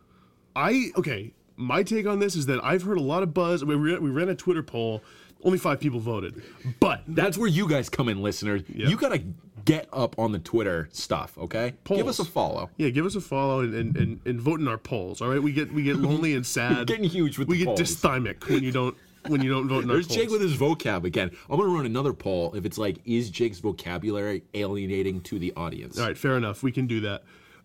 I, 0.55 0.91
okay, 0.97 1.31
my 1.59 1.83
take 1.83 2.07
on 2.07 2.19
this 2.19 2.35
is 2.35 2.45
that 2.47 2.63
I've 2.63 2.83
heard 2.83 2.97
a 2.97 3.01
lot 3.01 3.21
of 3.21 3.33
buzz. 3.33 3.63
We 3.63 3.75
ran, 3.75 4.01
we 4.01 4.09
ran 4.09 4.29
a 4.29 4.35
Twitter 4.35 4.63
poll, 4.63 5.03
only 5.43 5.57
five 5.57 5.79
people 5.79 5.99
voted. 5.99 6.41
But 6.79 7.03
That's 7.07 7.37
where 7.37 7.47
you 7.49 7.67
guys 7.67 7.89
come 7.89 8.09
in, 8.09 8.21
listeners. 8.23 8.63
You 8.67 8.97
gotta 8.97 9.21
get 9.65 9.87
up 9.93 10.17
on 10.17 10.31
the 10.31 10.39
Twitter 10.39 10.89
stuff, 10.91 11.37
okay? 11.37 11.73
Give 11.85 12.07
us 12.07 12.19
a 12.19 12.25
follow. 12.25 12.69
yeah, 12.77 12.89
give 12.89 13.05
us 13.05 13.15
a 13.15 13.21
follow 13.21 13.59
and, 13.59 13.73
and, 13.75 13.97
and, 13.97 14.19
and 14.25 14.41
vote 14.41 14.59
in 14.59 14.67
our 14.67 14.77
polls. 14.77 15.21
All 15.21 15.29
right, 15.29 15.41
we 15.43 15.51
get 15.51 15.71
we 15.73 15.83
get 15.83 15.97
lonely 15.97 16.33
and 16.33 16.45
sad. 16.57 16.87
Getting 16.87 17.03
huge 17.09 17.37
with 17.37 17.47
polls. 17.47 17.57
we 17.57 17.65
the 17.65 17.65
get 17.65 17.77
polls. 17.77 17.81
dysthymic 17.81 18.49
when 18.49 18.63
you 18.63 18.71
don't 18.71 18.95
when 19.27 19.41
you 19.43 19.49
don't 19.51 19.67
vote 19.67 19.83
in 19.83 19.89
our 19.89 19.97
There's 19.97 20.07
polls. 20.07 20.17
Jake 20.17 20.29
with 20.29 20.41
his 20.41 20.55
vocab 20.55 21.03
again. 21.03 21.29
I'm 21.49 21.57
gonna 21.59 21.69
run 21.73 21.85
another 21.85 22.13
poll 22.13 22.53
if 22.55 22.65
it's 22.65 22.77
like, 22.77 22.99
is 23.05 23.29
Jake's 23.29 23.59
vocabulary 23.59 24.43
alienating 24.53 25.21
to 25.21 25.37
the 25.39 25.53
audience? 25.57 25.99
All 25.99 26.07
right, 26.07 26.17
fair 26.17 26.37
enough. 26.37 26.63
We 26.63 26.71
can 26.71 26.87
do 26.87 27.01
that. 27.01 27.23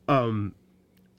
Um, 0.09 0.55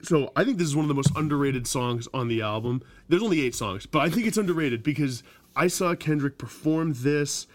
so 0.02 0.30
I 0.36 0.44
think 0.44 0.58
this 0.58 0.66
is 0.68 0.76
one 0.76 0.84
of 0.84 0.88
the 0.88 0.94
most 0.94 1.10
underrated 1.16 1.66
songs 1.66 2.06
on 2.14 2.28
the 2.28 2.42
album. 2.42 2.82
There's 3.08 3.22
only 3.22 3.40
eight 3.42 3.54
songs, 3.54 3.86
but 3.86 4.00
I 4.00 4.10
think 4.10 4.26
it's 4.26 4.36
underrated 4.36 4.82
because 4.82 5.22
I 5.54 5.68
saw 5.68 5.94
Kendrick 5.94 6.38
perform 6.38 6.92
this 6.96 7.46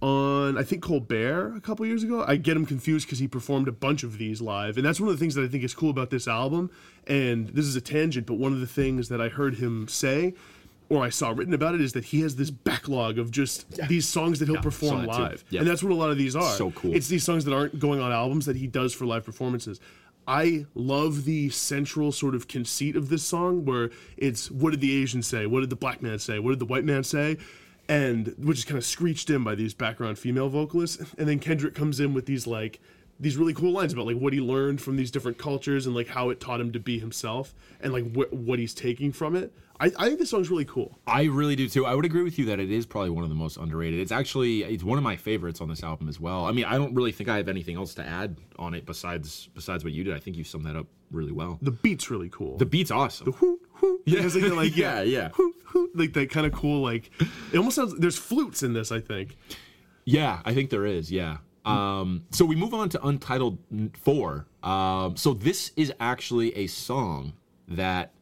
on 0.00 0.56
I 0.56 0.62
think 0.62 0.82
Colbert 0.82 1.54
a 1.56 1.60
couple 1.60 1.84
years 1.86 2.02
ago. 2.04 2.24
I 2.26 2.36
get 2.36 2.56
him 2.56 2.66
confused 2.66 3.06
because 3.06 3.18
he 3.18 3.26
performed 3.26 3.66
a 3.68 3.72
bunch 3.72 4.04
of 4.04 4.18
these 4.18 4.40
live, 4.40 4.76
and 4.76 4.86
that's 4.86 5.00
one 5.00 5.08
of 5.08 5.14
the 5.14 5.18
things 5.18 5.34
that 5.34 5.42
I 5.42 5.48
think 5.48 5.64
is 5.64 5.74
cool 5.74 5.90
about 5.90 6.10
this 6.10 6.28
album. 6.28 6.70
And 7.06 7.48
this 7.48 7.64
is 7.66 7.74
a 7.74 7.80
tangent, 7.80 8.26
but 8.26 8.34
one 8.34 8.52
of 8.52 8.60
the 8.60 8.66
things 8.66 9.08
that 9.08 9.20
I 9.20 9.28
heard 9.28 9.56
him 9.56 9.88
say. 9.88 10.34
Or 10.90 11.04
I 11.04 11.10
saw 11.10 11.32
written 11.32 11.52
about 11.52 11.74
it 11.74 11.82
is 11.82 11.92
that 11.92 12.06
he 12.06 12.22
has 12.22 12.36
this 12.36 12.48
backlog 12.50 13.18
of 13.18 13.30
just 13.30 13.70
these 13.88 14.08
songs 14.08 14.38
that 14.38 14.48
he'll 14.48 14.62
perform 14.62 15.04
that 15.04 15.12
too. 15.14 15.22
live, 15.22 15.44
Yeah. 15.50 15.60
and 15.60 15.68
that's 15.68 15.82
what 15.82 15.92
a 15.92 15.94
lot 15.94 16.08
of 16.08 16.16
these 16.16 16.34
are. 16.34 16.56
So 16.56 16.70
cool. 16.70 16.94
It's 16.94 17.08
these 17.08 17.22
songs 17.24 17.44
that 17.44 17.52
aren't 17.52 17.78
going 17.78 18.00
on 18.00 18.10
albums 18.10 18.46
that 18.46 18.56
he 18.56 18.66
does 18.66 18.94
for 18.94 19.04
live 19.04 19.22
performances. 19.22 19.80
I 20.28 20.66
love 20.74 21.24
the 21.24 21.48
central 21.48 22.12
sort 22.12 22.34
of 22.34 22.48
conceit 22.48 22.96
of 22.96 23.08
this 23.08 23.22
song 23.22 23.64
where 23.64 23.90
it's 24.18 24.50
what 24.50 24.72
did 24.72 24.82
the 24.82 25.02
Asian 25.02 25.22
say? 25.22 25.46
What 25.46 25.60
did 25.60 25.70
the 25.70 25.76
black 25.76 26.02
man 26.02 26.18
say? 26.18 26.38
What 26.38 26.50
did 26.50 26.58
the 26.58 26.66
white 26.66 26.84
man 26.84 27.02
say? 27.02 27.38
And 27.88 28.34
which 28.36 28.58
is 28.58 28.64
kind 28.66 28.76
of 28.76 28.84
screeched 28.84 29.30
in 29.30 29.42
by 29.42 29.54
these 29.54 29.72
background 29.72 30.18
female 30.18 30.50
vocalists. 30.50 31.14
And 31.16 31.26
then 31.26 31.38
Kendrick 31.38 31.74
comes 31.74 31.98
in 31.98 32.12
with 32.12 32.26
these 32.26 32.46
like 32.46 32.78
these 33.20 33.36
really 33.36 33.54
cool 33.54 33.72
lines 33.72 33.92
about 33.92 34.06
like 34.06 34.16
what 34.16 34.32
he 34.32 34.40
learned 34.40 34.80
from 34.80 34.96
these 34.96 35.10
different 35.10 35.38
cultures 35.38 35.86
and 35.86 35.94
like 35.94 36.08
how 36.08 36.30
it 36.30 36.38
taught 36.40 36.60
him 36.60 36.72
to 36.72 36.78
be 36.80 36.98
himself 36.98 37.54
and 37.80 37.92
like 37.92 38.04
wh- 38.14 38.32
what 38.32 38.58
he's 38.58 38.74
taking 38.74 39.10
from 39.12 39.34
it. 39.34 39.52
I, 39.80 39.92
I 39.96 40.06
think 40.08 40.18
this 40.18 40.30
song's 40.30 40.50
really 40.50 40.64
cool. 40.64 40.98
I 41.06 41.24
really 41.24 41.54
do 41.54 41.68
too. 41.68 41.86
I 41.86 41.94
would 41.94 42.04
agree 42.04 42.22
with 42.24 42.36
you 42.38 42.44
that 42.46 42.58
it 42.58 42.70
is 42.70 42.84
probably 42.84 43.10
one 43.10 43.22
of 43.22 43.30
the 43.30 43.36
most 43.36 43.56
underrated. 43.58 44.00
It's 44.00 44.10
actually 44.12 44.64
it's 44.64 44.82
one 44.82 44.98
of 44.98 45.04
my 45.04 45.16
favorites 45.16 45.60
on 45.60 45.68
this 45.68 45.82
album 45.84 46.08
as 46.08 46.18
well. 46.18 46.44
I 46.46 46.52
mean, 46.52 46.64
I 46.64 46.76
don't 46.78 46.94
really 46.94 47.12
think 47.12 47.28
I 47.28 47.36
have 47.36 47.48
anything 47.48 47.76
else 47.76 47.94
to 47.94 48.04
add 48.04 48.36
on 48.58 48.74
it 48.74 48.86
besides 48.86 49.48
besides 49.54 49.84
what 49.84 49.92
you 49.92 50.02
did. 50.04 50.14
I 50.14 50.18
think 50.18 50.36
you 50.36 50.42
summed 50.44 50.66
that 50.66 50.74
up 50.76 50.86
really 51.12 51.30
well. 51.32 51.58
The 51.62 51.70
beat's 51.70 52.10
really 52.10 52.28
cool. 52.28 52.56
The 52.56 52.66
beat's 52.66 52.90
awesome. 52.90 53.26
The 53.26 53.30
whoo, 53.40 53.60
whoo, 53.80 54.00
Yeah. 54.04 54.22
they're 54.26 54.50
like 54.54 54.76
Yeah, 54.76 55.02
yeah. 55.02 55.30
whoo, 55.38 55.54
whoo, 55.72 55.90
like 55.94 56.12
that 56.14 56.30
kind 56.30 56.44
of 56.46 56.52
cool 56.52 56.82
like 56.82 57.10
it 57.52 57.56
almost 57.58 57.76
sounds 57.76 57.96
there's 57.98 58.18
flutes 58.18 58.62
in 58.64 58.72
this 58.72 58.90
I 58.92 59.00
think 59.00 59.36
Yeah, 60.04 60.40
I 60.44 60.54
think 60.54 60.70
there 60.70 60.86
is. 60.86 61.10
Yeah. 61.12 61.38
Um, 61.68 62.24
so 62.30 62.44
we 62.44 62.56
move 62.56 62.74
on 62.74 62.88
to 62.90 63.06
Untitled 63.06 63.58
Four. 64.00 64.46
Um, 64.62 65.16
so 65.16 65.34
this 65.34 65.72
is 65.76 65.92
actually 66.00 66.54
a 66.56 66.66
song 66.66 67.34
that 67.68 68.12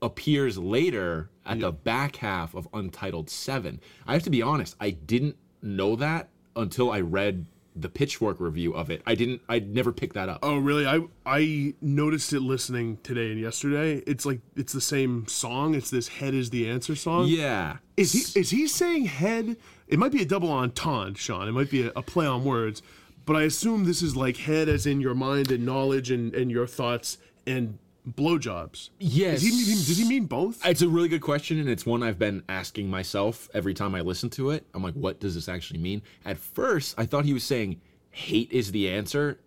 appears 0.00 0.58
later 0.58 1.30
at 1.46 1.60
the 1.60 1.72
back 1.72 2.16
half 2.16 2.54
of 2.54 2.68
Untitled 2.72 3.30
Seven. 3.30 3.80
I 4.06 4.14
have 4.14 4.22
to 4.24 4.30
be 4.30 4.42
honest, 4.42 4.76
I 4.80 4.90
didn't 4.90 5.36
know 5.62 5.96
that 5.96 6.28
until 6.56 6.90
I 6.90 7.00
read 7.00 7.46
the 7.74 7.88
Pitchfork 7.88 8.38
review 8.38 8.74
of 8.74 8.90
it. 8.90 9.00
I 9.06 9.14
didn't. 9.14 9.40
I 9.48 9.60
never 9.60 9.92
picked 9.92 10.12
that 10.14 10.28
up. 10.28 10.40
oh 10.42 10.58
really 10.58 10.86
I 10.86 11.00
I 11.24 11.72
noticed 11.80 12.32
it 12.34 12.40
listening 12.40 12.98
today 13.02 13.30
and 13.32 13.40
yesterday 13.40 14.02
it's 14.06 14.26
like 14.26 14.40
it's 14.56 14.74
the 14.74 14.80
same 14.82 15.26
song 15.26 15.74
it's 15.74 15.88
this 15.88 16.08
head 16.08 16.34
is 16.34 16.50
the 16.50 16.68
answer 16.68 16.94
song 16.94 17.28
Yeah. 17.28 17.78
is 17.96 18.12
he 18.12 18.38
is 18.40 18.50
he 18.50 18.66
saying 18.66 19.06
head 19.06 19.56
it 19.92 19.98
might 19.98 20.12
be 20.12 20.22
a 20.22 20.26
double 20.26 20.50
entendre 20.50 21.16
Sean 21.16 21.48
it 21.48 21.52
might 21.52 21.70
be 21.70 21.86
a, 21.86 21.92
a 21.94 22.02
play 22.02 22.26
on 22.26 22.44
words 22.44 22.82
but 23.24 23.36
I 23.36 23.42
assume 23.42 23.84
this 23.84 24.02
is 24.02 24.16
like 24.16 24.36
head 24.38 24.68
as 24.68 24.86
in 24.86 25.00
your 25.00 25.14
mind 25.14 25.50
and 25.50 25.64
knowledge 25.64 26.10
and 26.10 26.34
and 26.34 26.50
your 26.50 26.66
thoughts 26.66 27.18
and 27.46 27.78
blowjobs 28.08 28.90
Yes. 28.98 29.42
does 29.42 29.42
he 29.42 29.50
mean, 29.50 29.76
does 29.76 29.98
he 29.98 30.08
mean 30.08 30.24
both 30.26 30.66
It's 30.66 30.82
a 30.82 30.88
really 30.88 31.08
good 31.08 31.20
question, 31.20 31.60
and 31.60 31.68
it's 31.68 31.86
one 31.86 32.02
I've 32.02 32.18
been 32.18 32.42
asking 32.48 32.90
myself 32.90 33.48
every 33.54 33.74
time 33.74 33.94
I 33.94 34.00
listen 34.00 34.28
to 34.30 34.50
it. 34.50 34.66
I'm 34.74 34.82
like, 34.82 34.94
what 34.94 35.20
does 35.20 35.36
this 35.36 35.48
actually 35.48 35.78
mean? 35.78 36.02
At 36.24 36.38
first, 36.38 36.96
I 36.98 37.06
thought 37.06 37.24
he 37.24 37.32
was 37.32 37.44
saying 37.44 37.80
hate 38.10 38.50
is 38.52 38.72
the 38.72 38.88
answer, 38.88 39.38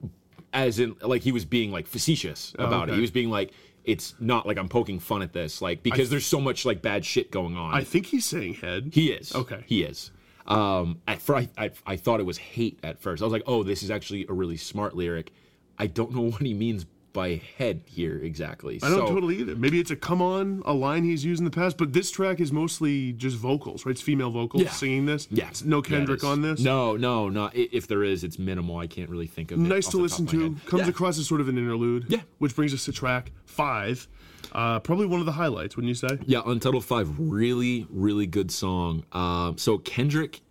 as 0.54 0.80
in 0.80 0.96
like 1.02 1.22
he 1.22 1.32
was 1.32 1.46
being 1.46 1.72
like 1.72 1.88
facetious 1.88 2.54
oh, 2.60 2.66
about 2.66 2.88
it. 2.88 2.92
okay. 2.92 2.96
He 2.96 3.02
was 3.02 3.12
being 3.12 3.30
like, 3.30 3.52
it's 3.84 4.16
not 4.20 4.48
like 4.48 4.58
I'm 4.58 4.70
poking 4.70 5.00
fun 5.00 5.22
at 5.22 5.34
this, 5.34 5.62
like 5.62 5.84
because 5.84 6.10
there's 6.10 6.26
so 6.26 6.42
much 6.42 6.66
like 6.66 6.82
bad 6.82 7.06
shit 7.06 7.32
going 7.32 7.56
on. 7.58 7.74
I 7.74 7.84
think 7.84 8.08
he's 8.08 8.26
saying 8.26 8.56
head. 8.56 8.92
he 8.94 9.12
is 9.12 9.34
Okay. 9.36 9.64
He 9.68 9.84
is. 9.84 10.12
Um, 10.46 11.02
at 11.08 11.22
first, 11.22 11.50
I, 11.58 11.66
I, 11.66 11.72
I 11.86 11.96
thought 11.98 12.20
it 12.20 12.26
was 12.26 12.38
hate 12.38 12.80
at 12.84 13.00
first. 13.00 13.22
I 13.22 13.26
was 13.26 13.34
like, 13.34 13.44
oh, 13.48 13.64
this 13.64 13.84
is 13.84 13.90
actually 13.90 14.26
a 14.30 14.34
really 14.34 14.58
smart 14.58 14.96
lyric. 14.96 15.32
I 15.78 15.88
don't 15.88 16.14
know 16.14 16.22
what 16.32 16.42
he 16.42 16.54
means 16.54 16.86
by 17.16 17.42
head 17.58 17.82
here 17.86 18.18
exactly. 18.20 18.80
I 18.84 18.90
don't 18.90 19.08
so, 19.08 19.14
totally 19.14 19.38
either. 19.40 19.56
Maybe 19.56 19.80
it's 19.80 19.90
a 19.90 19.96
come 19.96 20.22
on, 20.22 20.62
a 20.66 20.74
line 20.74 21.04
he's 21.04 21.26
used 21.26 21.40
in 21.40 21.46
the 21.46 21.50
past, 21.52 21.78
but 21.78 21.94
this 21.94 22.12
track 22.12 22.40
is 22.40 22.52
mostly 22.52 23.14
just 23.14 23.38
vocals, 23.38 23.86
right? 23.86 23.92
It's 23.94 24.02
female 24.02 24.30
vocals 24.30 24.62
Yeah. 24.64 24.70
singing 24.72 25.06
this. 25.08 25.28
Yeah, 25.32 25.48
It's 25.48 25.64
no 25.64 25.82
Kendrick 25.82 26.20
is. 26.20 26.24
on 26.26 26.42
this. 26.44 26.60
No, 26.60 26.96
no, 26.96 27.30
no. 27.30 27.46
I- 27.46 27.70
If 27.72 27.88
there 27.88 28.04
is, 28.04 28.24
it's 28.24 28.38
minimal. 28.38 28.78
I 28.78 28.86
can't 28.86 29.10
really 29.10 29.26
think 29.28 29.52
of 29.52 29.58
it. 29.60 29.62
Nice 29.64 29.88
to 29.88 29.98
listen 29.98 30.26
top 30.28 30.36
of 30.36 30.40
my 30.42 30.48
to. 30.60 30.66
Comes 30.68 30.84
Yeah. 30.84 30.90
across 30.90 31.18
as 31.18 31.26
sort 31.26 31.42
of 31.42 31.50
an 31.50 31.58
interlude. 31.58 32.06
Yeah. 32.10 32.22
Which 32.38 32.56
brings 32.56 32.74
us 32.74 32.86
to 32.86 32.92
track 32.92 33.32
five. 33.46 34.08
Uh, 34.52 34.80
probably 34.82 35.06
one 35.08 35.20
of 35.22 35.26
the 35.26 35.32
highlights, 35.32 35.76
wouldn't 35.76 35.90
you 35.90 35.96
say? 35.96 36.20
Yeah, 36.28 36.42
Untitled 36.46 36.86
Five, 36.86 37.10
really, 37.18 37.88
really 37.90 38.28
good 38.28 38.52
song. 38.52 39.04
Um, 39.12 39.58
so 39.58 39.78
Kendrick 39.80 40.42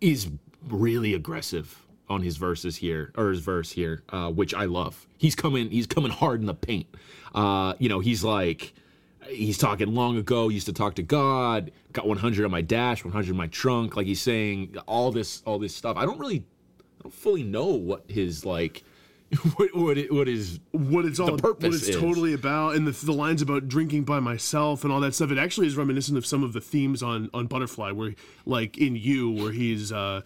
is 0.00 0.30
really 0.68 1.12
aggressive 1.14 1.81
on 2.08 2.22
his 2.22 2.36
verses 2.36 2.76
here, 2.76 3.12
or 3.16 3.30
his 3.30 3.40
verse 3.40 3.72
here, 3.72 4.02
uh, 4.10 4.30
which 4.30 4.54
I 4.54 4.64
love. 4.64 5.06
He's 5.18 5.34
coming, 5.34 5.70
he's 5.70 5.86
coming 5.86 6.10
hard 6.10 6.40
in 6.40 6.46
the 6.46 6.54
paint. 6.54 6.86
Uh, 7.34 7.74
you 7.78 7.88
know, 7.88 8.00
he's 8.00 8.22
like, 8.22 8.74
he's 9.28 9.58
talking 9.58 9.94
long 9.94 10.16
ago. 10.16 10.48
Used 10.48 10.66
to 10.66 10.72
talk 10.72 10.94
to 10.96 11.02
God. 11.02 11.70
Got 11.92 12.06
100 12.06 12.44
on 12.44 12.50
my 12.50 12.60
dash, 12.60 13.04
100 13.04 13.30
in 13.30 13.36
my 13.36 13.46
trunk. 13.46 13.96
Like 13.96 14.06
he's 14.06 14.20
saying 14.20 14.76
all 14.86 15.10
this, 15.10 15.42
all 15.46 15.58
this 15.58 15.74
stuff. 15.74 15.96
I 15.96 16.04
don't 16.04 16.18
really, 16.18 16.44
I 16.80 17.02
don't 17.04 17.14
fully 17.14 17.42
know 17.42 17.66
what 17.66 18.04
his 18.08 18.44
like, 18.44 18.84
what 19.56 19.74
what, 19.74 19.96
it, 19.96 20.12
what 20.12 20.28
is 20.28 20.60
what 20.72 21.06
it's 21.06 21.18
all 21.18 21.30
what 21.30 21.40
purpose 21.40 21.76
it's 21.76 21.88
is. 21.88 21.96
totally 21.96 22.34
about 22.34 22.74
and 22.74 22.86
the, 22.86 23.06
the 23.06 23.12
lines 23.12 23.40
about 23.40 23.66
drinking 23.66 24.04
by 24.04 24.20
myself 24.20 24.84
and 24.84 24.92
all 24.92 25.00
that 25.00 25.14
stuff 25.14 25.30
it 25.30 25.38
actually 25.38 25.66
is 25.66 25.74
reminiscent 25.74 26.18
of 26.18 26.26
some 26.26 26.44
of 26.44 26.52
the 26.52 26.60
themes 26.60 27.02
on 27.02 27.30
on 27.32 27.46
butterfly 27.46 27.90
where 27.90 28.14
like 28.44 28.76
in 28.76 28.94
you 28.94 29.30
where 29.30 29.50
he's 29.50 29.90
uh 29.90 30.20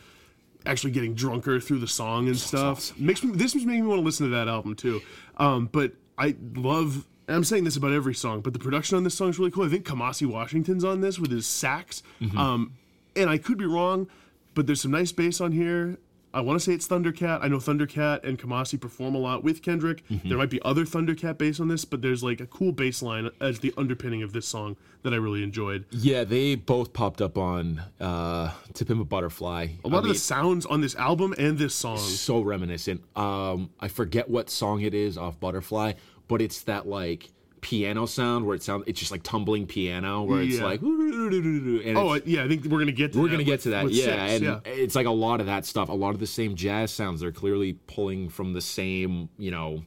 actually 0.67 0.91
getting 0.91 1.15
drunker 1.15 1.61
through 1.61 1.79
the 1.79 1.87
song 1.89 2.27
and 2.27 2.37
stuff 2.37 2.97
makes 2.99 3.23
me 3.23 3.33
this 3.33 3.55
makes 3.55 3.67
me 3.67 3.81
want 3.83 4.01
to 4.01 4.05
listen 4.05 4.27
to 4.29 4.35
that 4.37 4.49
album 4.49 4.75
too 4.75 5.01
um 5.39 5.69
but 5.73 5.93
i 6.19 6.35
love. 6.55 7.07
I'm 7.29 7.43
saying 7.43 7.65
this 7.65 7.77
about 7.77 7.91
every 7.93 8.15
song, 8.15 8.41
but 8.41 8.53
the 8.53 8.61
production 8.61 8.97
on 8.97 9.03
this 9.03 9.15
song 9.15 9.31
is 9.31 9.39
really 9.39 9.51
cool. 9.51 9.65
I 9.65 9.69
think 9.69 9.85
Kamasi 9.85 10.27
Washington's 10.29 10.85
on 10.85 11.01
this 11.01 11.19
with 11.19 11.33
his 11.33 11.45
sax. 11.45 12.05
Um, 12.39 12.75
and 13.17 13.29
I 13.29 13.37
could 13.37 13.59
be 13.59 13.67
wrong, 13.67 14.07
but 14.55 14.69
there's 14.69 14.81
some 14.81 14.93
nice 14.93 15.11
bass 15.11 15.41
on 15.41 15.51
here. 15.51 15.99
I 16.37 16.41
want 16.41 16.61
to 16.61 16.65
say 16.65 16.75
it's 16.75 16.87
Thundercat. 16.87 17.39
I 17.43 17.49
know 17.49 17.57
Thundercat 17.57 18.23
and 18.23 18.39
Kamasi 18.39 18.79
perform 18.79 19.15
a 19.15 19.19
lot 19.19 19.43
with 19.43 19.63
Kendrick. 19.63 20.03
There 20.11 20.37
might 20.37 20.51
be 20.51 20.61
other 20.63 20.85
Thundercat 20.85 21.39
bass 21.39 21.61
on 21.61 21.69
this, 21.69 21.87
but 21.87 22.03
there's 22.03 22.23
like 22.23 22.41
a 22.43 22.47
cool 22.47 22.73
bass 22.73 23.01
line 23.01 23.31
as 23.41 23.61
the 23.61 23.73
underpinning 23.79 24.23
of 24.23 24.35
this 24.35 24.47
song 24.47 24.77
that 25.03 25.15
I 25.15 25.17
really 25.17 25.43
enjoyed. 25.43 25.87
Yeah, 25.91 26.25
they 26.25 26.55
both 26.55 26.93
popped 26.93 27.23
up 27.23 27.39
on 27.39 27.81
uh, 27.99 28.53
"To 28.75 28.85
Pimp 28.85 29.01
a 29.01 29.05
Butterfly." 29.05 29.69
A 29.83 29.89
lot 29.89 30.03
of 30.03 30.09
the 30.09 30.15
sounds 30.15 30.67
on 30.67 30.83
this 30.83 30.95
album 30.97 31.35
and 31.39 31.57
this 31.57 31.75
song. 31.75 31.97
so 31.97 32.43
reminiscent. 32.43 33.03
Um, 33.17 33.71
I 33.81 33.89
forget 33.89 34.29
what 34.29 34.51
song 34.51 34.83
it 34.83 34.93
is 34.93 35.17
off 35.17 35.41
Butterfly, 35.41 35.95
but 36.29 36.43
it's 36.43 36.61
that 36.65 36.87
like 36.87 37.31
piano 37.67 38.07
sound 38.07 38.47
where 38.47 38.55
it 38.55 38.63
sounds. 38.63 38.85
It's 38.87 39.01
just 39.01 39.11
like 39.11 39.25
tumbling 39.25 39.67
piano 39.67 40.23
where 40.23 40.41
it's 40.41 40.59
Yeah. 40.59 40.65
like. 40.67 40.81
And 40.83 41.99
Oh, 41.99 42.15
yeah, 42.25 42.45
I 42.45 42.49
think 42.49 42.65
we're 42.67 42.79
gonna 42.79 42.93
get 42.93 43.13
to 43.15 43.19
we're 43.19 43.25
that 43.27 43.33
gonna 43.33 43.43
get 43.43 43.61
to 43.63 43.71
that, 43.71 43.91
yeah. 43.91 44.05
six, 44.05 44.17
and 44.35 44.45
yeah. 44.45 44.61
it's 44.65 44.95
like 44.95 45.07
a 45.07 45.11
lot 45.11 45.41
of 45.41 45.47
that 45.47 45.67
stuff. 45.67 45.89
A 45.89 45.93
lot 45.93 46.11
of 46.11 46.21
the 46.21 46.29
same 46.29 46.55
jazz 46.55 46.93
sounds. 46.93 47.21
They're 47.21 47.33
clearly 47.33 47.73
pulling 47.89 48.29
from 48.29 48.53
the 48.53 48.61
same, 48.61 49.31
you 49.37 49.51
know, 49.51 49.83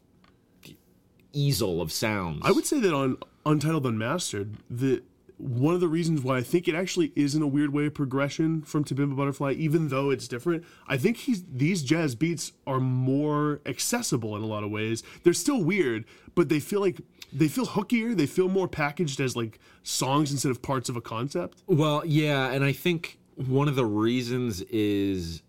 easel 1.32 1.82
of 1.82 1.92
sounds. 1.94 2.42
I 2.44 2.52
would 2.52 2.66
say 2.66 2.82
that 2.82 2.94
on 2.94 3.18
Untitled 3.46 3.86
Unmastered, 3.86 4.58
the 4.70 5.02
one 5.40 5.74
of 5.74 5.80
the 5.80 5.88
reasons 5.88 6.22
why 6.22 6.38
I 6.38 6.44
think 6.44 6.68
it 6.68 6.76
actually 6.76 7.14
is 7.16 7.34
in 7.34 7.42
a 7.42 7.48
weird 7.48 7.74
way 7.74 7.86
a 7.86 7.92
progression 7.92 8.62
from 8.62 8.84
To 8.84 8.94
Pimp 8.94 9.14
a 9.14 9.16
Butterfly, 9.16 9.54
even 9.54 9.88
though 9.88 10.10
it's 10.10 10.28
different. 10.28 10.66
I 10.88 10.98
think 10.98 11.16
he's 11.16 11.44
these 11.50 11.82
jazz 11.82 12.14
beats 12.14 12.52
are 12.68 12.82
more 12.82 13.62
accessible 13.66 14.36
in 14.36 14.44
a 14.44 14.46
lot 14.46 14.66
of 14.66 14.70
ways. 14.70 15.02
They're 15.24 15.34
still 15.34 15.64
weird, 15.64 16.04
but 16.36 16.50
they 16.50 16.60
feel 16.60 16.82
like 16.82 17.00
they 17.32 17.48
feel 17.48 17.66
hookier. 17.66 18.16
They 18.16 18.26
feel 18.26 18.50
more 18.50 18.68
packaged 18.68 19.22
as 19.22 19.38
like 19.38 19.60
songs 19.82 20.32
instead 20.32 20.52
of 20.52 20.62
parts 20.62 20.90
of 20.90 20.98
a 20.98 21.02
concept. 21.02 21.64
Well, 21.68 22.04
yeah, 22.06 22.52
and 22.52 22.66
I 22.66 22.74
think 22.74 23.18
one 23.36 23.70
of 23.70 23.76
the 23.76 23.86
reasons 23.86 24.62
is 24.64 25.42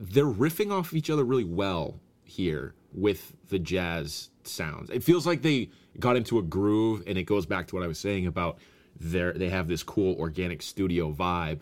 they're 0.00 0.24
riffing 0.24 0.72
off 0.72 0.92
each 0.92 1.10
other 1.10 1.24
really 1.24 1.44
well 1.44 2.00
here 2.24 2.74
with 2.92 3.34
the 3.50 3.60
jazz 3.60 4.30
sounds. 4.42 4.90
It 4.90 5.04
feels 5.04 5.26
like 5.26 5.42
they 5.42 5.70
got 6.00 6.16
into 6.16 6.38
a 6.38 6.42
groove, 6.42 7.04
and 7.06 7.16
it 7.16 7.24
goes 7.24 7.46
back 7.46 7.68
to 7.68 7.76
what 7.76 7.84
I 7.84 7.86
was 7.86 7.98
saying 7.98 8.26
about 8.26 8.58
their 9.00 9.32
they 9.32 9.48
have 9.48 9.68
this 9.68 9.82
cool 9.82 10.16
organic 10.18 10.62
studio 10.62 11.12
vibe. 11.12 11.60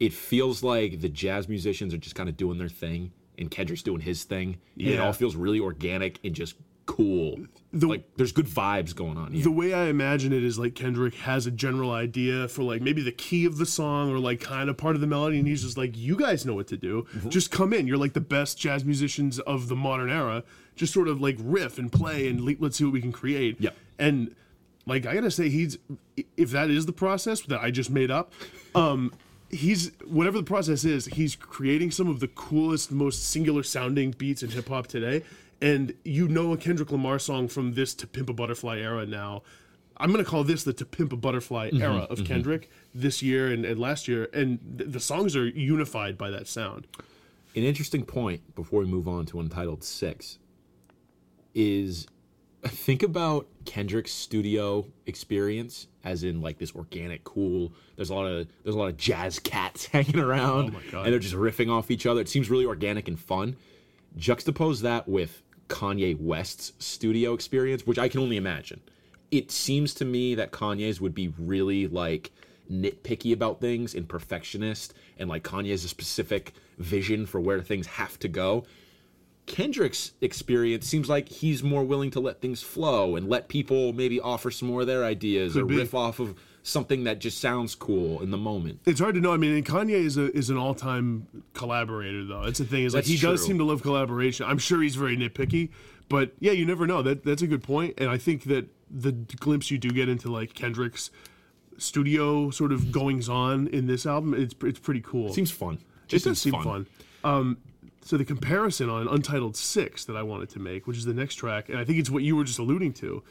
It 0.00 0.12
feels 0.12 0.62
like 0.62 1.00
the 1.00 1.08
jazz 1.08 1.48
musicians 1.48 1.94
are 1.94 1.98
just 1.98 2.14
kind 2.14 2.28
of 2.28 2.36
doing 2.36 2.58
their 2.58 2.68
thing, 2.68 3.12
and 3.38 3.50
Kendrick's 3.50 3.82
doing 3.82 4.00
his 4.00 4.24
thing, 4.24 4.58
and 4.78 4.88
it 4.88 5.00
all 5.00 5.12
feels 5.12 5.36
really 5.36 5.60
organic 5.60 6.18
and 6.24 6.34
just 6.34 6.56
cool. 6.86 7.38
The- 7.72 7.86
like 7.86 8.04
there's 8.16 8.32
good 8.32 8.46
vibes 8.46 8.94
going 8.94 9.16
on 9.16 9.32
here. 9.32 9.42
The 9.42 9.50
way 9.50 9.72
I 9.72 9.86
imagine 9.86 10.32
it 10.32 10.44
is 10.44 10.58
like 10.58 10.74
Kendrick 10.74 11.14
has 11.14 11.46
a 11.46 11.50
general 11.50 11.92
idea 11.92 12.48
for 12.48 12.62
like 12.62 12.82
maybe 12.82 13.02
the 13.02 13.12
key 13.12 13.44
of 13.46 13.56
the 13.56 13.66
song 13.66 14.12
or 14.12 14.18
like 14.18 14.40
kind 14.40 14.68
of 14.68 14.76
part 14.76 14.94
of 14.94 15.00
the 15.00 15.06
melody, 15.06 15.38
and 15.38 15.46
he's 15.46 15.62
just 15.62 15.78
like, 15.78 15.96
"You 15.96 16.16
guys 16.16 16.44
know 16.44 16.54
what 16.54 16.66
to 16.68 16.76
do. 16.76 17.06
Mm-hmm. 17.14 17.28
Just 17.30 17.50
come 17.50 17.72
in. 17.72 17.86
You're 17.86 17.96
like 17.96 18.12
the 18.12 18.20
best 18.20 18.58
jazz 18.58 18.84
musicians 18.84 19.38
of 19.40 19.68
the 19.68 19.76
modern 19.76 20.10
era. 20.10 20.42
Just 20.76 20.92
sort 20.92 21.08
of 21.08 21.20
like 21.20 21.36
riff 21.40 21.78
and 21.78 21.90
play, 21.90 22.28
and 22.28 22.40
le- 22.40 22.56
let's 22.58 22.76
see 22.76 22.84
what 22.84 22.92
we 22.92 23.00
can 23.00 23.12
create." 23.12 23.56
Yeah. 23.60 23.70
And 23.98 24.34
like 24.86 25.06
I 25.06 25.14
gotta 25.14 25.30
say, 25.30 25.48
he's 25.48 25.78
if 26.36 26.50
that 26.50 26.70
is 26.70 26.86
the 26.86 26.92
process 26.92 27.40
that 27.42 27.60
I 27.60 27.70
just 27.70 27.90
made 27.90 28.10
up, 28.10 28.32
um, 28.74 29.12
he's 29.50 29.92
whatever 30.06 30.38
the 30.38 30.44
process 30.44 30.84
is, 30.84 31.06
he's 31.06 31.36
creating 31.36 31.90
some 31.90 32.08
of 32.08 32.20
the 32.20 32.28
coolest, 32.28 32.90
most 32.92 33.24
singular 33.24 33.62
sounding 33.62 34.10
beats 34.12 34.42
in 34.42 34.50
hip 34.50 34.68
hop 34.68 34.86
today. 34.86 35.22
And 35.62 35.94
you 36.04 36.28
know 36.28 36.52
a 36.52 36.56
Kendrick 36.56 36.90
Lamar 36.90 37.18
song 37.18 37.48
from 37.48 37.72
this 37.72 37.94
to 37.94 38.06
Pimp 38.06 38.28
a 38.28 38.32
Butterfly 38.34 38.78
era 38.78 39.06
now. 39.06 39.42
I'm 39.96 40.10
gonna 40.10 40.24
call 40.24 40.44
this 40.44 40.64
the 40.64 40.72
to 40.74 40.84
Pimp 40.84 41.12
a 41.12 41.16
Butterfly 41.16 41.70
era 41.72 42.06
of 42.10 42.24
Kendrick 42.24 42.68
this 42.94 43.22
year 43.22 43.52
and, 43.52 43.64
and 43.64 43.78
last 43.78 44.08
year, 44.08 44.28
and 44.34 44.58
th- 44.76 44.90
the 44.90 45.00
songs 45.00 45.36
are 45.36 45.46
unified 45.46 46.18
by 46.18 46.30
that 46.30 46.48
sound. 46.48 46.86
An 47.56 47.62
interesting 47.62 48.04
point 48.04 48.54
before 48.56 48.80
we 48.80 48.86
move 48.86 49.06
on 49.06 49.24
to 49.26 49.38
Untitled 49.38 49.84
Six 49.84 50.38
is 51.54 52.08
think 52.68 53.02
about 53.02 53.46
Kendrick's 53.64 54.12
studio 54.12 54.86
experience 55.06 55.86
as 56.04 56.22
in 56.22 56.40
like 56.40 56.58
this 56.58 56.74
organic 56.74 57.24
cool 57.24 57.72
there's 57.96 58.10
a 58.10 58.14
lot 58.14 58.26
of 58.26 58.46
there's 58.62 58.74
a 58.74 58.78
lot 58.78 58.88
of 58.88 58.96
jazz 58.96 59.38
cats 59.38 59.86
hanging 59.92 60.18
around 60.18 60.74
Oh 60.92 61.02
and 61.02 61.12
they're 61.12 61.18
just 61.18 61.34
riffing 61.34 61.70
off 61.70 61.90
each 61.90 62.06
other. 62.06 62.20
It 62.20 62.28
seems 62.28 62.50
really 62.50 62.66
organic 62.66 63.08
and 63.08 63.18
fun. 63.18 63.56
Juxtapose 64.18 64.80
that 64.82 65.08
with 65.08 65.42
Kanye 65.68 66.18
West's 66.20 66.72
studio 66.78 67.34
experience 67.34 67.86
which 67.86 67.98
I 67.98 68.08
can 68.08 68.20
only 68.20 68.36
imagine. 68.36 68.80
It 69.30 69.50
seems 69.50 69.94
to 69.94 70.04
me 70.04 70.34
that 70.36 70.52
Kanye's 70.52 71.00
would 71.00 71.14
be 71.14 71.28
really 71.38 71.86
like 71.88 72.30
nitpicky 72.70 73.32
about 73.32 73.60
things 73.60 73.94
and 73.94 74.08
perfectionist 74.08 74.94
and 75.18 75.28
like 75.28 75.42
Kanye's 75.42 75.84
a 75.84 75.88
specific 75.88 76.52
vision 76.78 77.26
for 77.26 77.40
where 77.40 77.60
things 77.60 77.86
have 77.86 78.18
to 78.20 78.28
go 78.28 78.64
Kendrick's 79.46 80.12
experience 80.20 80.86
seems 80.86 81.08
like 81.08 81.28
he's 81.28 81.62
more 81.62 81.84
willing 81.84 82.10
to 82.12 82.20
let 82.20 82.40
things 82.40 82.62
flow 82.62 83.16
and 83.16 83.28
let 83.28 83.48
people 83.48 83.92
maybe 83.92 84.18
offer 84.18 84.50
some 84.50 84.68
more 84.68 84.82
of 84.82 84.86
their 84.86 85.04
ideas 85.04 85.56
or 85.56 85.64
be. 85.64 85.76
riff 85.76 85.94
off 85.94 86.18
of 86.18 86.34
something 86.62 87.04
that 87.04 87.18
just 87.18 87.38
sounds 87.38 87.74
cool 87.74 88.20
in 88.22 88.30
the 88.30 88.38
moment. 88.38 88.80
It's 88.86 89.00
hard 89.00 89.14
to 89.16 89.20
know. 89.20 89.32
I 89.32 89.36
mean, 89.36 89.54
and 89.54 89.64
Kanye 89.64 89.90
is 89.90 90.16
a 90.16 90.34
is 90.36 90.50
an 90.50 90.56
all 90.56 90.74
time 90.74 91.26
collaborator, 91.52 92.24
though. 92.24 92.44
That's 92.44 92.58
the 92.58 92.64
thing. 92.64 92.84
Is 92.84 92.94
like 92.94 93.04
That's 93.04 93.08
he 93.10 93.18
does 93.18 93.44
seem 93.44 93.58
to 93.58 93.64
love 93.64 93.82
collaboration. 93.82 94.46
I'm 94.46 94.58
sure 94.58 94.80
he's 94.80 94.96
very 94.96 95.16
nitpicky, 95.16 95.70
but 96.08 96.32
yeah, 96.40 96.52
you 96.52 96.64
never 96.64 96.86
know. 96.86 97.02
That 97.02 97.24
that's 97.24 97.42
a 97.42 97.46
good 97.46 97.62
point, 97.62 97.94
and 97.98 98.08
I 98.08 98.18
think 98.18 98.44
that 98.44 98.66
the 98.90 99.12
glimpse 99.12 99.70
you 99.70 99.78
do 99.78 99.90
get 99.90 100.08
into 100.08 100.30
like 100.30 100.54
Kendrick's 100.54 101.10
studio 101.76 102.50
sort 102.50 102.72
of 102.72 102.92
goings 102.92 103.28
on 103.28 103.66
in 103.68 103.86
this 103.86 104.06
album, 104.06 104.34
it's 104.34 104.54
it's 104.62 104.78
pretty 104.78 105.00
cool. 105.00 105.28
It 105.28 105.34
Seems 105.34 105.50
fun. 105.50 105.78
It 106.08 106.22
does 106.22 106.22
seems 106.22 106.40
seem 106.40 106.52
fun. 106.62 106.86
Um, 107.24 107.58
so 108.04 108.18
the 108.18 108.24
comparison 108.24 108.90
on 108.90 109.08
Untitled 109.08 109.56
Six 109.56 110.04
that 110.04 110.16
I 110.16 110.22
wanted 110.22 110.50
to 110.50 110.58
make, 110.58 110.86
which 110.86 110.98
is 110.98 111.06
the 111.06 111.14
next 111.14 111.36
track, 111.36 111.70
and 111.70 111.78
I 111.78 111.84
think 111.84 111.98
it's 111.98 112.10
what 112.10 112.22
you 112.22 112.36
were 112.36 112.44
just 112.44 112.58
alluding 112.58 112.92
to. 112.94 113.22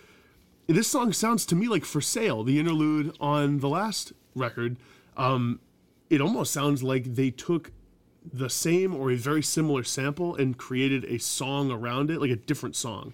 This 0.66 0.88
song 0.88 1.14
sounds 1.14 1.46
to 1.48 1.56
me 1.56 1.68
like 1.68 1.86
"For 1.86 2.02
Sale," 2.02 2.44
the 2.44 2.60
interlude 2.60 3.16
on 3.20 3.60
the 3.60 3.70
last 3.70 4.14
record. 4.34 4.78
Um, 5.16 5.60
it 6.10 6.22
almost 6.22 6.52
sounds 6.52 6.82
like 6.82 7.16
they 7.16 7.30
took 7.30 7.72
the 8.32 8.50
same 8.50 8.96
or 8.96 9.12
a 9.12 9.16
very 9.16 9.44
similar 9.44 9.84
sample 9.84 10.36
and 10.36 10.58
created 10.58 11.06
a 11.06 11.20
song 11.20 11.72
around 11.72 12.10
it, 12.10 12.20
like 12.20 12.32
a 12.32 12.36
different 12.36 12.76
song. 12.76 13.14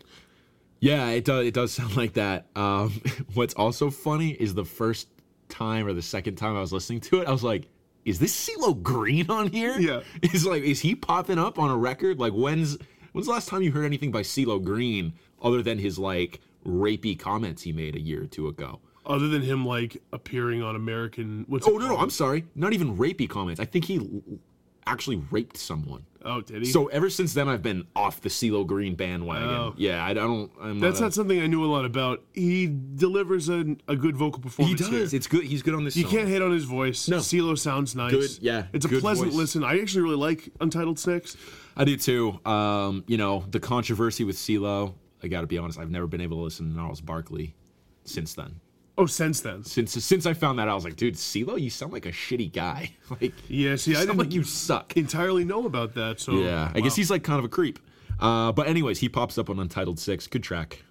Yeah, 0.80 1.10
it 1.10 1.26
does. 1.26 1.46
It 1.46 1.54
does 1.54 1.74
sound 1.74 1.98
like 1.98 2.14
that. 2.14 2.48
Um, 2.56 3.02
what's 3.34 3.54
also 3.56 3.90
funny 3.90 4.32
is 4.32 4.54
the 4.54 4.66
first 4.66 5.10
time 5.50 5.88
or 5.88 5.94
the 5.94 6.02
second 6.02 6.36
time 6.36 6.56
I 6.56 6.62
was 6.62 6.72
listening 6.72 7.02
to 7.02 7.22
it, 7.22 7.28
I 7.28 7.32
was 7.32 7.44
like, 7.44 7.68
"Is 8.10 8.20
this 8.20 8.50
CeeLo 8.50 8.82
Green 8.82 9.30
on 9.30 9.48
here? 9.52 9.80
Yeah. 9.80 10.02
Is 10.22 10.46
like, 10.46 10.64
is 10.64 10.80
he 10.80 10.96
popping 10.96 11.38
up 11.38 11.60
on 11.60 11.70
a 11.70 11.78
record? 11.78 12.20
Like, 12.20 12.34
when's 12.34 12.78
when's 13.12 13.28
the 13.28 13.34
last 13.34 13.48
time 13.48 13.62
you 13.62 13.72
heard 13.72 13.86
anything 13.86 14.12
by 14.12 14.22
CeeLo 14.22 14.64
Green 14.64 15.14
other 15.42 15.62
than 15.62 15.78
his 15.78 16.00
like 16.00 16.42
rapey 16.66 17.18
comments 17.18 17.62
he 17.62 17.72
made 17.72 17.96
a 17.96 18.02
year 18.02 18.24
or 18.24 18.28
two 18.28 18.48
ago. 18.48 18.80
Other 19.06 19.28
than 19.28 19.42
him 19.42 19.66
like 19.66 20.02
appearing 20.12 20.62
on 20.62 20.76
American, 20.76 21.46
what's 21.48 21.68
Oh 21.68 21.78
no, 21.78 21.88
no, 21.88 21.98
I'm 21.98 22.10
sorry. 22.10 22.46
Not 22.56 22.74
even 22.74 22.98
rapey 22.98 23.30
comments. 23.30 23.60
I 23.60 23.66
think 23.66 23.86
he 23.86 24.22
actually 24.86 25.24
raped 25.32 25.58
someone. 25.58 26.06
Oh 26.24 26.42
did 26.42 26.64
he? 26.64 26.72
So 26.72 26.88
ever 26.88 27.10
since 27.10 27.34
then, 27.34 27.48
I've 27.48 27.62
been 27.62 27.88
off 27.96 28.22
the 28.22 28.30
CeeLo 28.30 28.66
Green 28.66 28.96
bandwagon. 28.96 29.50
Oh. 29.50 29.74
Yeah, 29.78 30.04
I, 30.04 30.14
don't. 30.14 30.52
I'm 30.62 30.80
That's 30.80 31.00
not. 31.00 31.08
not 31.08 31.14
something 31.14 31.40
I 31.40 31.48
knew 31.48 31.64
a 31.64 31.68
lot 31.68 31.86
about. 31.86 32.24
He 32.34 32.68
delivers 32.96 33.50
a, 33.50 33.76
a 33.88 33.96
good 33.96 34.16
vocal 34.18 34.42
performance. 34.42 34.80
he 34.80 34.86
does. 34.92 35.12
Here. 35.12 35.18
It's 35.18 35.28
good. 35.28 35.44
He's 35.44 35.62
good 35.62 35.74
on 35.76 35.84
this. 35.84 35.96
You 35.96 36.04
song. 36.04 36.12
can't 36.12 36.28
hate 36.30 36.42
on 36.42 36.52
his 36.52 36.66
voice. 36.66 37.08
No. 37.08 37.18
CeeLo 37.18 37.58
sounds 37.58 37.96
nice. 37.96 38.12
Good, 38.12 38.30
yeah, 38.42 38.66
It's 38.74 38.86
a 38.86 38.90
pleasant 38.90 39.30
voice. 39.32 39.38
listen. 39.38 39.64
I 39.64 39.80
actually 39.80 40.02
really 40.04 40.18
like 40.18 40.50
Untitled 40.60 41.00
Six. 41.00 41.38
I 41.78 41.86
do 41.86 41.96
too. 41.98 42.40
Um, 42.46 43.04
you 43.08 43.18
know, 43.18 43.46
the 43.50 43.60
controversy 43.60 44.24
with 44.24 44.36
CeeLo. 44.36 44.94
I 45.24 45.28
got 45.28 45.42
to 45.42 45.48
be 45.48 45.58
honest. 45.58 45.78
I've 45.80 45.92
never 45.92 46.08
been 46.08 46.22
able 46.22 46.38
to 46.38 46.44
listen 46.44 46.70
to 46.70 46.76
Gnarls 46.76 47.02
Barkley 47.02 47.56
since 48.06 48.34
then. 48.34 48.60
Oh, 49.00 49.06
since 49.06 49.40
then. 49.40 49.64
Since 49.64 49.94
since 50.04 50.26
I 50.26 50.34
found 50.34 50.60
that, 50.60 50.68
I 50.68 50.74
was 50.76 50.84
like, 50.84 50.98
dude, 50.98 51.14
CeeLo, 51.16 51.60
you 51.60 51.70
sound 51.70 51.94
like 51.94 52.06
a 52.06 52.12
shitty 52.12 52.52
guy. 52.52 52.92
like, 53.22 53.34
Yeah, 53.48 53.78
see, 53.78 53.96
I 53.96 54.02
didn't 54.02 54.18
like 54.18 54.34
you 54.34 54.44
suck. 54.44 54.98
entirely 54.98 55.46
know 55.46 55.66
about 55.66 55.94
that. 55.96 56.20
So 56.20 56.34
Yeah, 56.34 56.70
I 56.76 56.82
guess 56.82 56.96
he's 56.98 57.10
like 57.10 57.24
kind 57.24 57.40
of 57.40 57.46
a 57.46 57.50
creep. 57.50 57.80
Uh, 58.20 58.52
but 58.52 58.68
anyways, 58.68 59.00
he 59.00 59.08
pops 59.08 59.38
up 59.38 59.50
on 59.50 59.58
Untitled 59.58 60.00
Six. 60.00 60.28
Good 60.28 60.44
track. 60.44 60.84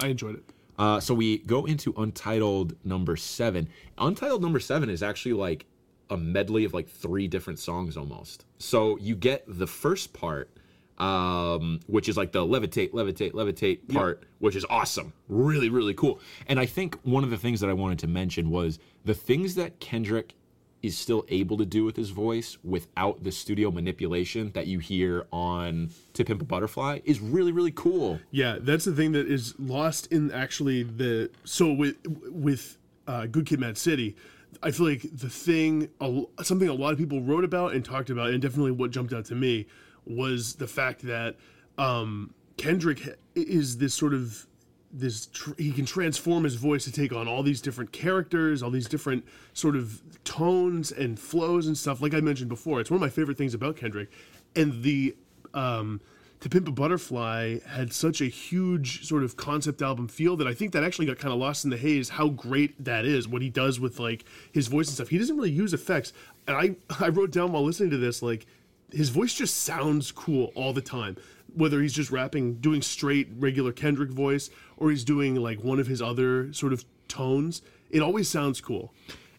I 0.00 0.06
enjoyed 0.06 0.36
it. 0.36 0.44
Uh, 0.78 1.00
so 1.00 1.14
we 1.14 1.38
go 1.38 1.64
into 1.66 1.92
Untitled 1.96 2.76
number 2.84 3.16
seven. 3.16 3.68
Untitled 3.98 4.40
number 4.40 4.60
seven 4.60 4.88
is 4.88 5.02
actually 5.02 5.32
like 5.32 5.66
a 6.10 6.16
medley 6.16 6.64
of 6.64 6.72
like 6.72 6.88
three 6.88 7.26
different 7.26 7.58
songs 7.58 7.96
almost. 7.96 8.44
So 8.58 8.96
you 8.98 9.16
get 9.16 9.42
the 9.48 9.66
first 9.66 10.12
part, 10.12 10.50
um, 10.98 11.80
which 11.86 12.08
is 12.08 12.16
like 12.16 12.32
the 12.32 12.40
levitate, 12.40 12.92
levitate, 12.92 13.32
levitate 13.32 13.92
part, 13.92 14.24
which 14.38 14.56
is 14.56 14.64
awesome. 14.68 15.12
Really, 15.28 15.68
really 15.68 15.94
cool. 15.94 16.20
And 16.46 16.60
I 16.60 16.66
think 16.66 16.98
one 17.02 17.24
of 17.24 17.30
the 17.30 17.38
things 17.38 17.60
that 17.60 17.70
I 17.70 17.72
wanted 17.72 17.98
to 18.00 18.06
mention 18.06 18.50
was 18.50 18.78
the 19.04 19.14
things 19.14 19.54
that 19.56 19.80
Kendrick 19.80 20.34
is 20.82 20.98
still 20.98 21.24
able 21.28 21.56
to 21.56 21.64
do 21.64 21.84
with 21.84 21.96
his 21.96 22.10
voice 22.10 22.58
without 22.64 23.22
the 23.22 23.30
studio 23.30 23.70
manipulation 23.70 24.50
that 24.52 24.66
you 24.66 24.80
hear 24.80 25.26
on 25.32 25.90
To 26.14 26.24
Pimp 26.24 26.42
a 26.42 26.44
Butterfly 26.44 27.00
is 27.04 27.20
really, 27.20 27.52
really 27.52 27.70
cool. 27.70 28.18
Yeah, 28.32 28.58
that's 28.60 28.84
the 28.84 28.92
thing 28.92 29.12
that 29.12 29.28
is 29.28 29.54
lost 29.58 30.08
in 30.12 30.32
actually 30.32 30.82
the 30.82 31.30
so 31.44 31.72
with 31.72 31.96
with 32.28 32.78
uh, 33.06 33.26
Good 33.26 33.46
Kid, 33.46 33.60
Mad 33.60 33.78
City. 33.78 34.16
I 34.62 34.70
feel 34.70 34.86
like 34.86 35.02
the 35.02 35.30
thing, 35.30 35.88
a- 36.00 36.24
something 36.44 36.68
a 36.68 36.74
lot 36.74 36.92
of 36.92 36.98
people 36.98 37.22
wrote 37.22 37.44
about 37.44 37.74
and 37.74 37.84
talked 37.84 38.10
about, 38.10 38.30
and 38.30 38.42
definitely 38.42 38.72
what 38.72 38.90
jumped 38.90 39.12
out 39.12 39.24
to 39.26 39.34
me 39.34 39.66
was 40.06 40.54
the 40.54 40.66
fact 40.66 41.02
that 41.02 41.36
um, 41.78 42.34
Kendrick 42.56 43.16
is 43.34 43.78
this 43.78 43.94
sort 43.94 44.14
of 44.14 44.46
this 44.92 45.26
tr- 45.26 45.54
he 45.56 45.72
can 45.72 45.86
transform 45.86 46.44
his 46.44 46.56
voice 46.56 46.84
to 46.84 46.92
take 46.92 47.12
on 47.12 47.26
all 47.26 47.42
these 47.42 47.60
different 47.60 47.92
characters, 47.92 48.62
all 48.62 48.70
these 48.70 48.88
different 48.88 49.24
sort 49.54 49.74
of 49.74 50.02
tones 50.24 50.92
and 50.92 51.18
flows 51.18 51.66
and 51.66 51.76
stuff. 51.76 52.02
Like 52.02 52.14
I 52.14 52.20
mentioned 52.20 52.50
before, 52.50 52.80
it's 52.80 52.90
one 52.90 52.96
of 52.96 53.00
my 53.00 53.08
favorite 53.08 53.38
things 53.38 53.54
about 53.54 53.76
Kendrick, 53.76 54.10
and 54.54 54.82
the 54.82 55.16
um, 55.54 56.00
to 56.40 56.48
Pimp 56.48 56.68
a 56.68 56.72
Butterfly 56.72 57.58
had 57.66 57.92
such 57.92 58.20
a 58.20 58.26
huge 58.26 59.06
sort 59.06 59.22
of 59.22 59.36
concept 59.36 59.80
album 59.80 60.08
feel 60.08 60.36
that 60.36 60.46
I 60.46 60.52
think 60.52 60.72
that 60.72 60.84
actually 60.84 61.06
got 61.06 61.18
kind 61.18 61.32
of 61.32 61.38
lost 61.38 61.64
in 61.64 61.70
the 61.70 61.76
haze. 61.76 62.10
How 62.10 62.28
great 62.28 62.84
that 62.84 63.04
is, 63.04 63.26
what 63.26 63.42
he 63.42 63.48
does 63.48 63.80
with 63.80 63.98
like 63.98 64.24
his 64.52 64.66
voice 64.66 64.88
and 64.88 64.94
stuff. 64.94 65.08
He 65.08 65.18
doesn't 65.18 65.36
really 65.36 65.52
use 65.52 65.72
effects, 65.72 66.12
and 66.46 66.56
I 66.56 66.76
I 67.04 67.08
wrote 67.08 67.30
down 67.30 67.52
while 67.52 67.64
listening 67.64 67.90
to 67.90 67.98
this 67.98 68.20
like 68.20 68.46
his 68.92 69.08
voice 69.08 69.34
just 69.34 69.56
sounds 69.58 70.12
cool 70.12 70.52
all 70.54 70.72
the 70.72 70.82
time. 70.82 71.16
Whether 71.54 71.82
he's 71.82 71.92
just 71.92 72.10
rapping, 72.10 72.54
doing 72.54 72.80
straight 72.80 73.28
regular 73.38 73.72
Kendrick 73.72 74.10
voice, 74.10 74.50
or 74.76 74.90
he's 74.90 75.04
doing 75.04 75.34
like 75.34 75.62
one 75.62 75.78
of 75.78 75.86
his 75.86 76.00
other 76.00 76.52
sort 76.52 76.72
of 76.72 76.84
tones, 77.08 77.62
it 77.90 78.00
always 78.00 78.28
sounds 78.28 78.60
cool. 78.60 78.92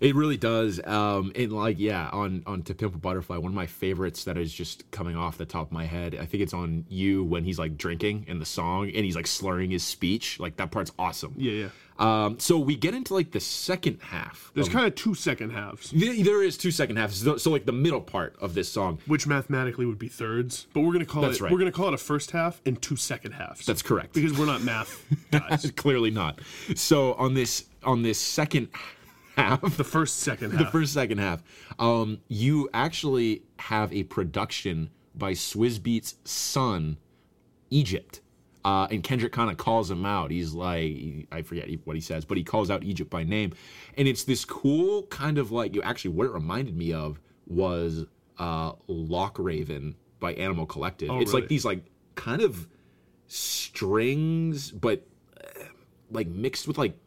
It 0.04 0.16
really 0.16 0.38
does. 0.38 0.80
Um, 0.86 1.32
and 1.36 1.52
like, 1.54 1.80
yeah, 1.80 2.10
on 2.12 2.44
on 2.46 2.62
To 2.64 2.76
Pimp 2.76 2.94
a 2.96 2.98
Butterfly, 2.98 3.38
one 3.38 3.52
of 3.52 3.56
my 3.56 3.66
favorites 3.68 4.26
that 4.26 4.38
is 4.38 4.54
just 4.54 4.90
coming 4.92 5.16
off 5.16 5.38
the 5.38 5.46
top 5.46 5.68
of 5.68 5.72
my 5.72 5.86
head. 5.86 6.16
I 6.20 6.26
think 6.26 6.44
it's 6.44 6.54
on 6.54 6.86
you 6.90 7.24
when 7.24 7.44
he's 7.46 7.58
like 7.58 7.78
drinking 7.78 8.26
in 8.28 8.40
the 8.40 8.46
song 8.46 8.88
and 8.94 9.06
he's 9.06 9.16
like 9.16 9.28
slurring 9.28 9.72
his 9.72 9.84
speech. 9.84 10.40
Like 10.40 10.58
that 10.58 10.72
part's 10.72 10.92
awesome. 11.00 11.34
Yeah, 11.38 11.52
yeah. 11.54 11.70
Um, 12.00 12.40
so 12.40 12.58
we 12.58 12.76
get 12.76 12.94
into 12.96 13.14
like 13.14 13.32
the 13.32 13.40
second 13.40 14.00
half. 14.02 14.52
There's 14.56 14.68
kind 14.68 14.88
of 14.88 14.96
two 14.96 15.14
second 15.14 15.52
halves, 15.52 15.92
There 15.92 16.24
there 16.24 16.44
is 16.44 16.58
two 16.58 16.72
second 16.72 16.96
halves. 16.98 17.24
So, 17.24 17.38
so 17.38 17.52
like 17.52 17.66
the 17.66 17.72
middle 17.72 18.02
part 18.02 18.36
of 18.42 18.56
this 18.56 18.68
song. 18.68 18.98
which 19.06 19.28
mathematically 19.28 19.86
would 19.86 20.00
be 20.00 20.08
thirds, 20.10 20.66
but 20.74 20.82
we're 20.82 20.92
gonna 20.92 21.06
call 21.06 21.22
That's 21.22 21.38
it 21.38 21.44
right. 21.44 21.52
we're 21.52 21.60
gonna 21.60 21.72
call 21.72 21.88
it 21.90 21.94
a 21.94 21.98
first 22.00 22.32
half 22.32 22.60
and 22.66 22.82
two 22.82 22.96
second 22.96 23.34
halves. 23.34 23.66
That's 23.66 23.84
correct. 23.84 24.14
because 24.14 24.38
we're 24.38 24.48
not 24.48 24.64
math 24.64 25.02
guys. 25.32 25.72
Clearly 25.76 26.10
not. 26.12 26.40
So 26.76 27.14
on 27.14 27.36
this 27.36 27.66
on 27.84 28.02
this 28.02 28.18
second 28.20 28.70
half, 29.36 29.78
the 29.78 29.84
first 29.84 30.20
second 30.20 30.52
half. 30.52 30.60
the 30.60 30.72
first 30.72 30.94
second 30.94 31.18
half, 31.20 31.44
um, 31.80 32.20
you 32.28 32.70
actually 32.74 33.44
have 33.60 33.92
a 33.94 34.04
production 34.04 34.90
by 35.16 35.34
Swizz 35.34 35.80
Beatz' 35.80 36.16
son, 36.24 36.98
Egypt. 37.70 38.22
Uh, 38.66 38.88
and 38.90 39.04
Kendrick 39.04 39.34
kind 39.34 39.52
of 39.52 39.58
calls 39.58 39.92
him 39.92 40.06
out. 40.06 40.32
He's 40.32 40.54
like, 40.54 41.28
I 41.34 41.42
forget 41.42 41.68
what 41.84 41.98
he 41.98 42.02
says, 42.02 42.24
but 42.24 42.38
he 42.38 42.46
calls 42.46 42.72
out 42.72 42.82
Egypt 42.84 43.10
by 43.10 43.26
name. 43.26 43.52
And 43.98 44.08
it's 44.08 44.24
this 44.24 44.46
cool 44.46 45.04
kind 45.08 45.38
of 45.38 45.52
like, 45.52 45.76
you 45.76 45.82
actually, 45.82 46.12
what 46.12 46.28
it 46.28 46.32
reminded 46.32 46.78
me 46.78 46.94
of 46.94 47.20
was 47.46 48.06
uh, 48.38 48.72
Loch 48.88 49.38
Raven 49.38 49.96
by 50.22 50.34
Animal 50.36 50.66
Collective. 50.66 51.10
it's 51.10 51.32
really? 51.32 51.42
like 51.42 51.50
these 51.50 51.66
like 51.66 51.84
kind 52.16 52.42
of 52.42 52.68
strings, 53.28 54.72
but 54.72 55.06
uh, 55.38 55.66
like 56.10 56.28
mixed 56.28 56.68
with 56.68 56.78
like 56.78 56.98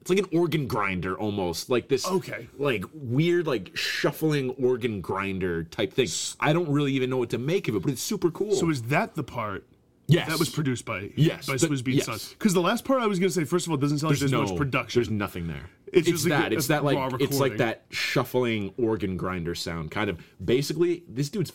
it's 0.00 0.10
like 0.10 0.18
an 0.18 0.26
organ 0.38 0.66
grinder 0.66 1.16
almost 1.18 1.70
like 1.70 1.88
this 1.88 2.06
Okay. 2.06 2.48
like 2.58 2.84
weird 2.94 3.46
like 3.46 3.70
shuffling 3.76 4.50
organ 4.50 5.00
grinder 5.00 5.64
type 5.64 5.92
thing 5.92 6.08
i 6.40 6.52
don't 6.52 6.68
really 6.68 6.92
even 6.92 7.10
know 7.10 7.16
what 7.16 7.30
to 7.30 7.38
make 7.38 7.68
of 7.68 7.74
it 7.76 7.82
but 7.82 7.90
it's 7.90 8.02
super 8.02 8.30
cool 8.30 8.54
So 8.54 8.70
is 8.70 8.82
that 8.84 9.14
the 9.14 9.22
part? 9.24 9.66
yes 10.06 10.28
That 10.28 10.38
was 10.38 10.48
produced 10.50 10.84
by 10.86 11.10
Yes, 11.16 11.46
by 11.46 11.54
Swizz 11.54 11.82
Beatz' 11.82 12.06
yes. 12.06 12.28
Because 12.30 12.54
the 12.54 12.62
last 12.62 12.84
part 12.84 13.02
I 13.02 13.06
was 13.06 13.18
gonna 13.18 13.28
say, 13.30 13.44
first 13.44 13.66
of 13.66 13.70
all, 13.72 13.76
it 13.78 13.80
doesn't 13.82 13.98
sound 13.98 14.12
like 14.12 14.18
there's 14.20 14.32
no 14.32 14.44
much 14.46 14.56
production. 14.56 14.98
there's 14.98 15.10
nothing 15.10 15.48
there 15.48 15.68
It's 15.88 16.08
it's, 16.08 16.22
just 16.22 16.28
like 16.30 16.40
that 16.42 16.52
a- 16.52 16.56
it's 16.56 16.66
that 16.68 16.82
like 16.84 17.20
it's 17.20 17.38
like 17.38 17.56
that 17.58 17.82
shuffling 17.90 18.72
organ 18.78 19.16
grinder 19.18 19.54
sound 19.54 19.90
kind 19.90 20.08
of 20.08 20.18
basically 20.44 21.02
this 21.08 21.28
dude's 21.28 21.52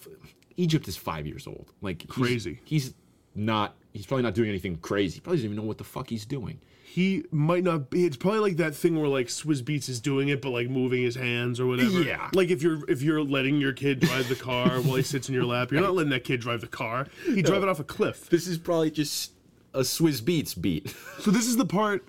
egypt 0.58 0.88
is 0.88 0.96
five 0.96 1.26
years 1.26 1.48
old 1.48 1.72
like 1.82 2.02
he's- 2.04 2.14
Crazy. 2.14 2.60
he's 2.64 2.94
not 3.36 3.76
he's 3.94 4.06
probably 4.06 4.22
not 4.24 4.36
doing 4.36 4.50
anything 4.50 4.76
crazy 4.78 5.16
he 5.16 5.20
probably 5.22 5.38
doesn't 5.38 5.50
even 5.52 5.58
know 5.58 5.68
what 5.68 5.80
the 5.80 5.84
fuck 5.84 6.08
he's 6.10 6.26
doing 6.26 6.60
he 6.94 7.26
might 7.32 7.64
not 7.64 7.90
be. 7.90 8.06
It's 8.06 8.18
probably 8.18 8.42
like 8.42 8.58
that 8.58 8.76
thing 8.76 9.00
where 9.00 9.08
like 9.08 9.26
Swizz 9.26 9.64
Beatz 9.64 9.90
is 9.90 10.00
doing 10.00 10.30
it, 10.30 10.44
but 10.44 10.52
like 10.52 10.70
moving 10.70 11.02
his 11.02 11.16
hands 11.16 11.60
or 11.60 11.66
whatever. 11.66 12.04
Yeah. 12.04 12.30
Like 12.36 12.52
if 12.52 12.62
you're 12.62 12.88
if 12.88 13.02
you're 13.02 13.24
letting 13.24 13.60
your 13.60 13.74
kid 13.74 14.00
drive 14.00 14.30
the 14.30 14.36
car 14.36 14.70
while 14.82 14.98
he 14.98 15.02
sits 15.02 15.28
in 15.28 15.34
your 15.34 15.44
lap, 15.44 15.72
you're 15.72 15.82
not 15.82 15.96
letting 15.96 16.12
that 16.12 16.24
kid 16.24 16.40
drive 16.42 16.62
the 16.62 16.68
car. 16.68 17.08
He 17.26 17.42
drive 17.42 17.64
it 17.64 17.68
off 17.68 17.80
a 17.80 17.84
cliff. 17.84 18.30
this 18.30 18.46
is 18.46 18.60
probably 18.60 18.92
just 18.92 19.32
a 19.74 19.80
Swizz 19.80 20.22
Beatz 20.22 20.60
beat. 20.60 20.96
So 21.22 21.32
this 21.32 21.48
is 21.48 21.58
the 21.58 21.66
part 21.66 22.08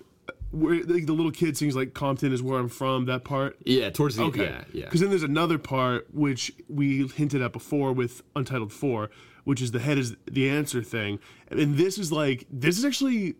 where 0.51 0.83
like, 0.83 1.07
the 1.07 1.13
little 1.13 1.31
kid 1.31 1.57
sings 1.57 1.75
like 1.75 1.95
Compton 1.95 2.31
is 2.31 2.43
where 2.43 2.59
I'm 2.59 2.69
from. 2.69 3.05
That 3.05 3.23
part. 3.23 3.57
yeah, 3.65 3.89
towards 3.89 4.17
the 4.17 4.25
end. 4.25 4.33
Okay. 4.35 4.43
yeah, 4.43 4.63
yeah. 4.71 4.85
Because 4.85 5.01
then 5.01 5.09
there's 5.09 5.23
another 5.23 5.57
part 5.57 6.05
which 6.13 6.51
we 6.69 7.07
hinted 7.07 7.41
at 7.41 7.53
before 7.53 7.91
with 7.91 8.21
Untitled 8.35 8.71
Four, 8.71 9.09
which 9.45 9.63
is 9.63 9.71
the 9.71 9.79
head 9.79 9.97
is 9.97 10.15
the 10.29 10.47
answer 10.47 10.83
thing, 10.83 11.17
and 11.49 11.75
this 11.75 11.97
is 11.97 12.11
like 12.11 12.45
this 12.51 12.77
is 12.77 12.85
actually 12.85 13.35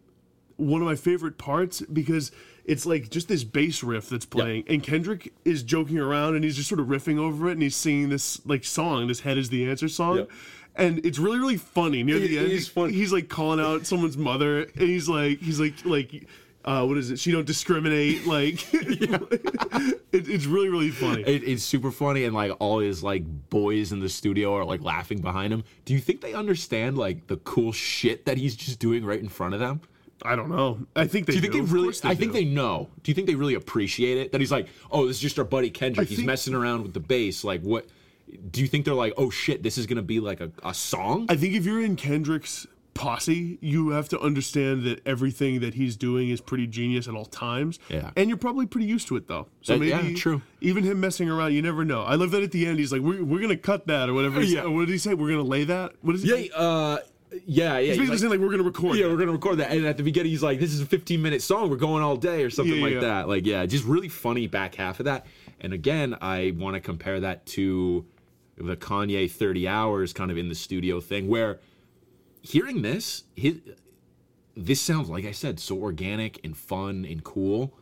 one 0.57 0.81
of 0.81 0.87
my 0.87 0.95
favorite 0.95 1.37
parts 1.37 1.81
because 1.81 2.31
it's 2.65 2.85
like 2.85 3.09
just 3.09 3.27
this 3.27 3.43
bass 3.43 3.83
riff 3.83 4.09
that's 4.09 4.25
playing, 4.25 4.63
and 4.67 4.81
Kendrick 4.81 5.33
is 5.43 5.63
joking 5.63 5.99
around 5.99 6.35
and 6.35 6.43
he's 6.43 6.55
just 6.55 6.69
sort 6.69 6.79
of 6.79 6.87
riffing 6.87 7.17
over 7.17 7.49
it, 7.49 7.53
and 7.53 7.61
he's 7.61 7.75
singing 7.75 8.09
this 8.09 8.43
like 8.45 8.63
song, 8.63 9.07
this 9.07 9.21
head 9.21 9.37
is 9.37 9.49
the 9.49 9.69
answer 9.69 9.87
song. 9.87 10.17
Yep. 10.17 10.31
And 10.77 11.05
it's 11.05 11.19
really, 11.19 11.39
really 11.39 11.57
funny. 11.57 12.03
Near 12.03 12.19
the 12.19 12.37
end, 12.37 12.67
funny. 12.67 12.91
he's 12.91 13.13
like 13.13 13.29
calling 13.29 13.61
out 13.61 13.85
someone's 13.85 14.17
mother, 14.17 14.63
and 14.63 14.81
he's 14.81 15.07
like, 15.07 15.39
he's 15.39 15.57
like, 15.59 15.73
like, 15.85 16.27
uh, 16.65 16.85
what 16.85 16.97
is 16.97 17.11
it? 17.11 17.19
She 17.19 17.31
don't 17.31 17.45
discriminate. 17.45 18.25
Like, 18.25 18.55
it, 18.73 20.01
it's 20.11 20.45
really, 20.45 20.67
really 20.67 20.89
funny. 20.89 21.21
It, 21.21 21.47
it's 21.47 21.63
super 21.63 21.91
funny, 21.91 22.25
and 22.25 22.35
like 22.35 22.51
all 22.59 22.79
his 22.79 23.03
like 23.03 23.23
boys 23.49 23.93
in 23.93 24.01
the 24.01 24.09
studio 24.09 24.53
are 24.55 24.65
like 24.65 24.81
laughing 24.81 25.21
behind 25.21 25.53
him. 25.53 25.63
Do 25.85 25.93
you 25.93 25.99
think 25.99 26.19
they 26.19 26.33
understand 26.33 26.97
like 26.97 27.27
the 27.27 27.37
cool 27.37 27.71
shit 27.71 28.25
that 28.25 28.37
he's 28.37 28.55
just 28.55 28.79
doing 28.79 29.05
right 29.05 29.19
in 29.19 29.29
front 29.29 29.53
of 29.53 29.61
them? 29.61 29.79
I 30.23 30.35
don't 30.35 30.49
know. 30.49 30.79
I 30.95 31.07
think 31.07 31.25
they 31.27 31.33
Do 31.33 31.37
you 31.37 31.41
think 31.41 31.53
do. 31.53 31.61
they 31.65 31.71
really? 31.73 31.85
course 31.87 32.05
I 32.05 32.15
think 32.15 32.33
they 32.33 32.45
know. 32.45 32.89
Do 33.03 33.11
you 33.11 33.15
think 33.15 33.27
they 33.27 33.35
really 33.35 33.53
appreciate 33.55 34.17
it? 34.17 34.31
That 34.31 34.39
he's 34.41 34.51
like, 34.51 34.67
oh, 34.91 35.07
this 35.07 35.17
is 35.17 35.21
just 35.21 35.37
our 35.39 35.45
buddy 35.45 35.69
Kendrick. 35.69 36.07
He's 36.07 36.17
think- 36.19 36.27
messing 36.27 36.53
around 36.53 36.83
with 36.83 36.93
the 36.93 36.99
bass. 36.99 37.43
Like, 37.43 37.61
what? 37.61 37.85
Do 38.51 38.61
you 38.61 38.67
think 38.67 38.85
they're 38.85 38.93
like, 38.95 39.13
oh 39.17 39.29
shit, 39.29 39.61
this 39.61 39.77
is 39.77 39.85
gonna 39.85 40.01
be 40.01 40.19
like 40.19 40.39
a, 40.41 40.51
a 40.63 40.73
song? 40.73 41.27
I 41.29 41.35
think 41.35 41.53
if 41.53 41.65
you're 41.65 41.81
in 41.83 41.95
Kendrick's 41.95 42.65
posse, 42.95 43.57
you 43.61 43.89
have 43.89 44.07
to 44.09 44.19
understand 44.19 44.83
that 44.85 45.05
everything 45.05 45.59
that 45.59 45.73
he's 45.73 45.95
doing 45.97 46.29
is 46.29 46.39
pretty 46.41 46.65
genius 46.65 47.07
at 47.09 47.13
all 47.13 47.25
times. 47.25 47.77
Yeah. 47.89 48.11
And 48.15 48.29
you're 48.29 48.37
probably 48.37 48.65
pretty 48.65 48.87
used 48.87 49.07
to 49.09 49.17
it 49.17 49.27
though. 49.27 49.47
So 49.61 49.77
That- 49.77 49.85
yeah, 49.85 50.01
maybe 50.01 50.15
true. 50.15 50.41
even 50.61 50.83
him 50.85 50.99
messing 51.01 51.29
around, 51.29 51.53
you 51.53 51.61
never 51.61 51.83
know. 51.85 52.03
I 52.03 52.15
love 52.15 52.31
that 52.31 52.41
at 52.41 52.51
the 52.51 52.65
end 52.65 52.79
he's 52.79 52.91
like, 52.91 53.01
We're, 53.01 53.23
we're 53.23 53.41
gonna 53.41 53.57
cut 53.57 53.85
that 53.87 54.09
or 54.09 54.13
whatever. 54.13 54.41
Yeah. 54.41 54.61
Or 54.63 54.71
what 54.71 54.85
did 54.87 54.93
he 54.93 54.97
say? 54.97 55.13
We're 55.13 55.29
gonna 55.29 55.43
lay 55.43 55.65
that? 55.65 55.93
What 56.01 56.15
is 56.15 56.23
he 56.23 56.47
Yeah, 56.47 56.55
uh, 56.55 56.97
yeah, 57.45 57.77
yeah. 57.77 57.93
He's 57.93 57.97
basically 57.97 58.07
like, 58.07 58.19
saying 58.19 58.31
like 58.31 58.39
we're 58.39 58.51
gonna 58.51 58.63
record. 58.63 58.97
yeah, 58.97 59.03
that. 59.03 59.11
we're 59.11 59.17
gonna 59.17 59.31
record 59.31 59.57
that. 59.57 59.71
And 59.71 59.85
at 59.85 59.97
the 59.97 60.03
beginning, 60.03 60.31
he's 60.31 60.43
like, 60.43 60.59
"This 60.59 60.73
is 60.73 60.81
a 60.81 60.85
15 60.85 61.21
minute 61.21 61.41
song. 61.41 61.69
We're 61.69 61.77
going 61.77 62.03
all 62.03 62.15
day, 62.17 62.43
or 62.43 62.49
something 62.49 62.75
Yeah, 62.75 62.83
like 62.83 62.93
yeah. 62.95 62.99
that." 63.01 63.27
Like, 63.27 63.45
yeah, 63.45 63.65
just 63.65 63.85
really 63.85 64.09
funny 64.09 64.47
back 64.47 64.75
half 64.75 64.99
of 64.99 65.05
that. 65.05 65.25
And 65.59 65.73
again, 65.73 66.15
I 66.21 66.53
want 66.57 66.75
to 66.75 66.79
compare 66.81 67.19
that 67.21 67.45
to 67.47 68.05
the 68.57 68.75
Kanye 68.75 69.29
30 69.29 69.67
hours 69.67 70.13
kind 70.13 70.31
of 70.31 70.37
in 70.37 70.49
the 70.49 70.55
studio 70.55 70.99
thing, 71.01 71.27
where 71.27 71.59
hearing 72.41 72.81
this, 72.81 73.23
his, 73.35 73.59
this 74.55 74.81
sounds 74.81 75.09
like 75.09 75.25
I 75.25 75.31
said, 75.31 75.59
so 75.59 75.77
organic 75.77 76.39
and 76.43 76.55
fun 76.55 77.05
and 77.09 77.23
cool. 77.23 77.77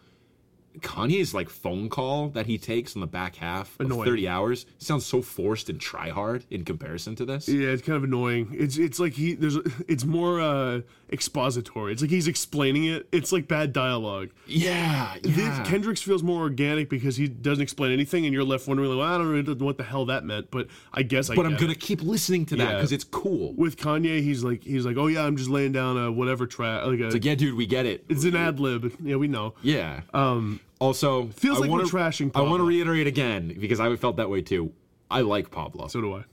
Kanye's 0.79 1.33
like 1.33 1.49
phone 1.49 1.89
call 1.89 2.29
that 2.29 2.45
he 2.47 2.57
takes 2.57 2.95
on 2.95 3.01
the 3.01 3.07
back 3.07 3.35
half 3.35 3.79
of 3.79 3.87
30 4.05 4.27
hours 4.27 4.65
sounds 4.79 5.05
so 5.05 5.21
forced 5.21 5.69
and 5.69 5.79
try 5.79 6.09
hard 6.09 6.45
in 6.49 6.65
comparison 6.65 7.15
to 7.17 7.25
this. 7.25 7.47
Yeah, 7.47 7.69
it's 7.69 7.81
kind 7.81 7.95
of 7.95 8.03
annoying. 8.03 8.49
It's 8.51 8.77
it's 8.77 8.99
like 8.99 9.13
he 9.13 9.33
there's 9.35 9.57
it's 9.87 10.03
more 10.05 10.41
uh 10.41 10.81
expository. 11.13 11.93
It's 11.93 12.01
like 12.01 12.11
he's 12.11 12.27
explaining 12.27 12.85
it. 12.85 13.07
It's 13.11 13.31
like 13.31 13.47
bad 13.47 13.71
dialogue. 13.71 14.29
Yeah, 14.47 15.15
This, 15.21 15.37
yeah. 15.37 15.63
Kendrick's 15.63 16.01
feels 16.01 16.23
more 16.23 16.41
organic 16.41 16.89
because 16.89 17.15
he 17.15 17.27
doesn't 17.29 17.61
explain 17.61 17.91
anything, 17.91 18.25
and 18.25 18.33
you're 18.33 18.43
left 18.43 18.67
wondering, 18.67 18.89
like, 18.89 18.97
well, 18.99 19.07
I 19.13 19.17
don't 19.17 19.27
really 19.29 19.43
know 19.55 19.65
what 19.65 19.77
the 19.77 19.83
hell 19.83 20.05
that 20.07 20.25
meant, 20.25 20.51
but 20.51 20.67
I 20.93 21.03
guess 21.03 21.29
I. 21.29 21.35
but 21.35 21.45
I'm 21.45 21.55
gonna 21.55 21.71
it. 21.73 21.79
keep 21.79 22.01
listening 22.01 22.45
to 22.47 22.55
that 22.57 22.63
Yeah. 22.69 22.75
because 22.75 22.91
it's 22.91 23.03
cool. 23.05 23.53
With 23.53 23.77
Kanye, 23.77 24.21
he's 24.21 24.43
like, 24.43 24.63
he's 24.63 24.85
like, 24.85 24.97
oh 24.97 25.07
yeah, 25.07 25.23
I'm 25.23 25.37
just 25.37 25.49
laying 25.49 25.71
down 25.71 25.97
a 25.97 26.11
whatever 26.11 26.45
track, 26.47 26.85
like 26.85 26.99
a, 26.99 27.03
Like, 27.09 27.23
yeah, 27.23 27.35
dude, 27.35 27.55
we 27.55 27.65
get 27.67 27.85
it. 27.85 28.03
it's 28.09 28.25
an 28.25 28.35
ad 28.35 28.59
lib. 28.59 28.93
Yeah, 29.01 29.15
we 29.15 29.27
know. 29.27 29.53
Yeah. 29.61 30.01
Um. 30.13 30.59
Also, 30.79 31.27
Feels 31.27 31.59
I 31.59 31.61
like 31.61 31.69
wanna, 31.69 31.83
we're 31.83 31.89
trashing 31.89 32.31
I 32.35 32.41
want 32.41 32.59
to 32.59 32.65
reiterate 32.67 33.07
again 33.07 33.55
because 33.57 33.79
I 33.79 33.95
felt 33.95 34.17
that 34.17 34.29
way 34.29 34.41
too. 34.41 34.73
I 35.09 35.21
like 35.21 35.49
Pablo. 35.51 35.87
So 35.87 36.01
do 36.01 36.13
I. 36.15 36.23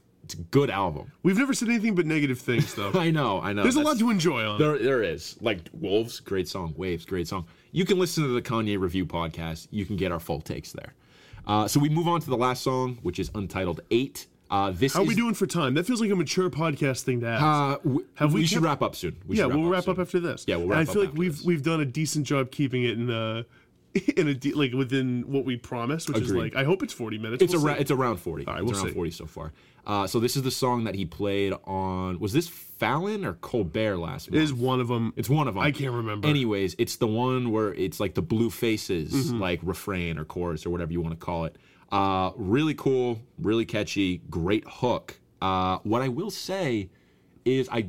Good 0.51 0.71
album. 0.71 1.13
We've 1.23 1.37
never 1.39 1.53
said 1.55 1.69
anything 1.69 1.95
but 1.95 2.07
negative 2.07 2.39
things, 2.39 2.75
though. 2.75 2.93
I 2.95 3.11
know. 3.11 3.41
I 3.41 3.53
know. 3.53 3.63
There's 3.63 3.77
a 3.77 3.81
lot 3.83 3.99
to 3.99 4.11
enjoy 4.11 4.45
on. 4.49 4.57
it. 4.57 4.59
There, 4.59 4.79
there 4.79 5.03
is. 5.03 5.37
Like 5.41 5.61
Wolves, 5.73 6.21
great 6.21 6.49
song. 6.49 6.75
Waves, 6.77 7.05
great 7.05 7.29
song. 7.29 7.47
You 7.73 7.85
can 7.85 7.99
listen 7.99 8.23
to 8.25 8.31
the 8.31 8.43
Kanye 8.43 8.79
review 8.79 9.07
podcast. 9.07 9.69
You 9.71 9.85
can 9.87 9.97
get 9.97 10.13
our 10.13 10.21
full 10.21 10.41
takes 10.41 10.73
there. 10.73 10.95
Uh, 11.47 11.67
so 11.69 11.81
we 11.81 11.89
move 11.89 12.07
on 12.09 12.21
to 12.21 12.29
the 12.31 12.37
last 12.37 12.63
song, 12.63 12.99
which 13.03 13.19
is 13.19 13.31
Untitled 13.35 13.81
Eight. 13.91 14.27
Uh, 14.51 14.73
this 14.73 14.95
How 14.95 15.03
is, 15.03 15.09
we 15.09 15.15
doing 15.15 15.35
for 15.35 15.47
time? 15.47 15.75
That 15.75 15.87
feels 15.87 16.01
like 16.01 16.11
a 16.11 16.17
mature 16.17 16.51
podcast 16.51 17.03
thing 17.03 17.21
to 17.21 17.27
ask. 17.29 17.43
Uh, 17.43 17.77
w- 17.89 18.05
Have 18.15 18.35
we 18.35 18.41
we 18.41 18.47
should 18.47 18.63
wrap 18.63 18.83
up 18.83 18.97
soon. 18.97 19.17
We 19.27 19.37
yeah, 19.37 19.45
should 19.45 19.55
we'll 19.55 19.69
wrap 19.71 19.85
soon. 19.85 19.93
up 19.93 20.01
after 20.01 20.19
this. 20.19 20.45
Yeah, 20.49 20.57
we'll 20.57 20.65
And 20.65 20.71
wrap 20.73 20.79
I 20.79 20.83
up 20.83 20.89
feel 20.89 21.05
like 21.05 21.15
we've 21.15 21.37
this. 21.37 21.47
we've 21.47 21.63
done 21.63 21.81
a 21.81 21.85
decent 21.85 22.27
job 22.27 22.51
keeping 22.51 22.83
it 22.83 22.99
in 22.99 23.11
uh 23.11 23.45
in 24.17 24.29
a 24.29 24.35
de- 24.35 24.53
like 24.53 24.73
within 24.73 25.23
what 25.27 25.45
we 25.45 25.57
promised, 25.57 26.09
which 26.09 26.23
is 26.23 26.33
like 26.33 26.55
I 26.55 26.65
hope 26.65 26.83
it's 26.83 26.93
40 26.93 27.19
minutes. 27.19 27.43
It's 27.43 27.53
We'll 27.55 27.67
around. 27.67 27.77
see. 27.77 27.81
It's 27.83 27.91
around 27.91 28.17
forty. 28.19 28.45
right, 28.45 28.57
it's 28.61 28.65
we'll 28.65 28.77
around 28.77 28.89
see. 28.89 28.95
forty 28.95 29.11
so 29.11 29.27
far. 29.27 29.53
Uh, 29.87 30.07
so 30.07 30.21
this 30.21 30.37
is 30.37 30.43
the 30.43 30.51
song 30.51 30.85
that 30.85 30.95
he 30.95 31.05
played 31.07 31.55
on. 31.65 32.19
Was 32.21 32.33
this 32.33 32.47
Fallon 32.47 33.25
or 33.25 33.33
Colbert 33.35 33.97
last 33.97 34.31
month? 34.31 34.41
It 34.41 34.45
is 34.45 34.53
one 34.53 34.81
of 34.81 34.89
them. 34.89 35.13
It's 35.17 35.29
one 35.31 35.49
of 35.49 35.55
them. 35.55 35.63
I 35.63 35.73
can't 35.73 35.93
remember. 35.95 36.29
Anyways, 36.29 36.77
it's 36.79 36.97
the 36.97 37.07
one 37.07 37.51
where 37.51 37.73
it's 37.75 37.99
like 37.99 38.15
the 38.15 38.23
blue 38.23 38.51
faces, 38.51 39.13
Mm-hmm. 39.13 39.41
like 39.41 39.61
refrain 39.63 40.19
or 40.19 40.25
chorus 40.25 40.67
or 40.67 40.71
whatever 40.71 40.93
you 40.93 41.01
want 41.01 41.19
to 41.19 41.25
call 41.25 41.47
it. 41.47 41.57
Uh, 41.91 42.31
really 42.37 42.75
cool, 42.75 43.21
really 43.41 43.65
catchy, 43.65 44.19
great 44.31 44.65
hook. 44.69 45.19
Uh, 45.43 45.79
what 45.83 46.03
I 46.03 46.09
will 46.09 46.31
say 46.31 46.91
is 47.45 47.69
I 47.73 47.87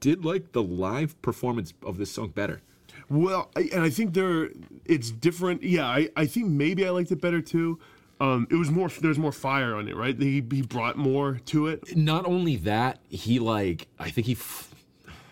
did 0.00 0.24
like 0.24 0.52
the 0.52 0.62
live 0.62 1.20
performance 1.20 1.74
of 1.84 1.98
this 1.98 2.10
song 2.12 2.28
better. 2.28 2.62
Well, 3.10 3.50
I, 3.56 3.68
and 3.72 3.82
I 3.82 3.90
think 3.90 4.14
there 4.14 4.50
it's 4.88 5.10
different. 5.10 5.62
Yeah, 5.62 5.86
I, 5.86 6.08
I 6.16 6.26
think 6.26 6.46
maybe 6.48 6.86
I 6.86 6.90
liked 6.90 7.10
it 7.10 7.20
better 7.20 7.40
too. 7.40 7.78
Um, 8.20 8.46
it 8.50 8.54
was 8.54 8.70
more 8.70 8.88
there's 8.88 9.18
more 9.18 9.32
fire 9.32 9.74
on 9.74 9.88
it, 9.88 9.96
right? 9.96 10.18
He 10.18 10.42
he 10.50 10.62
brought 10.62 10.96
more 10.96 11.40
to 11.46 11.66
it. 11.66 11.96
Not 11.96 12.24
only 12.26 12.56
that, 12.56 13.00
he 13.08 13.38
like 13.38 13.88
I 13.98 14.10
think 14.10 14.26
he 14.26 14.32
f- 14.32 14.74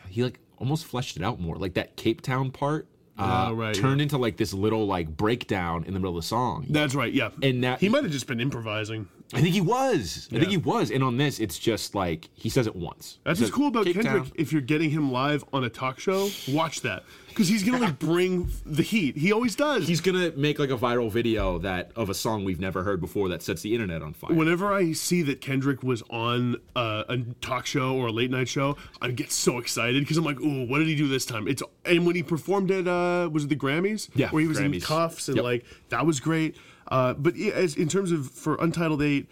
he 0.09 0.23
like 0.23 0.39
almost 0.59 0.85
fleshed 0.85 1.17
it 1.17 1.23
out 1.23 1.41
more. 1.41 1.57
Like 1.57 1.75
that 1.75 1.97
Cape 1.97 2.21
Town 2.21 2.51
part 2.51 2.87
uh, 3.19 3.47
Oh, 3.49 3.55
right, 3.55 3.75
turned 3.75 4.01
into 4.03 4.19
like 4.19 4.37
this 4.37 4.53
little 4.53 4.87
like 4.87 5.17
breakdown 5.17 5.85
in 5.85 5.95
the 5.95 5.99
middle 6.01 6.17
of 6.17 6.23
the 6.23 6.27
song. 6.29 6.67
That's 6.69 6.95
right. 6.95 7.13
Yeah, 7.13 7.31
And 7.43 7.61
now 7.61 7.77
he 7.77 7.89
might 7.89 8.03
have 8.03 8.13
just 8.13 8.27
been 8.27 8.41
improvising. 8.41 9.09
I 9.33 9.41
think 9.41 9.55
he 9.55 9.61
was. 9.61 10.29
I 10.33 10.39
think 10.39 10.51
he 10.51 10.57
was. 10.59 10.91
And 10.91 11.03
on 11.03 11.17
this, 11.17 11.41
it's 11.41 11.59
just 11.59 11.95
like 11.95 12.29
he 12.35 12.49
says 12.49 12.67
it 12.67 12.77
once. 12.77 13.19
That's 13.25 13.39
He 13.41 13.45
what's 13.47 13.55
cool 13.55 13.69
about 13.69 13.85
Kendrick. 13.87 14.05
Town. 14.07 14.31
If 14.37 14.53
you're 14.53 14.61
getting 14.63 14.91
him 14.91 15.11
live 15.11 15.45
on 15.53 15.65
a 15.65 15.71
talk 15.71 15.99
show, 15.99 16.29
watch 16.51 16.83
that 16.83 17.03
because 17.29 17.49
he's 17.49 17.65
gonna 17.65 17.79
like 17.79 17.99
bring 17.99 18.49
the 18.65 18.83
heat. 18.83 19.17
He 19.17 19.33
always 19.33 19.57
does. 19.57 19.89
He's 19.89 20.01
gonna 20.01 20.31
make 20.37 20.59
like 20.61 20.71
a 20.71 20.77
viral 20.77 21.11
video 21.11 21.59
that 21.61 21.91
of 21.97 22.11
a 22.11 22.15
song 22.15 22.45
we've 22.45 22.61
never 22.61 22.85
heard 22.85 23.01
before 23.01 23.29
that 23.31 23.43
sets 23.43 23.63
the 23.63 23.73
internet 23.75 24.03
on 24.03 24.13
fire. 24.13 24.33
Whenever 24.35 24.73
I 24.73 24.93
see 24.93 25.23
that 25.23 25.41
Kendrick 25.41 25.83
was 25.83 26.03
on 26.11 26.57
uh, 26.77 27.05
a 27.09 27.19
talk 27.41 27.67
show 27.67 27.97
or 27.97 28.09
a 28.09 28.13
late 28.13 28.31
night 28.31 28.47
show, 28.49 28.77
I 29.03 29.11
get 29.11 29.33
so 29.33 29.59
excited 29.59 30.01
because 30.03 30.17
I'm 30.17 30.25
like, 30.25 30.41
"Ooh, 30.41 30.67
what 30.69 30.79
did 30.79 30.87
he 30.87 30.95
do 30.95 31.09
this 31.09 31.27
time?" 31.27 31.49
It's 31.49 31.63
and 31.87 32.07
when 32.07 32.15
he 32.15 32.23
performed 32.23 32.71
at 32.71 32.87
uh, 32.87 33.29
was 33.33 33.45
it 33.45 33.49
the 33.49 33.57
Grammys? 33.57 34.11
Yeah, 34.15 34.31
where 34.31 34.43
he 34.43 34.47
was 34.49 34.61
in 34.61 34.79
cuffs 34.81 35.27
and 35.29 35.37
Yep. 35.39 35.45
like 35.45 35.65
that 35.89 36.07
was 36.07 36.21
great. 36.21 36.57
Uh, 36.89 37.15
but 37.15 37.37
as, 37.37 37.77
in 37.77 37.89
terms 37.89 38.13
of 38.13 38.31
for 38.31 38.57
Untitled 38.57 39.03
Eight, 39.03 39.29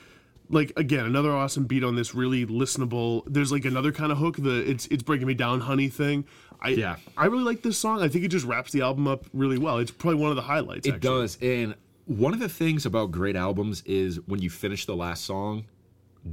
like 0.48 0.72
again, 0.76 1.04
another 1.06 1.32
awesome 1.32 1.64
beat 1.64 1.84
on 1.84 1.96
this, 1.96 2.14
really 2.14 2.44
listenable. 2.46 3.22
There's 3.26 3.52
like 3.52 3.64
another 3.64 3.92
kind 3.92 4.12
of 4.12 4.18
hook, 4.18 4.36
the 4.36 4.68
it's 4.68 4.86
it's 4.86 5.02
breaking 5.02 5.26
me 5.26 5.34
down, 5.34 5.60
honey 5.60 5.88
thing. 5.88 6.24
I 6.60 6.70
Yeah. 6.70 6.96
I 7.16 7.26
really 7.26 7.44
like 7.44 7.62
this 7.62 7.78
song. 7.78 8.02
I 8.02 8.08
think 8.08 8.24
it 8.24 8.28
just 8.28 8.46
wraps 8.46 8.72
the 8.72 8.82
album 8.82 9.08
up 9.08 9.26
really 9.32 9.58
well. 9.58 9.78
It's 9.78 9.90
probably 9.90 10.20
one 10.20 10.30
of 10.30 10.36
the 10.36 10.42
highlights. 10.42 10.86
It 10.86 10.94
actually. 10.96 11.08
does. 11.20 11.38
And 11.42 11.74
one 12.06 12.32
of 12.34 12.40
the 12.40 12.48
things 12.48 12.86
about 12.86 13.10
great 13.10 13.36
albums 13.36 13.82
is 13.86 14.20
when 14.26 14.40
you 14.40 14.50
finish 14.50 14.86
the 14.86 14.94
last 14.96 15.24
song, 15.24 15.64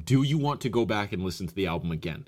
do 0.05 0.22
you 0.24 0.38
want 0.38 0.61
to 0.61 0.70
go 0.70 0.86
back 0.86 1.13
and 1.13 1.24
listen 1.24 1.47
to 1.47 1.55
the 1.55 1.67
album 1.67 1.91
again? 1.91 2.28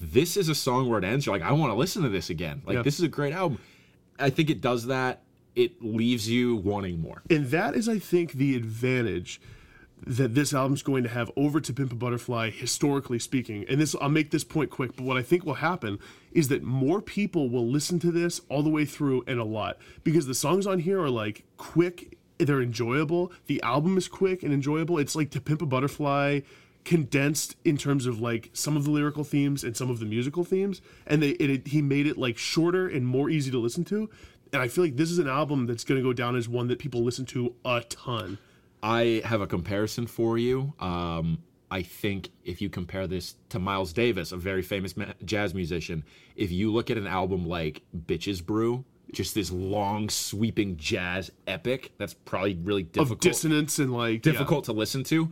This 0.00 0.36
is 0.38 0.48
a 0.48 0.54
song 0.54 0.88
where 0.88 0.98
it 0.98 1.04
ends. 1.04 1.26
You're 1.26 1.34
like, 1.36 1.46
I 1.46 1.52
want 1.52 1.70
to 1.72 1.76
listen 1.76 2.02
to 2.04 2.08
this 2.08 2.30
again. 2.30 2.62
Like, 2.64 2.76
Yeah. 2.76 2.82
this 2.82 2.98
is 2.98 3.04
a 3.04 3.08
great 3.08 3.34
album. 3.34 3.58
I 4.18 4.30
think 4.30 4.48
it 4.48 4.60
does 4.62 4.86
that. 4.86 5.22
It 5.56 5.82
leaves 5.82 6.28
you 6.30 6.56
wanting 6.56 7.00
more. 7.00 7.22
And 7.30 7.46
that 7.50 7.74
is, 7.74 7.88
I 7.88 7.98
think, 7.98 8.32
the 8.32 8.54
advantage 8.56 9.40
that 10.06 10.34
this 10.34 10.54
album's 10.54 10.82
going 10.82 11.02
to 11.02 11.10
have 11.10 11.30
over 11.36 11.60
to 11.60 11.72
Pimp 11.74 11.92
a 11.92 11.94
Butterfly, 11.94 12.48
historically 12.50 13.18
speaking. 13.18 13.66
And 13.68 13.78
this, 13.80 13.94
I'll 14.00 14.08
make 14.08 14.30
this 14.30 14.44
point 14.44 14.70
quick, 14.70 14.96
but 14.96 15.04
what 15.04 15.18
I 15.18 15.22
think 15.22 15.44
will 15.44 15.54
happen 15.54 15.98
is 16.32 16.48
that 16.48 16.62
more 16.62 17.02
people 17.02 17.50
will 17.50 17.68
listen 17.68 17.98
to 17.98 18.10
this 18.10 18.40
all 18.48 18.62
the 18.62 18.70
way 18.70 18.86
through 18.86 19.24
and 19.26 19.38
a 19.38 19.44
lot 19.44 19.76
because 20.02 20.26
the 20.26 20.34
songs 20.34 20.66
on 20.66 20.78
here 20.78 20.98
are 21.02 21.10
like 21.10 21.44
quick, 21.58 22.16
they're 22.38 22.62
enjoyable. 22.62 23.30
The 23.46 23.60
album 23.62 23.98
is 23.98 24.08
quick 24.08 24.42
and 24.42 24.54
enjoyable. 24.54 24.96
It's 24.98 25.14
like 25.14 25.30
To 25.32 25.40
Pimp 25.40 25.60
a 25.60 25.66
Butterfly 25.66 26.40
condensed 26.82 27.56
in 27.62 27.76
terms 27.76 28.06
of 28.06 28.20
like 28.22 28.48
some 28.54 28.74
of 28.74 28.84
the 28.84 28.90
lyrical 28.90 29.22
themes 29.22 29.62
and 29.62 29.76
some 29.76 29.90
of 29.90 30.00
the 30.00 30.06
musical 30.06 30.44
themes 30.44 30.80
and 31.06 31.22
they 31.22 31.28
it, 31.32 31.50
it- 31.50 31.66
he 31.68 31.82
made 31.82 32.06
it 32.06 32.16
like 32.16 32.38
shorter 32.38 32.88
and 32.88 33.06
more 33.06 33.28
easy 33.28 33.50
to 33.50 33.58
listen 33.58 33.84
to 33.84 34.08
and 34.52 34.62
i 34.62 34.68
feel 34.68 34.84
like 34.84 34.96
this 34.96 35.10
is 35.10 35.18
an 35.18 35.28
album 35.28 35.66
that's 35.66 35.84
going 35.84 36.00
to 36.00 36.06
go 36.06 36.12
down 36.12 36.36
as 36.36 36.48
one 36.48 36.68
that 36.68 36.78
people 36.78 37.02
listen 37.02 37.24
to 37.24 37.54
a 37.64 37.80
ton 37.88 38.38
I 38.82 39.22
have 39.24 39.40
a 39.40 39.46
comparison 39.46 40.06
for 40.06 40.38
you. 40.38 40.72
Um, 40.80 41.38
I 41.70 41.82
think 41.82 42.30
if 42.44 42.60
you 42.60 42.68
compare 42.68 43.06
this 43.06 43.36
to 43.50 43.58
Miles 43.58 43.92
Davis, 43.92 44.32
a 44.32 44.36
very 44.36 44.62
famous 44.62 44.96
ma- 44.96 45.12
jazz 45.24 45.54
musician, 45.54 46.04
if 46.34 46.50
you 46.50 46.72
look 46.72 46.90
at 46.90 46.98
an 46.98 47.06
album 47.06 47.46
like 47.46 47.82
Bitches 48.06 48.44
Brew, 48.44 48.84
just 49.12 49.34
this 49.34 49.50
long, 49.50 50.08
sweeping 50.08 50.76
jazz 50.76 51.30
epic 51.46 51.92
that's 51.98 52.14
probably 52.14 52.54
really 52.54 52.84
difficult 52.84 53.12
of 53.12 53.20
dissonance 53.20 53.78
and 53.78 53.92
like 53.92 54.24
yeah. 54.24 54.32
difficult 54.32 54.64
to 54.64 54.72
listen 54.72 55.04
to, 55.04 55.30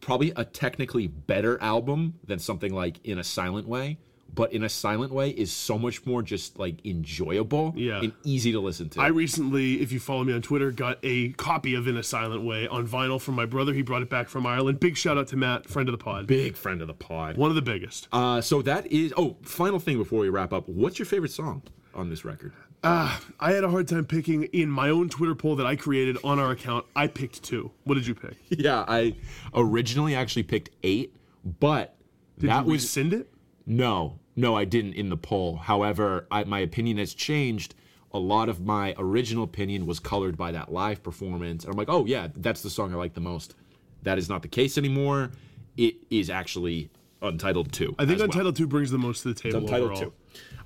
probably 0.00 0.32
a 0.36 0.44
technically 0.44 1.06
better 1.06 1.60
album 1.62 2.14
than 2.26 2.38
something 2.38 2.74
like 2.74 3.04
In 3.04 3.18
a 3.18 3.24
Silent 3.24 3.66
Way. 3.66 3.98
But 4.34 4.52
In 4.54 4.62
a 4.64 4.68
Silent 4.68 5.12
Way 5.12 5.28
is 5.30 5.52
so 5.52 5.78
much 5.78 6.06
more 6.06 6.22
just 6.22 6.58
like 6.58 6.84
enjoyable 6.86 7.74
Yeah. 7.76 8.00
and 8.00 8.12
easy 8.24 8.50
to 8.52 8.60
listen 8.60 8.88
to. 8.90 9.00
I 9.02 9.08
recently, 9.08 9.82
if 9.82 9.92
you 9.92 10.00
follow 10.00 10.24
me 10.24 10.32
on 10.32 10.40
Twitter, 10.40 10.70
got 10.70 10.98
a 11.02 11.30
copy 11.32 11.74
of 11.74 11.86
In 11.86 11.96
a 11.98 12.02
Silent 12.02 12.42
Way 12.42 12.66
on 12.66 12.86
vinyl 12.88 13.20
from 13.20 13.34
my 13.34 13.44
brother. 13.44 13.74
He 13.74 13.82
brought 13.82 14.00
it 14.02 14.08
back 14.08 14.28
from 14.30 14.46
Ireland. 14.46 14.80
Big 14.80 14.96
shout 14.96 15.18
out 15.18 15.28
to 15.28 15.36
Matt, 15.36 15.68
friend 15.68 15.86
of 15.88 15.92
the 15.92 16.02
pod. 16.02 16.26
Big 16.26 16.56
friend 16.56 16.80
of 16.80 16.86
the 16.88 16.94
pod. 16.94 17.36
One 17.36 17.50
of 17.50 17.56
the 17.56 17.62
biggest. 17.62 18.08
Uh, 18.10 18.40
so 18.40 18.62
that 18.62 18.86
is. 18.90 19.12
Oh, 19.18 19.36
final 19.42 19.78
thing 19.78 19.98
before 19.98 20.20
we 20.20 20.30
wrap 20.30 20.52
up. 20.54 20.66
What's 20.68 20.98
your 20.98 21.06
favorite 21.06 21.32
song 21.32 21.62
on 21.94 22.08
this 22.08 22.24
record? 22.24 22.52
I 22.84 23.20
had 23.40 23.62
a 23.62 23.70
hard 23.70 23.86
time 23.86 24.04
picking 24.06 24.44
in 24.44 24.68
my 24.68 24.88
own 24.90 25.08
Twitter 25.08 25.34
poll 25.36 25.54
that 25.56 25.66
I 25.66 25.76
created 25.76 26.16
on 26.24 26.38
our 26.40 26.50
account. 26.50 26.84
I 26.96 27.06
picked 27.06 27.42
two. 27.44 27.70
What 27.84 27.94
did 27.94 28.06
you 28.06 28.14
pick? 28.14 28.34
Yeah, 28.48 28.84
I 28.88 29.14
originally 29.54 30.14
actually 30.16 30.42
picked 30.44 30.70
eight, 30.82 31.14
but 31.60 31.94
Did 32.38 32.50
that 32.50 32.64
was 32.64 32.82
rescind 32.82 33.12
it? 33.12 33.28
no, 33.66 34.18
no, 34.36 34.56
I 34.56 34.64
didn't 34.64 34.94
in 34.94 35.08
the 35.08 35.16
poll. 35.16 35.56
However, 35.56 36.26
I, 36.30 36.44
my 36.44 36.60
opinion 36.60 36.98
has 36.98 37.14
changed. 37.14 37.74
A 38.12 38.18
lot 38.18 38.48
of 38.48 38.60
my 38.60 38.94
original 38.98 39.44
opinion 39.44 39.86
was 39.86 39.98
colored 39.98 40.36
by 40.36 40.52
that 40.52 40.70
live 40.72 41.02
performance, 41.02 41.64
and 41.64 41.72
I'm 41.72 41.78
like, 41.78 41.88
oh 41.88 42.04
yeah, 42.04 42.28
that's 42.36 42.62
the 42.62 42.70
song 42.70 42.92
I 42.92 42.96
like 42.96 43.14
the 43.14 43.20
most. 43.20 43.54
That 44.02 44.18
is 44.18 44.28
not 44.28 44.42
the 44.42 44.48
case 44.48 44.76
anymore. 44.76 45.30
It 45.76 45.96
is 46.10 46.28
actually 46.28 46.90
Untitled 47.22 47.72
Two. 47.72 47.94
I 47.98 48.04
think 48.04 48.16
as 48.16 48.18
well. 48.20 48.24
Untitled 48.26 48.56
2 48.56 48.66
brings 48.66 48.90
the 48.90 48.98
most 48.98 49.22
to 49.22 49.28
the 49.28 49.34
table 49.34 49.60
Untitled 49.60 49.92
overall. 49.92 50.10
Two. 50.10 50.12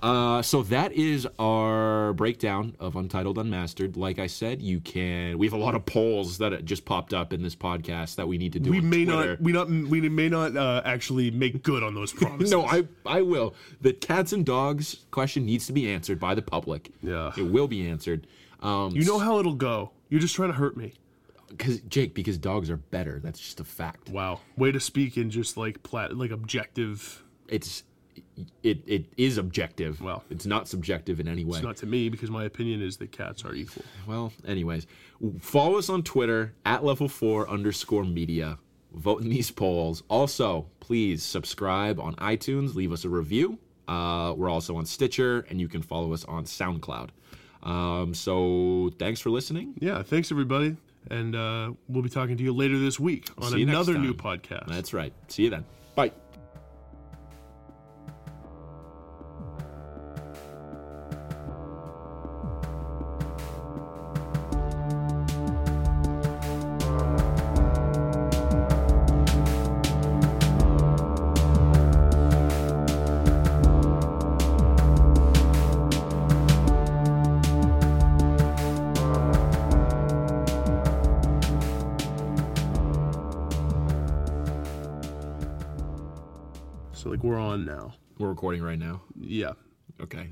Uh, 0.03 0.43
so 0.43 0.63
that 0.63 0.93
is 0.93 1.27
our 1.39 2.13
breakdown 2.13 2.77
of 2.79 2.97
Untitled 2.97 3.39
Unmastered. 3.39 3.97
Like 3.97 4.19
I 4.19 4.27
said, 4.27 4.61
you 4.61 4.81
can. 4.81 5.39
We 5.39 5.47
have 5.47 5.55
a 5.55 5.59
lot 5.59 5.75
of 5.75 5.87
polls 5.87 6.39
that 6.39 6.65
just 6.65 6.85
popped 6.85 7.15
up 7.15 7.33
in 7.33 7.43
this 7.43 7.57
podcast 7.57 8.17
that 8.17 8.29
we 8.29 8.39
need 8.39 8.53
to 8.55 8.61
do. 8.61 8.71
We 8.71 8.81
may 8.81 9.05
Twitter. 9.05 9.31
not 9.31 9.41
we 9.41 9.53
not 9.53 9.69
we 9.69 10.09
may 10.09 10.29
not 10.29 10.57
uh, 10.57 10.83
actually 10.85 11.31
make 11.31 11.63
good 11.63 11.83
on 11.83 11.95
those 11.95 12.13
promises. 12.13 12.51
No, 12.57 12.65
I 12.65 12.85
I 13.05 13.23
will. 13.23 13.55
The 13.81 13.93
cats 13.93 14.33
and 14.33 14.45
dogs 14.45 15.05
question 15.11 15.45
needs 15.47 15.67
to 15.67 15.73
be 15.73 15.91
answered 15.91 16.21
by 16.21 16.35
the 16.35 16.43
public. 16.43 16.91
Yeah. 17.03 17.33
it 17.37 17.43
will 17.43 17.69
be 17.69 17.89
answered. 17.89 18.27
Um, 18.61 18.93
You 18.95 19.05
know 19.05 19.19
how 19.19 19.39
it'll 19.39 19.55
go. 19.55 19.91
You're 20.09 20.21
just 20.21 20.35
trying 20.37 20.51
to 20.51 20.57
hurt 20.57 20.77
me. 20.77 20.93
because 21.49 21.81
Jake, 21.83 22.15
because 22.15 22.39
dogs 22.39 22.71
are 22.71 22.77
better. 22.77 23.21
That's 23.23 23.39
just 23.41 23.61
a 23.61 23.65
fact. 23.65 24.09
Wow. 24.11 24.41
Way 24.57 24.73
to 24.73 24.81
speak 24.81 25.17
in 25.17 25.31
just 25.31 25.57
like 25.57 25.83
plat 25.83 26.17
like 26.17 26.31
objective. 26.31 27.23
It's 27.49 27.83
it 28.63 28.83
it 28.87 29.07
is 29.17 29.39
objective. 29.39 30.01
Well. 30.01 30.25
it's 30.31 30.47
not 30.47 30.69
subjective 30.69 31.21
in 31.21 31.29
any 31.29 31.45
way. 31.45 31.59
It's 31.59 31.65
not 31.65 31.77
to 31.79 31.87
me 31.87 32.09
because 32.09 32.31
my 32.31 32.45
opinion 32.45 32.83
is 32.83 32.97
that 32.99 33.13
cats 33.13 33.45
are 33.45 33.55
equal. 33.55 33.85
Well, 34.07 34.33
anyways, 34.47 34.87
follow 35.41 35.79
us 35.79 35.89
on 35.89 36.03
Twitter 36.03 36.55
at 36.65 36.85
level 36.85 37.09
four 37.09 37.49
underscore 37.49 38.05
media. 38.05 38.59
Vote 38.95 39.23
in 39.23 39.29
these 39.29 39.51
polls. 39.51 40.03
Also, 40.09 40.67
please 40.81 41.23
subscribe 41.23 42.01
on 42.01 42.15
iTunes. 42.17 42.75
Leave 42.75 42.93
us 42.93 43.05
a 43.05 43.09
review. 43.09 43.59
Uh, 43.89 44.33
we're 44.37 44.49
also 44.49 44.77
on 44.77 44.87
Stitcher, 44.87 45.47
and 45.49 45.61
you 45.61 45.69
can 45.69 45.83
follow 45.83 46.13
us 46.13 46.25
on 46.25 46.45
SoundCloud. 46.45 47.11
Um, 47.63 48.15
so, 48.15 48.91
thanks 48.99 49.21
for 49.21 49.31
listening. 49.31 49.75
Yeah. 49.79 50.03
Thanks 50.03 50.33
everybody, 50.33 50.77
and 51.11 51.37
uh, 51.37 51.73
we'll 51.89 52.03
be 52.03 52.09
talking 52.09 52.37
to 52.37 52.43
you 52.43 52.53
later 52.53 52.79
this 52.79 52.99
week 52.99 53.29
on 53.39 53.51
See 53.51 53.61
you 53.61 53.67
next 53.67 53.89
another 53.89 53.99
new 53.99 54.15
podcast. 54.15 54.67
That's 54.67 54.93
right. 54.93 55.13
See 55.29 55.45
you 55.45 55.51
then. 55.51 55.65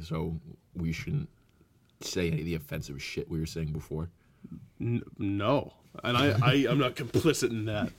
So 0.05 0.39
we 0.75 0.93
shouldn't 0.93 1.29
say 2.01 2.29
any 2.29 2.41
of 2.41 2.47
the 2.47 2.55
offensive 2.55 3.03
shit 3.03 3.31
we 3.31 3.39
were 3.39 3.47
saying 3.47 3.73
before. 3.73 4.11
N- 4.81 5.03
no, 5.19 5.73
and 6.03 6.17
I, 6.17 6.37
I 6.43 6.53
I'm 6.69 6.79
not 6.79 6.95
complicit 6.97 7.51
in 7.51 7.65
that. 7.67 7.91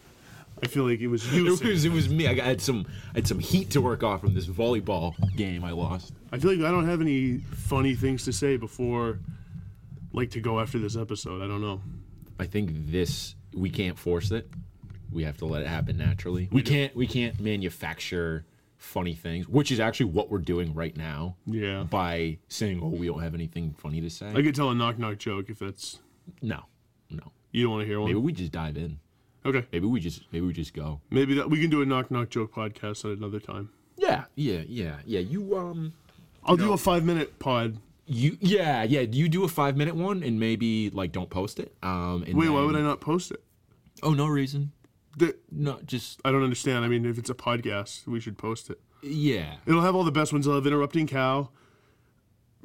I 0.64 0.68
feel 0.68 0.88
like 0.88 1.01
it 1.01 1.08
was 1.08 1.34
you. 1.34 1.47
It 1.47 1.64
was, 1.64 1.86
it 1.86 1.91
was 1.91 2.08
me. 2.08 2.28
I 2.28 2.32
I 2.32 2.36
had 2.36 2.62
some 2.62 2.86
I 3.14 3.18
had 3.20 3.28
some 3.28 3.39
heat 3.39 3.72
to 3.72 3.82
work 3.82 4.03
off 4.03 4.22
from 4.22 4.34
this 4.34 4.47
volleyball 4.47 5.14
game 5.36 5.64
I 5.64 5.72
lost. 5.72 6.14
I 6.32 6.38
feel 6.39 6.51
like 6.51 6.66
I 6.66 6.72
don't 6.72 6.88
have 6.88 7.01
any 7.01 7.39
funny 7.39 7.95
things 7.95 8.24
to 8.26 8.34
say 8.34 8.58
before, 8.58 9.20
like 10.14 10.32
to 10.32 10.39
go 10.39 10.60
after 10.60 10.80
this 10.80 10.95
episode. 10.95 11.41
I 11.41 11.47
don't 11.47 11.62
know. 11.62 11.82
I 12.39 12.45
think 12.45 12.72
this 12.91 13.36
we 13.53 13.70
can't 13.70 13.97
force 13.97 14.32
it. 14.32 14.49
We 15.12 15.24
have 15.24 15.38
to 15.38 15.45
let 15.45 15.62
it 15.62 15.68
happen 15.68 15.97
naturally. 15.97 16.49
We 16.51 16.62
can't 16.62 16.95
we 16.95 17.08
can't 17.08 17.39
manufacture 17.39 18.45
funny 18.86 19.16
things, 19.16 19.48
which 19.48 19.72
is 19.72 19.80
actually 19.80 20.08
what 20.08 20.30
we're 20.30 20.38
doing 20.40 20.74
right 20.74 20.96
now 20.96 21.36
Yeah. 21.46 21.84
by 21.84 22.38
saying, 22.48 22.80
"Oh, 22.82 22.90
we 22.90 23.08
don't 23.08 23.22
have 23.22 23.34
anything 23.34 23.74
funny 23.78 24.00
to 24.02 24.10
say." 24.10 24.32
I 24.34 24.42
could 24.42 24.56
tell 24.56 24.70
a 24.70 24.76
knock 24.76 24.98
knock 25.00 25.18
joke 25.18 25.50
if 25.50 25.60
that's 25.60 26.00
no, 26.42 26.64
no. 27.10 27.32
you 27.52 27.64
don't 27.64 27.72
want 27.74 27.82
to 27.84 27.88
hear 27.88 28.00
one. 28.00 28.10
Maybe 28.10 28.20
we 28.20 28.32
just 28.32 28.52
dive 28.52 28.78
in. 28.78 29.00
Okay. 29.46 29.66
Maybe 29.72 29.86
we 29.86 30.00
just 30.00 30.24
maybe 30.32 30.46
we 30.46 30.54
just 30.54 30.74
go. 30.74 31.02
Maybe 31.10 31.34
that 31.36 31.50
we 31.50 31.60
can 31.60 31.70
do 31.70 31.82
a 31.82 31.86
knock 31.86 32.10
knock 32.12 32.30
joke 32.30 32.54
podcast 32.54 33.06
at 33.12 33.18
another 33.18 33.40
time. 33.40 33.70
Yeah, 33.98 34.26
yeah, 34.36 34.62
yeah, 34.68 34.98
yeah. 35.06 35.20
You 35.20 35.58
um, 35.58 35.94
I'll 36.44 36.58
do 36.58 36.74
a 36.74 36.78
five 36.78 37.04
minute 37.04 37.40
pod. 37.40 37.78
you 38.08 38.38
yeah, 38.42 38.84
yeah. 38.84 39.06
Do 39.06 39.18
you 39.18 39.30
do 39.30 39.44
a 39.44 39.48
five 39.48 39.78
minute 39.78 39.96
one 39.96 40.24
and 40.24 40.40
maybe 40.40 40.90
like 40.92 41.12
don't 41.12 41.30
post 41.30 41.60
it. 41.60 41.74
Um, 41.84 42.24
and 42.28 42.36
Wait, 42.38 42.50
why 42.50 42.62
would 42.62 42.76
I 42.76 42.82
not 42.82 43.02
post 43.02 43.32
it? 43.32 43.42
Oh, 44.04 44.14
no 44.14 44.28
reason. 44.28 44.72
The- 45.18 45.36
No, 45.51 45.80
just 45.86 46.20
I 46.26 46.32
don't 46.32 46.43
understand. 46.43 46.84
I 46.86 46.88
mean, 46.88 47.05
if 47.05 47.18
it's 47.18 47.30
a 47.30 47.34
podcast, 47.36 48.05
we 48.07 48.20
should 48.20 48.38
post 48.38 48.70
it. 48.70 48.80
yeah. 49.01 49.55
It'll 49.66 49.82
have 49.82 49.95
all 49.95 50.03
the 50.03 50.11
best 50.11 50.34
ones. 50.34 50.45
It'll 50.45 50.57
have 50.59 50.68
interrupting 50.68 51.07
cow, 51.07 51.49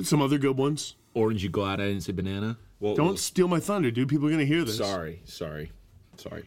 some 0.02 0.20
other 0.22 0.38
good 0.38 0.56
ones. 0.56 0.96
Orange, 1.14 1.42
you 1.42 1.48
glad 1.50 1.80
I 1.80 1.86
didn't 1.88 2.02
say 2.02 2.12
banana? 2.12 2.56
Well, 2.80 2.94
Don't 2.94 3.18
steal 3.18 3.46
my 3.48 3.60
thunder, 3.60 3.90
dude. 3.90 4.08
People 4.08 4.26
are 4.28 4.30
gonna 4.30 4.44
hear 4.44 4.64
this. 4.64 4.78
Sorry, 4.78 5.20
sorry, 5.24 5.70
sorry. 6.16 6.44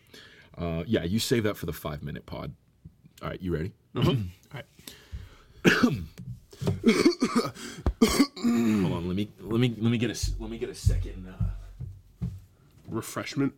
Uh, 0.58 0.84
yeah, 0.88 1.04
you 1.04 1.20
save 1.20 1.44
that 1.44 1.58
for 1.58 1.66
the 1.68 1.74
five 1.74 2.02
minute 2.04 2.26
pod. 2.26 2.54
All 3.22 3.30
right, 3.30 3.42
you 3.42 3.54
ready? 3.54 3.72
Uh-huh. 3.96 4.12
All 4.12 4.16
right. 4.54 4.66
Hold 8.04 8.94
on. 8.94 9.08
Let 9.08 9.16
me 9.16 9.30
let 9.42 9.60
me 9.60 9.76
let 9.80 9.92
me 9.92 9.98
get 9.98 10.10
a 10.12 10.32
let 10.42 10.50
me 10.50 10.58
get 10.58 10.70
a 10.70 10.76
second. 10.76 11.28
Uh, 11.28 12.26
Refreshment. 12.90 13.54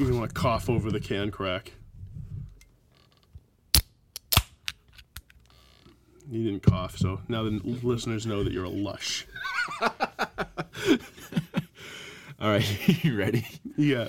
You 0.00 0.16
want 0.16 0.34
to 0.34 0.40
cough 0.40 0.70
over 0.70 0.90
the 0.90 0.98
can 0.98 1.30
crack. 1.30 1.72
You 6.30 6.44
didn't 6.44 6.62
cough, 6.62 6.96
so 6.96 7.20
now 7.28 7.42
the 7.42 7.60
listeners 7.62 8.24
know 8.24 8.42
that 8.42 8.50
you're 8.50 8.64
a 8.64 8.70
lush. 8.70 9.26
All 9.82 9.90
right. 12.40 12.64
you 13.04 13.14
ready? 13.14 13.46
Yeah. 13.76 14.08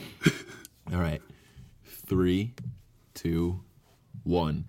All 0.94 1.00
right. 1.00 1.22
Three, 1.86 2.54
two, 3.14 3.60
one. 4.24 4.64